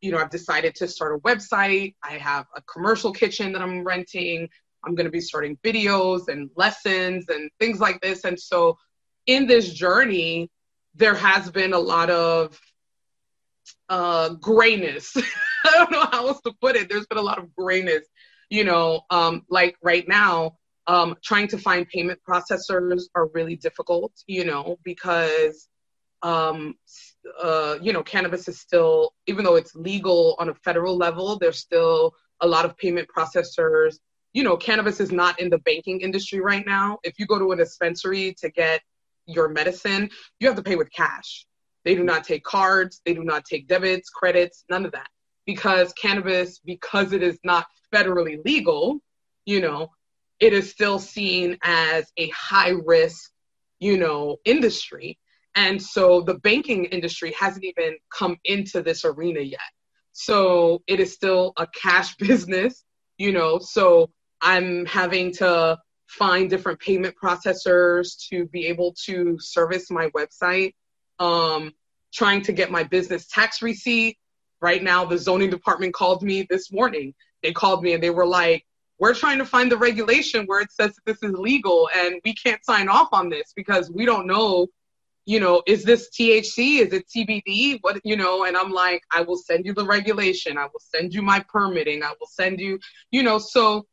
you 0.00 0.12
know, 0.12 0.18
I've 0.18 0.30
decided 0.30 0.74
to 0.76 0.88
start 0.88 1.14
a 1.14 1.18
website. 1.20 1.94
I 2.04 2.18
have 2.18 2.46
a 2.54 2.62
commercial 2.62 3.12
kitchen 3.12 3.52
that 3.52 3.62
I'm 3.62 3.82
renting. 3.84 4.48
I'm 4.84 4.94
going 4.94 5.06
to 5.06 5.10
be 5.10 5.20
starting 5.20 5.56
videos 5.64 6.28
and 6.28 6.50
lessons 6.56 7.26
and 7.28 7.50
things 7.58 7.80
like 7.80 8.00
this. 8.00 8.24
And 8.24 8.38
so 8.38 8.76
in 9.26 9.46
this 9.46 9.72
journey, 9.72 10.50
there 10.94 11.14
has 11.14 11.50
been 11.50 11.72
a 11.72 11.78
lot 11.78 12.10
of 12.10 12.60
uh, 13.88 14.30
grayness. 14.34 15.16
I 15.64 15.70
don't 15.72 15.90
know 15.90 16.06
how 16.12 16.28
else 16.28 16.40
to 16.42 16.52
put 16.60 16.76
it. 16.76 16.88
There's 16.88 17.06
been 17.06 17.18
a 17.18 17.22
lot 17.22 17.38
of 17.38 17.54
grayness, 17.56 18.06
you 18.50 18.64
know, 18.64 19.02
um, 19.10 19.42
like 19.48 19.76
right 19.82 20.06
now, 20.06 20.58
um, 20.86 21.16
trying 21.22 21.48
to 21.48 21.58
find 21.58 21.88
payment 21.88 22.20
processors 22.28 23.02
are 23.14 23.26
really 23.28 23.56
difficult, 23.56 24.12
you 24.26 24.44
know, 24.44 24.78
because, 24.84 25.68
um, 26.22 26.74
uh, 27.42 27.76
you 27.80 27.92
know, 27.92 28.02
cannabis 28.02 28.48
is 28.48 28.60
still, 28.60 29.14
even 29.26 29.44
though 29.44 29.56
it's 29.56 29.74
legal 29.74 30.36
on 30.38 30.48
a 30.48 30.54
federal 30.54 30.96
level, 30.96 31.38
there's 31.38 31.58
still 31.58 32.14
a 32.40 32.46
lot 32.46 32.64
of 32.64 32.76
payment 32.76 33.08
processors. 33.14 33.96
You 34.32 34.42
know, 34.42 34.56
cannabis 34.56 35.00
is 35.00 35.12
not 35.12 35.40
in 35.40 35.48
the 35.48 35.58
banking 35.58 36.00
industry 36.00 36.40
right 36.40 36.66
now. 36.66 36.98
If 37.02 37.18
you 37.18 37.26
go 37.26 37.38
to 37.38 37.52
a 37.52 37.56
dispensary 37.56 38.34
to 38.40 38.50
get 38.50 38.82
your 39.26 39.48
medicine, 39.48 40.10
you 40.38 40.48
have 40.48 40.56
to 40.56 40.62
pay 40.62 40.76
with 40.76 40.92
cash. 40.92 41.46
They 41.84 41.94
do 41.94 42.02
not 42.02 42.24
take 42.24 42.44
cards, 42.44 43.00
they 43.04 43.14
do 43.14 43.24
not 43.24 43.44
take 43.44 43.68
debits, 43.68 44.08
credits, 44.10 44.64
none 44.70 44.84
of 44.84 44.92
that. 44.92 45.08
Because 45.46 45.92
cannabis, 45.92 46.58
because 46.58 47.12
it 47.12 47.22
is 47.22 47.38
not 47.44 47.66
federally 47.92 48.42
legal, 48.44 49.00
you 49.44 49.60
know, 49.60 49.90
it 50.40 50.52
is 50.52 50.70
still 50.70 50.98
seen 50.98 51.56
as 51.62 52.06
a 52.16 52.28
high 52.30 52.74
risk, 52.84 53.30
you 53.78 53.96
know, 53.96 54.38
industry. 54.44 55.18
And 55.54 55.80
so 55.80 56.20
the 56.20 56.34
banking 56.34 56.86
industry 56.86 57.34
hasn't 57.38 57.64
even 57.64 57.96
come 58.12 58.36
into 58.44 58.82
this 58.82 59.04
arena 59.04 59.40
yet. 59.40 59.60
So 60.12 60.82
it 60.86 61.00
is 61.00 61.12
still 61.12 61.52
a 61.56 61.66
cash 61.68 62.16
business, 62.18 62.84
you 63.18 63.32
know. 63.32 63.58
So 63.58 64.10
I'm 64.40 64.86
having 64.86 65.32
to 65.34 65.78
find 66.06 66.50
different 66.50 66.80
payment 66.80 67.14
processors 67.22 68.16
to 68.30 68.46
be 68.46 68.66
able 68.66 68.94
to 69.06 69.38
service 69.40 69.90
my 69.90 70.10
website. 70.10 70.74
Um, 71.18 71.72
trying 72.14 72.42
to 72.42 72.52
get 72.52 72.70
my 72.70 72.84
business 72.84 73.26
tax 73.26 73.60
receipt. 73.60 74.16
Right 74.60 74.82
now, 74.82 75.04
the 75.04 75.18
zoning 75.18 75.50
department 75.50 75.92
called 75.92 76.22
me 76.22 76.46
this 76.48 76.72
morning. 76.72 77.12
They 77.42 77.52
called 77.52 77.82
me 77.82 77.92
and 77.92 78.02
they 78.02 78.10
were 78.10 78.26
like, 78.26 78.64
we're 78.98 79.14
trying 79.14 79.38
to 79.38 79.44
find 79.44 79.70
the 79.70 79.76
regulation 79.76 80.46
where 80.46 80.60
it 80.60 80.72
says 80.72 80.96
this 81.04 81.22
is 81.22 81.32
legal 81.32 81.88
and 81.96 82.20
we 82.24 82.34
can't 82.34 82.64
sign 82.64 82.88
off 82.88 83.08
on 83.12 83.28
this 83.28 83.52
because 83.56 83.90
we 83.90 84.04
don't 84.04 84.26
know 84.26 84.66
you 85.26 85.40
know 85.40 85.62
is 85.66 85.84
this 85.84 86.10
thc 86.10 86.80
is 86.80 86.92
it 86.92 87.08
cbd 87.08 87.78
what 87.80 88.00
you 88.04 88.16
know 88.16 88.44
and 88.44 88.56
i'm 88.56 88.70
like 88.70 89.02
i 89.10 89.20
will 89.20 89.36
send 89.36 89.64
you 89.64 89.72
the 89.74 89.84
regulation. 89.84 90.58
I 90.58 90.64
will 90.64 90.80
send 90.80 91.14
you 91.14 91.22
my 91.22 91.44
permitting. 91.48 92.02
I 92.02 92.12
will 92.20 92.26
send 92.26 92.60
you 92.60 92.78
you 93.10 93.22
know 93.22 93.38
so 93.38 93.86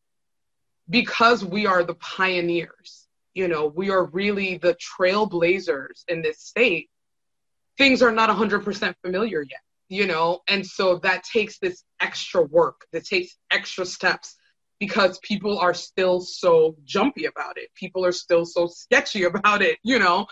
because 0.89 1.43
we 1.43 1.65
are 1.65 1.83
the 1.83 1.95
pioneers 1.95 3.07
you 3.33 3.47
know 3.47 3.67
we 3.67 3.89
are 3.89 4.05
really 4.05 4.57
the 4.57 4.75
trailblazers 4.75 6.03
in 6.07 6.21
this 6.21 6.41
state 6.41 6.89
things 7.77 8.01
are 8.01 8.11
not 8.11 8.29
100% 8.29 8.93
familiar 9.01 9.41
yet 9.41 9.61
you 9.87 10.05
know 10.05 10.39
and 10.47 10.65
so 10.65 10.97
that 10.99 11.23
takes 11.23 11.59
this 11.59 11.83
extra 12.01 12.41
work 12.41 12.85
that 12.91 13.05
takes 13.05 13.37
extra 13.51 13.85
steps 13.85 14.35
because 14.81 15.19
people 15.19 15.59
are 15.59 15.75
still 15.75 16.19
so 16.19 16.75
jumpy 16.85 17.25
about 17.25 17.55
it. 17.55 17.69
People 17.75 18.03
are 18.03 18.11
still 18.11 18.45
so 18.45 18.65
sketchy 18.65 19.23
about 19.31 19.61
it, 19.61 19.77
you 19.83 19.99
know? 19.99 20.25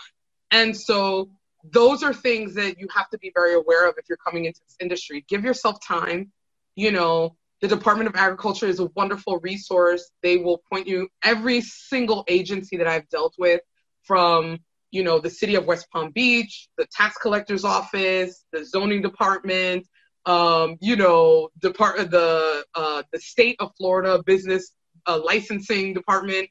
And 0.50 0.76
so 0.76 1.30
those 1.72 2.02
are 2.02 2.12
things 2.12 2.54
that 2.54 2.76
you 2.76 2.88
have 2.92 3.08
to 3.10 3.18
be 3.18 3.30
very 3.32 3.54
aware 3.54 3.88
of 3.88 3.94
if 3.96 4.06
you're 4.08 4.18
coming 4.18 4.46
into 4.46 4.60
this 4.66 4.76
industry. 4.80 5.24
Give 5.28 5.44
yourself 5.44 5.76
time. 5.86 6.32
You 6.74 6.90
know, 6.90 7.36
the 7.60 7.68
Department 7.68 8.08
of 8.08 8.16
Agriculture 8.16 8.66
is 8.66 8.80
a 8.80 8.86
wonderful 8.96 9.38
resource. 9.38 10.10
They 10.20 10.38
will 10.38 10.60
point 10.70 10.88
you 10.88 11.08
every 11.22 11.60
single 11.60 12.24
agency 12.26 12.76
that 12.78 12.88
I've 12.88 13.08
dealt 13.08 13.36
with 13.38 13.60
from 14.02 14.58
you 14.90 15.04
know 15.04 15.20
the 15.20 15.30
city 15.30 15.54
of 15.54 15.66
West 15.66 15.86
Palm 15.92 16.10
Beach, 16.10 16.68
the 16.76 16.86
tax 16.90 17.16
collector's 17.18 17.64
office, 17.64 18.44
the 18.52 18.64
zoning 18.64 19.02
department, 19.02 19.86
um, 20.26 20.76
you 20.80 20.96
know, 20.96 21.48
depart 21.60 21.98
of 21.98 22.10
the 22.10 22.64
uh, 22.74 23.02
the 23.12 23.20
state 23.20 23.56
of 23.60 23.72
Florida 23.76 24.22
business 24.24 24.72
uh, 25.06 25.20
licensing 25.24 25.94
department. 25.94 26.48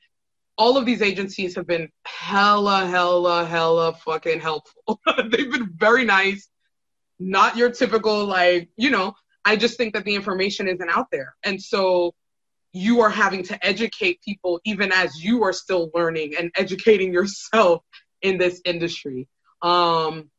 All 0.58 0.78
of 0.78 0.86
these 0.86 1.02
agencies 1.02 1.56
have 1.56 1.68
been 1.68 1.90
hella, 2.06 2.86
hella, 2.86 3.46
hella 3.46 3.94
fucking 3.94 4.42
helpful. 4.42 5.00
They've 5.32 5.52
been 5.52 5.72
very 5.74 6.04
nice. 6.04 6.50
Not 7.18 7.56
your 7.56 7.72
typical 7.72 8.26
like, 8.26 8.70
you 8.78 8.90
know. 8.90 9.14
I 9.46 9.56
just 9.56 9.78
think 9.78 9.94
that 9.94 10.04
the 10.04 10.16
information 10.16 10.68
isn't 10.68 10.90
out 10.90 11.08
there, 11.12 11.36
and 11.44 11.62
so 11.62 12.14
you 12.72 13.02
are 13.02 13.10
having 13.10 13.44
to 13.44 13.66
educate 13.66 14.22
people 14.22 14.60
even 14.64 14.92
as 14.92 15.24
you 15.24 15.44
are 15.44 15.54
still 15.54 15.90
learning 15.94 16.36
and 16.38 16.52
educating 16.56 17.14
yourself 17.20 17.84
in 18.22 18.38
this 18.38 18.62
industry. 18.66 19.28
Um, 19.62 20.30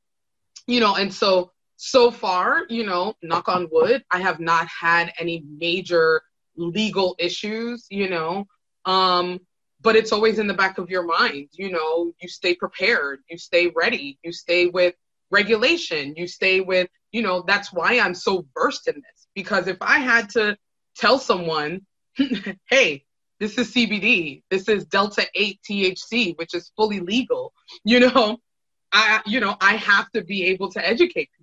you 0.66 0.80
know, 0.80 0.94
and 0.94 1.12
so 1.12 1.50
so 1.82 2.10
far, 2.10 2.66
you 2.68 2.84
know, 2.84 3.14
knock 3.22 3.48
on 3.48 3.66
wood, 3.72 4.04
I 4.10 4.18
have 4.18 4.38
not 4.38 4.68
had 4.68 5.14
any 5.18 5.42
major 5.58 6.20
legal 6.54 7.16
issues, 7.18 7.86
you 7.88 8.10
know. 8.10 8.46
Um, 8.84 9.40
but 9.80 9.96
it's 9.96 10.12
always 10.12 10.38
in 10.38 10.46
the 10.46 10.52
back 10.52 10.76
of 10.76 10.90
your 10.90 11.04
mind, 11.04 11.48
you 11.52 11.72
know, 11.72 12.12
you 12.20 12.28
stay 12.28 12.54
prepared, 12.54 13.20
you 13.30 13.38
stay 13.38 13.68
ready, 13.74 14.18
you 14.22 14.30
stay 14.30 14.66
with 14.66 14.94
regulation, 15.30 16.12
you 16.18 16.28
stay 16.28 16.60
with, 16.60 16.86
you 17.12 17.22
know, 17.22 17.42
that's 17.46 17.72
why 17.72 17.98
I'm 17.98 18.14
so 18.14 18.44
versed 18.54 18.86
in 18.86 18.96
this. 18.96 19.28
Because 19.34 19.66
if 19.66 19.78
I 19.80 20.00
had 20.00 20.28
to 20.30 20.58
tell 20.96 21.18
someone, 21.18 21.80
hey, 22.68 23.06
this 23.38 23.56
is 23.56 23.72
CBD, 23.72 24.42
this 24.50 24.68
is 24.68 24.84
Delta 24.84 25.26
8 25.34 25.58
THC, 25.62 26.36
which 26.36 26.54
is 26.54 26.72
fully 26.76 27.00
legal, 27.00 27.54
you 27.84 28.00
know, 28.00 28.38
I, 28.92 29.22
you 29.24 29.40
know, 29.40 29.56
I 29.62 29.76
have 29.76 30.10
to 30.12 30.22
be 30.22 30.44
able 30.44 30.70
to 30.72 30.86
educate 30.86 31.30
people 31.32 31.39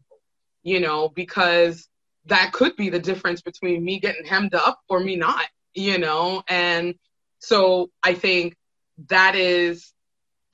you 0.68 0.82
know, 0.82 1.07
because 1.07 1.88
that 2.26 2.51
could 2.51 2.76
be 2.76 2.89
the 2.89 2.99
difference 2.99 3.39
between 3.41 3.86
me 3.86 4.01
getting 4.01 4.26
hemmed 4.26 4.53
up 4.53 4.82
or 4.89 4.99
me 4.99 5.15
not, 5.15 5.45
you 5.74 5.97
know? 5.97 6.43
And 6.49 6.95
so 7.39 7.89
I 8.03 8.15
think 8.15 8.57
that 9.07 9.38
is 9.38 9.93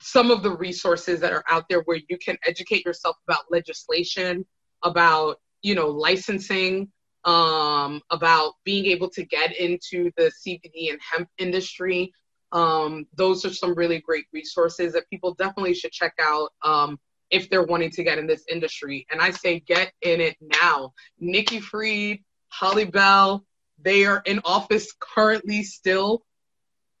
some 0.00 0.30
of 0.30 0.44
the 0.44 0.56
resources 0.56 1.18
that 1.18 1.32
are 1.32 1.42
out 1.48 1.64
there 1.68 1.80
where 1.80 1.98
you 2.08 2.16
can 2.16 2.38
educate 2.46 2.86
yourself 2.86 3.16
about 3.26 3.50
legislation, 3.50 4.46
about, 4.84 5.40
you 5.62 5.74
know, 5.74 5.88
licensing, 5.88 6.92
um, 7.24 8.00
about 8.08 8.52
being 8.64 8.86
able 8.86 9.10
to 9.10 9.24
get 9.24 9.56
into 9.56 10.12
the 10.16 10.30
CBD 10.46 10.90
and 10.90 11.00
hemp 11.10 11.28
industry. 11.38 12.12
Um, 12.52 13.08
those 13.16 13.44
are 13.44 13.52
some 13.52 13.74
really 13.74 13.98
great 13.98 14.26
resources 14.32 14.92
that 14.92 15.10
people 15.10 15.34
definitely 15.34 15.74
should 15.74 15.90
check 15.90 16.14
out. 16.22 16.50
Um, 16.62 17.00
if 17.30 17.48
they're 17.50 17.64
wanting 17.64 17.90
to 17.90 18.04
get 18.04 18.18
in 18.18 18.26
this 18.26 18.44
industry. 18.50 19.06
And 19.10 19.20
I 19.20 19.30
say 19.30 19.60
get 19.60 19.92
in 20.02 20.20
it 20.20 20.36
now. 20.40 20.92
Nikki 21.18 21.60
Fried, 21.60 22.20
Holly 22.48 22.84
Bell, 22.84 23.44
they 23.80 24.04
are 24.06 24.22
in 24.24 24.40
office 24.44 24.92
currently 24.98 25.62
still. 25.62 26.22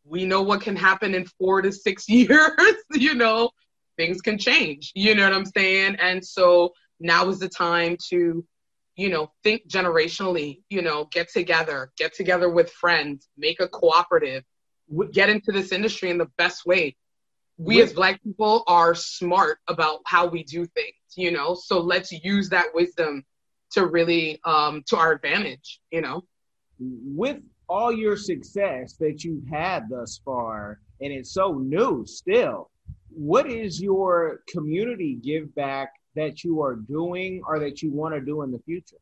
We 0.04 0.24
know 0.24 0.42
what 0.42 0.60
can 0.60 0.76
happen 0.76 1.14
in 1.14 1.26
four 1.38 1.62
to 1.62 1.72
six 1.72 2.08
years, 2.08 2.50
you 2.92 3.14
know, 3.14 3.50
things 3.96 4.20
can 4.20 4.38
change. 4.38 4.92
You 4.94 5.14
know 5.14 5.24
what 5.24 5.34
I'm 5.34 5.46
saying? 5.46 5.96
And 6.00 6.24
so 6.24 6.72
now 7.00 7.28
is 7.28 7.38
the 7.38 7.48
time 7.48 7.96
to, 8.10 8.44
you 8.96 9.10
know, 9.10 9.30
think 9.42 9.68
generationally, 9.68 10.62
you 10.68 10.82
know, 10.82 11.08
get 11.10 11.28
together, 11.32 11.92
get 11.96 12.14
together 12.14 12.48
with 12.48 12.70
friends, 12.70 13.28
make 13.36 13.60
a 13.60 13.68
cooperative, 13.68 14.44
get 15.12 15.30
into 15.30 15.52
this 15.52 15.72
industry 15.72 16.10
in 16.10 16.18
the 16.18 16.28
best 16.36 16.66
way 16.66 16.96
we 17.56 17.80
as 17.80 17.92
black 17.92 18.22
people 18.22 18.64
are 18.66 18.94
smart 18.94 19.58
about 19.68 20.00
how 20.06 20.26
we 20.26 20.42
do 20.44 20.66
things 20.66 20.94
you 21.16 21.30
know? 21.30 21.54
So 21.54 21.80
let's 21.80 22.12
use 22.12 22.48
that 22.50 22.66
wisdom 22.74 23.24
to 23.72 23.86
really 23.86 24.40
um 24.44 24.82
to 24.88 24.96
our 24.96 25.12
advantage 25.12 25.80
you 25.90 26.00
know? 26.00 26.24
With 26.78 27.38
all 27.68 27.92
your 27.92 28.16
success 28.16 28.96
that 28.98 29.24
you've 29.24 29.46
had 29.48 29.88
thus 29.88 30.20
far 30.24 30.80
and 31.00 31.12
it's 31.12 31.32
so 31.32 31.54
new 31.54 32.04
still 32.06 32.70
what 33.10 33.48
is 33.48 33.80
your 33.80 34.40
community 34.48 35.14
give 35.14 35.54
back 35.54 35.92
that 36.16 36.42
you 36.42 36.60
are 36.62 36.74
doing 36.74 37.42
or 37.46 37.60
that 37.60 37.80
you 37.80 37.92
want 37.92 38.12
to 38.14 38.20
do 38.20 38.42
in 38.42 38.50
the 38.50 38.58
future? 38.60 38.96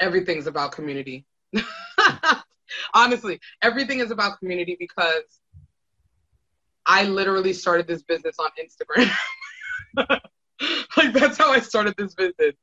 Everything's 0.00 0.46
about 0.46 0.72
community. 0.72 1.26
Honestly 2.94 3.40
everything 3.62 4.00
is 4.00 4.10
about 4.10 4.38
community 4.38 4.76
because 4.78 5.40
I 6.88 7.04
literally 7.04 7.52
started 7.52 7.86
this 7.86 8.02
business 8.02 8.36
on 8.38 8.48
Instagram. 8.58 9.10
like 10.96 11.12
that's 11.12 11.36
how 11.36 11.52
I 11.52 11.60
started 11.60 11.94
this 11.98 12.14
business. 12.14 12.54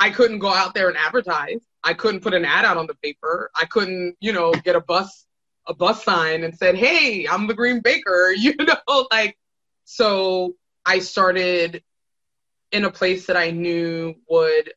I 0.00 0.10
couldn't 0.10 0.40
go 0.40 0.48
out 0.48 0.74
there 0.74 0.88
and 0.88 0.96
advertise. 0.96 1.60
I 1.84 1.92
couldn't 1.94 2.20
put 2.22 2.34
an 2.34 2.44
ad 2.44 2.64
out 2.64 2.78
on 2.78 2.86
the 2.86 2.94
paper. 2.94 3.50
I 3.54 3.66
couldn't, 3.66 4.16
you 4.20 4.32
know, 4.32 4.52
get 4.52 4.74
a 4.74 4.80
bus 4.80 5.26
a 5.66 5.74
bus 5.74 6.02
sign 6.02 6.44
and 6.44 6.56
said, 6.56 6.74
"Hey, 6.74 7.26
I'm 7.26 7.46
the 7.46 7.54
Green 7.54 7.80
Baker," 7.80 8.32
you 8.36 8.54
know, 8.56 9.06
like 9.12 9.36
so 9.84 10.54
I 10.84 10.98
started 10.98 11.82
in 12.72 12.84
a 12.84 12.90
place 12.90 13.26
that 13.26 13.36
I 13.36 13.50
knew 13.50 14.14
would 14.28 14.72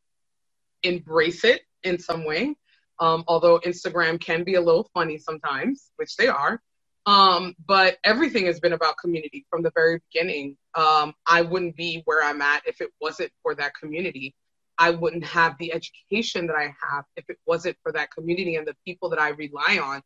embrace 0.83 1.43
it 1.43 1.61
in 1.83 1.97
some 1.97 2.25
way. 2.25 2.55
Um, 2.99 3.23
although 3.27 3.59
Instagram 3.59 4.19
can 4.19 4.43
be 4.43 4.55
a 4.55 4.61
little 4.61 4.89
funny 4.93 5.17
sometimes, 5.17 5.91
which 5.95 6.15
they 6.17 6.27
are. 6.27 6.61
Um, 7.07 7.55
but 7.65 7.97
everything 8.03 8.45
has 8.47 8.59
been 8.59 8.73
about 8.73 8.97
community 8.97 9.45
from 9.49 9.63
the 9.63 9.71
very 9.73 10.01
beginning. 10.11 10.57
Um, 10.75 11.13
I 11.25 11.41
wouldn't 11.41 11.77
be 11.77 12.01
where 12.03 12.21
I'm 12.21 12.41
at 12.41 12.63
if 12.67 12.81
it 12.81 12.89
wasn't 12.99 13.31
for 13.41 13.55
that 13.55 13.71
community. 13.79 14.35
I 14.77 14.91
wouldn't 14.91 15.23
have 15.23 15.55
the 15.57 15.73
education 15.73 16.47
that 16.47 16.55
I 16.55 16.73
have 16.91 17.05
if 17.15 17.23
it 17.29 17.37
wasn't 17.47 17.77
for 17.81 17.93
that 17.93 18.11
community 18.11 18.57
and 18.57 18.67
the 18.67 18.75
people 18.85 19.09
that 19.09 19.19
I 19.19 19.29
rely 19.29 19.79
on. 19.81 20.01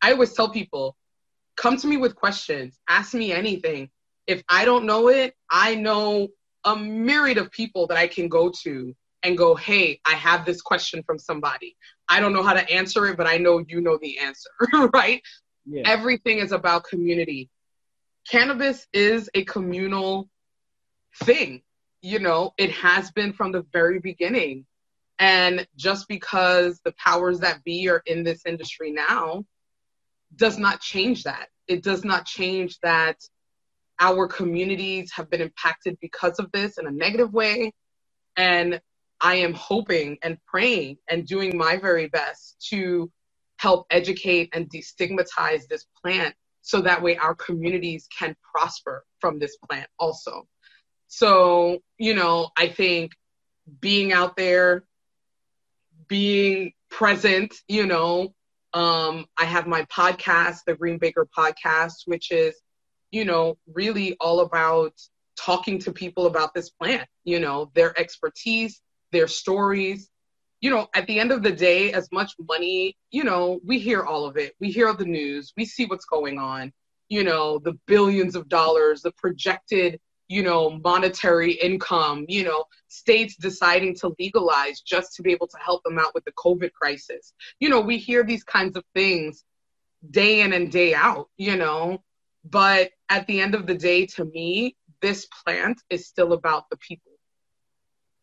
I 0.00 0.12
always 0.12 0.32
tell 0.32 0.48
people, 0.48 0.96
come 1.56 1.76
to 1.78 1.86
me 1.86 1.96
with 1.96 2.14
questions, 2.14 2.78
ask 2.88 3.12
me 3.12 3.32
anything. 3.32 3.90
If 4.28 4.42
I 4.48 4.64
don't 4.64 4.86
know 4.86 5.08
it, 5.08 5.34
I 5.50 5.74
know 5.74 6.28
a 6.64 6.76
myriad 6.76 7.38
of 7.38 7.50
people 7.50 7.88
that 7.88 7.98
I 7.98 8.06
can 8.06 8.28
go 8.28 8.52
to 8.62 8.94
and 9.24 9.36
go, 9.36 9.56
hey, 9.56 10.00
I 10.06 10.12
have 10.12 10.46
this 10.46 10.62
question 10.62 11.02
from 11.04 11.18
somebody. 11.18 11.76
I 12.08 12.20
don't 12.20 12.32
know 12.32 12.42
how 12.44 12.54
to 12.54 12.70
answer 12.70 13.06
it, 13.06 13.16
but 13.16 13.26
I 13.26 13.38
know 13.38 13.64
you 13.66 13.80
know 13.80 13.98
the 14.00 14.18
answer, 14.18 14.50
right? 14.94 15.20
Yeah. 15.66 15.82
Everything 15.84 16.38
is 16.38 16.52
about 16.52 16.84
community. 16.84 17.50
Cannabis 18.30 18.86
is 18.92 19.28
a 19.34 19.44
communal 19.44 20.28
thing. 21.24 21.62
You 22.02 22.18
know, 22.18 22.54
it 22.56 22.70
has 22.72 23.10
been 23.10 23.32
from 23.32 23.52
the 23.52 23.64
very 23.72 23.98
beginning. 23.98 24.66
And 25.18 25.66
just 25.76 26.08
because 26.08 26.80
the 26.84 26.92
powers 26.92 27.40
that 27.40 27.64
be 27.64 27.88
are 27.88 28.02
in 28.06 28.22
this 28.22 28.42
industry 28.46 28.92
now 28.92 29.44
does 30.34 30.58
not 30.58 30.80
change 30.80 31.24
that. 31.24 31.48
It 31.66 31.82
does 31.82 32.04
not 32.04 32.26
change 32.26 32.78
that 32.80 33.16
our 33.98 34.28
communities 34.28 35.10
have 35.12 35.30
been 35.30 35.40
impacted 35.40 35.98
because 36.00 36.38
of 36.38 36.52
this 36.52 36.78
in 36.78 36.86
a 36.86 36.90
negative 36.90 37.32
way. 37.32 37.72
And 38.36 38.80
I 39.20 39.36
am 39.36 39.54
hoping 39.54 40.18
and 40.22 40.36
praying 40.46 40.98
and 41.08 41.26
doing 41.26 41.56
my 41.56 41.78
very 41.78 42.08
best 42.08 42.56
to 42.70 43.10
help 43.58 43.86
educate 43.90 44.50
and 44.52 44.68
destigmatize 44.70 45.66
this 45.68 45.86
plant 46.02 46.34
so 46.62 46.80
that 46.80 47.02
way 47.02 47.16
our 47.16 47.34
communities 47.34 48.08
can 48.16 48.34
prosper 48.52 49.04
from 49.20 49.38
this 49.38 49.56
plant 49.56 49.88
also. 49.98 50.46
So, 51.08 51.78
you 51.98 52.14
know, 52.14 52.50
I 52.56 52.68
think 52.68 53.12
being 53.80 54.12
out 54.12 54.36
there, 54.36 54.84
being 56.08 56.72
present, 56.90 57.54
you 57.68 57.86
know, 57.86 58.34
um, 58.74 59.26
I 59.38 59.44
have 59.44 59.66
my 59.66 59.84
podcast, 59.84 60.58
the 60.66 60.74
Green 60.74 60.98
Baker 60.98 61.26
podcast, 61.36 62.02
which 62.06 62.30
is, 62.30 62.54
you 63.10 63.24
know, 63.24 63.56
really 63.72 64.16
all 64.20 64.40
about 64.40 64.92
talking 65.38 65.78
to 65.80 65.92
people 65.92 66.26
about 66.26 66.54
this 66.54 66.70
plant, 66.70 67.08
you 67.24 67.40
know, 67.40 67.70
their 67.74 67.98
expertise, 67.98 68.80
their 69.12 69.28
stories. 69.28 70.10
You 70.60 70.70
know, 70.70 70.88
at 70.94 71.06
the 71.06 71.20
end 71.20 71.32
of 71.32 71.42
the 71.42 71.52
day, 71.52 71.92
as 71.92 72.10
much 72.10 72.32
money, 72.48 72.96
you 73.10 73.24
know, 73.24 73.60
we 73.64 73.78
hear 73.78 74.02
all 74.02 74.24
of 74.24 74.36
it. 74.36 74.54
We 74.58 74.70
hear 74.70 74.92
the 74.94 75.04
news, 75.04 75.52
we 75.56 75.64
see 75.64 75.84
what's 75.84 76.06
going 76.06 76.38
on, 76.38 76.72
you 77.08 77.24
know, 77.24 77.58
the 77.58 77.78
billions 77.86 78.34
of 78.34 78.48
dollars, 78.48 79.02
the 79.02 79.12
projected 79.12 80.00
you 80.28 80.42
know, 80.42 80.78
monetary 80.82 81.52
income, 81.52 82.24
you 82.28 82.44
know, 82.44 82.64
states 82.88 83.36
deciding 83.36 83.94
to 83.96 84.14
legalize 84.18 84.80
just 84.80 85.14
to 85.14 85.22
be 85.22 85.32
able 85.32 85.46
to 85.46 85.58
help 85.58 85.82
them 85.84 85.98
out 85.98 86.14
with 86.14 86.24
the 86.24 86.32
COVID 86.32 86.72
crisis. 86.72 87.32
You 87.60 87.68
know, 87.68 87.80
we 87.80 87.98
hear 87.98 88.24
these 88.24 88.42
kinds 88.42 88.76
of 88.76 88.84
things 88.94 89.44
day 90.10 90.40
in 90.40 90.52
and 90.52 90.70
day 90.70 90.94
out, 90.94 91.28
you 91.36 91.56
know, 91.56 92.02
but 92.44 92.90
at 93.08 93.26
the 93.26 93.40
end 93.40 93.54
of 93.54 93.66
the 93.66 93.74
day, 93.74 94.06
to 94.06 94.24
me, 94.24 94.76
this 95.00 95.26
plant 95.44 95.80
is 95.90 96.06
still 96.06 96.32
about 96.32 96.68
the 96.70 96.76
people. 96.76 97.12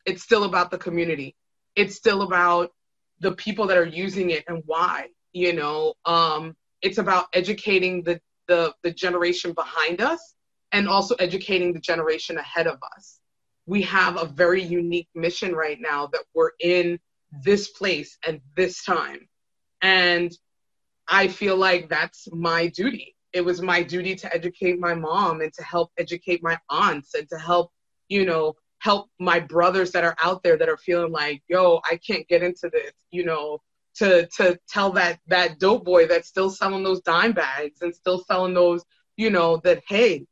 It's 0.05 0.23
still 0.23 0.43
about 0.43 0.71
the 0.71 0.77
community. 0.77 1.35
It's 1.75 1.95
still 1.95 2.21
about 2.21 2.71
the 3.19 3.31
people 3.33 3.67
that 3.67 3.77
are 3.77 3.85
using 3.85 4.31
it 4.31 4.43
and 4.47 4.63
why, 4.65 5.07
you 5.31 5.53
know. 5.53 5.93
Um, 6.05 6.55
it's 6.81 6.97
about 6.97 7.25
educating 7.33 8.03
the, 8.03 8.19
the, 8.47 8.73
the 8.83 8.91
generation 8.91 9.53
behind 9.53 10.01
us 10.01 10.35
and 10.71 10.87
also 10.87 11.15
educating 11.15 11.71
the 11.73 11.79
generation 11.79 12.37
ahead 12.37 12.67
of 12.67 12.79
us. 12.95 13.19
We 13.65 13.83
have 13.83 14.21
a 14.21 14.25
very 14.25 14.61
unique 14.61 15.07
mission 15.15 15.53
right 15.55 15.77
now 15.79 16.07
that 16.07 16.23
we're 16.33 16.51
in 16.59 16.99
this 17.43 17.69
place 17.69 18.17
and 18.27 18.41
this 18.57 18.83
time. 18.83 19.29
And 19.81 20.31
I 21.07 21.27
feel 21.27 21.55
like 21.55 21.89
that's 21.89 22.27
my 22.31 22.67
duty. 22.67 23.15
It 23.33 23.41
was 23.41 23.61
my 23.61 23.83
duty 23.83 24.15
to 24.15 24.33
educate 24.33 24.79
my 24.79 24.93
mom 24.93 25.41
and 25.41 25.53
to 25.53 25.63
help 25.63 25.91
educate 25.97 26.43
my 26.43 26.57
aunts 26.69 27.13
and 27.13 27.27
to 27.29 27.37
help, 27.37 27.71
you 28.09 28.25
know, 28.25 28.53
help 28.83 29.09
my 29.17 29.39
brothers 29.39 29.91
that 29.91 30.03
are 30.03 30.15
out 30.21 30.43
there 30.43 30.57
that 30.57 30.67
are 30.67 30.77
feeling 30.77 31.11
like, 31.11 31.41
yo, 31.47 31.79
I 31.89 31.97
can't 32.05 32.27
get 32.27 32.43
into 32.43 32.69
this, 32.69 32.91
you 33.11 33.23
know, 33.23 33.61
to 33.95 34.27
to 34.37 34.59
tell 34.67 34.91
that 34.91 35.19
that 35.27 35.57
dope 35.57 35.85
boy 35.85 36.07
that's 36.07 36.27
still 36.27 36.49
selling 36.49 36.83
those 36.83 37.01
dime 37.01 37.31
bags 37.31 37.81
and 37.81 37.95
still 37.95 38.23
selling 38.27 38.53
those, 38.53 38.83
you 39.15 39.29
know, 39.29 39.57
that 39.63 39.83
hey, 39.87 40.25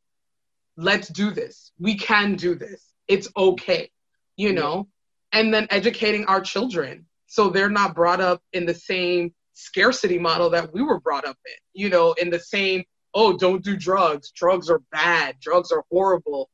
let's 0.75 1.07
do 1.07 1.31
this. 1.31 1.71
We 1.79 1.97
can 1.97 2.35
do 2.35 2.55
this. 2.55 2.83
It's 3.07 3.29
okay, 3.37 3.89
you 4.35 4.51
know? 4.51 4.87
And 5.31 5.53
then 5.53 5.67
educating 5.69 6.25
our 6.25 6.41
children 6.41 7.05
so 7.27 7.49
they're 7.49 7.69
not 7.69 7.95
brought 7.95 8.19
up 8.19 8.41
in 8.51 8.65
the 8.65 8.73
same 8.73 9.33
scarcity 9.53 10.19
model 10.19 10.49
that 10.49 10.73
we 10.73 10.81
were 10.81 10.99
brought 10.99 11.25
up 11.25 11.37
in, 11.45 11.81
you 11.81 11.89
know, 11.89 12.11
in 12.13 12.29
the 12.29 12.39
same, 12.39 12.83
oh, 13.13 13.37
don't 13.37 13.63
do 13.63 13.77
drugs. 13.77 14.31
Drugs 14.31 14.69
are 14.69 14.81
bad. 14.91 15.37
Drugs 15.39 15.71
are 15.71 15.85
horrible. 15.89 16.49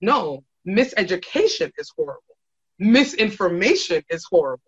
No, 0.00 0.44
miseducation 0.66 1.72
is 1.78 1.90
horrible. 1.96 2.22
Misinformation 2.78 4.02
is 4.10 4.24
horrible. 4.24 4.62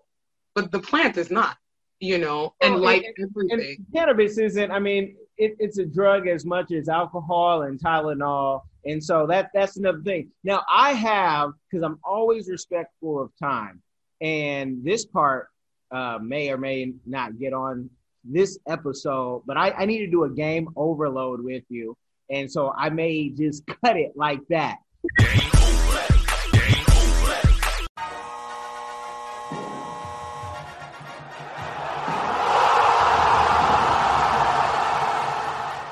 But 0.55 0.70
the 0.70 0.80
plant 0.80 1.16
is 1.16 1.30
not, 1.30 1.57
you 1.99 2.18
know, 2.18 2.55
and 2.61 2.74
well, 2.74 2.82
like 2.82 3.05
and, 3.05 3.30
everything. 3.30 3.76
And 3.78 3.86
cannabis 3.95 4.36
isn't, 4.36 4.70
I 4.70 4.78
mean, 4.78 5.16
it, 5.38 5.57
it's 5.59 5.78
a 5.78 5.86
drug 5.86 6.28
as 6.28 6.45
much 6.45 6.72
as 6.72 6.88
alcohol 6.88 7.62
and 7.62 7.80
Tylenol 7.80 8.62
and 8.84 9.03
so 9.03 9.26
that 9.26 9.51
that's 9.55 9.76
another 9.76 10.01
thing. 10.03 10.30
Now 10.45 10.64
I 10.70 10.93
have 10.93 11.53
because 11.70 11.84
I'm 11.84 11.99
always 12.05 12.49
respectful 12.49 13.20
of 13.22 13.30
time, 13.40 13.80
and 14.20 14.84
this 14.84 15.05
part 15.05 15.49
uh, 15.90 16.18
may 16.20 16.51
or 16.51 16.59
may 16.59 16.93
not 17.07 17.38
get 17.38 17.53
on 17.53 17.90
this 18.24 18.59
episode, 18.68 19.43
but 19.47 19.57
I, 19.57 19.70
I 19.72 19.84
need 19.84 19.99
to 19.99 20.07
do 20.07 20.24
a 20.24 20.30
game 20.30 20.68
overload 20.76 21.43
with 21.43 21.64
you, 21.68 21.97
and 22.30 22.51
so 22.51 22.72
I 22.76 22.90
may 22.90 23.28
just 23.30 23.66
cut 23.84 23.97
it 23.97 24.12
like 24.16 24.40
that. 24.49 24.78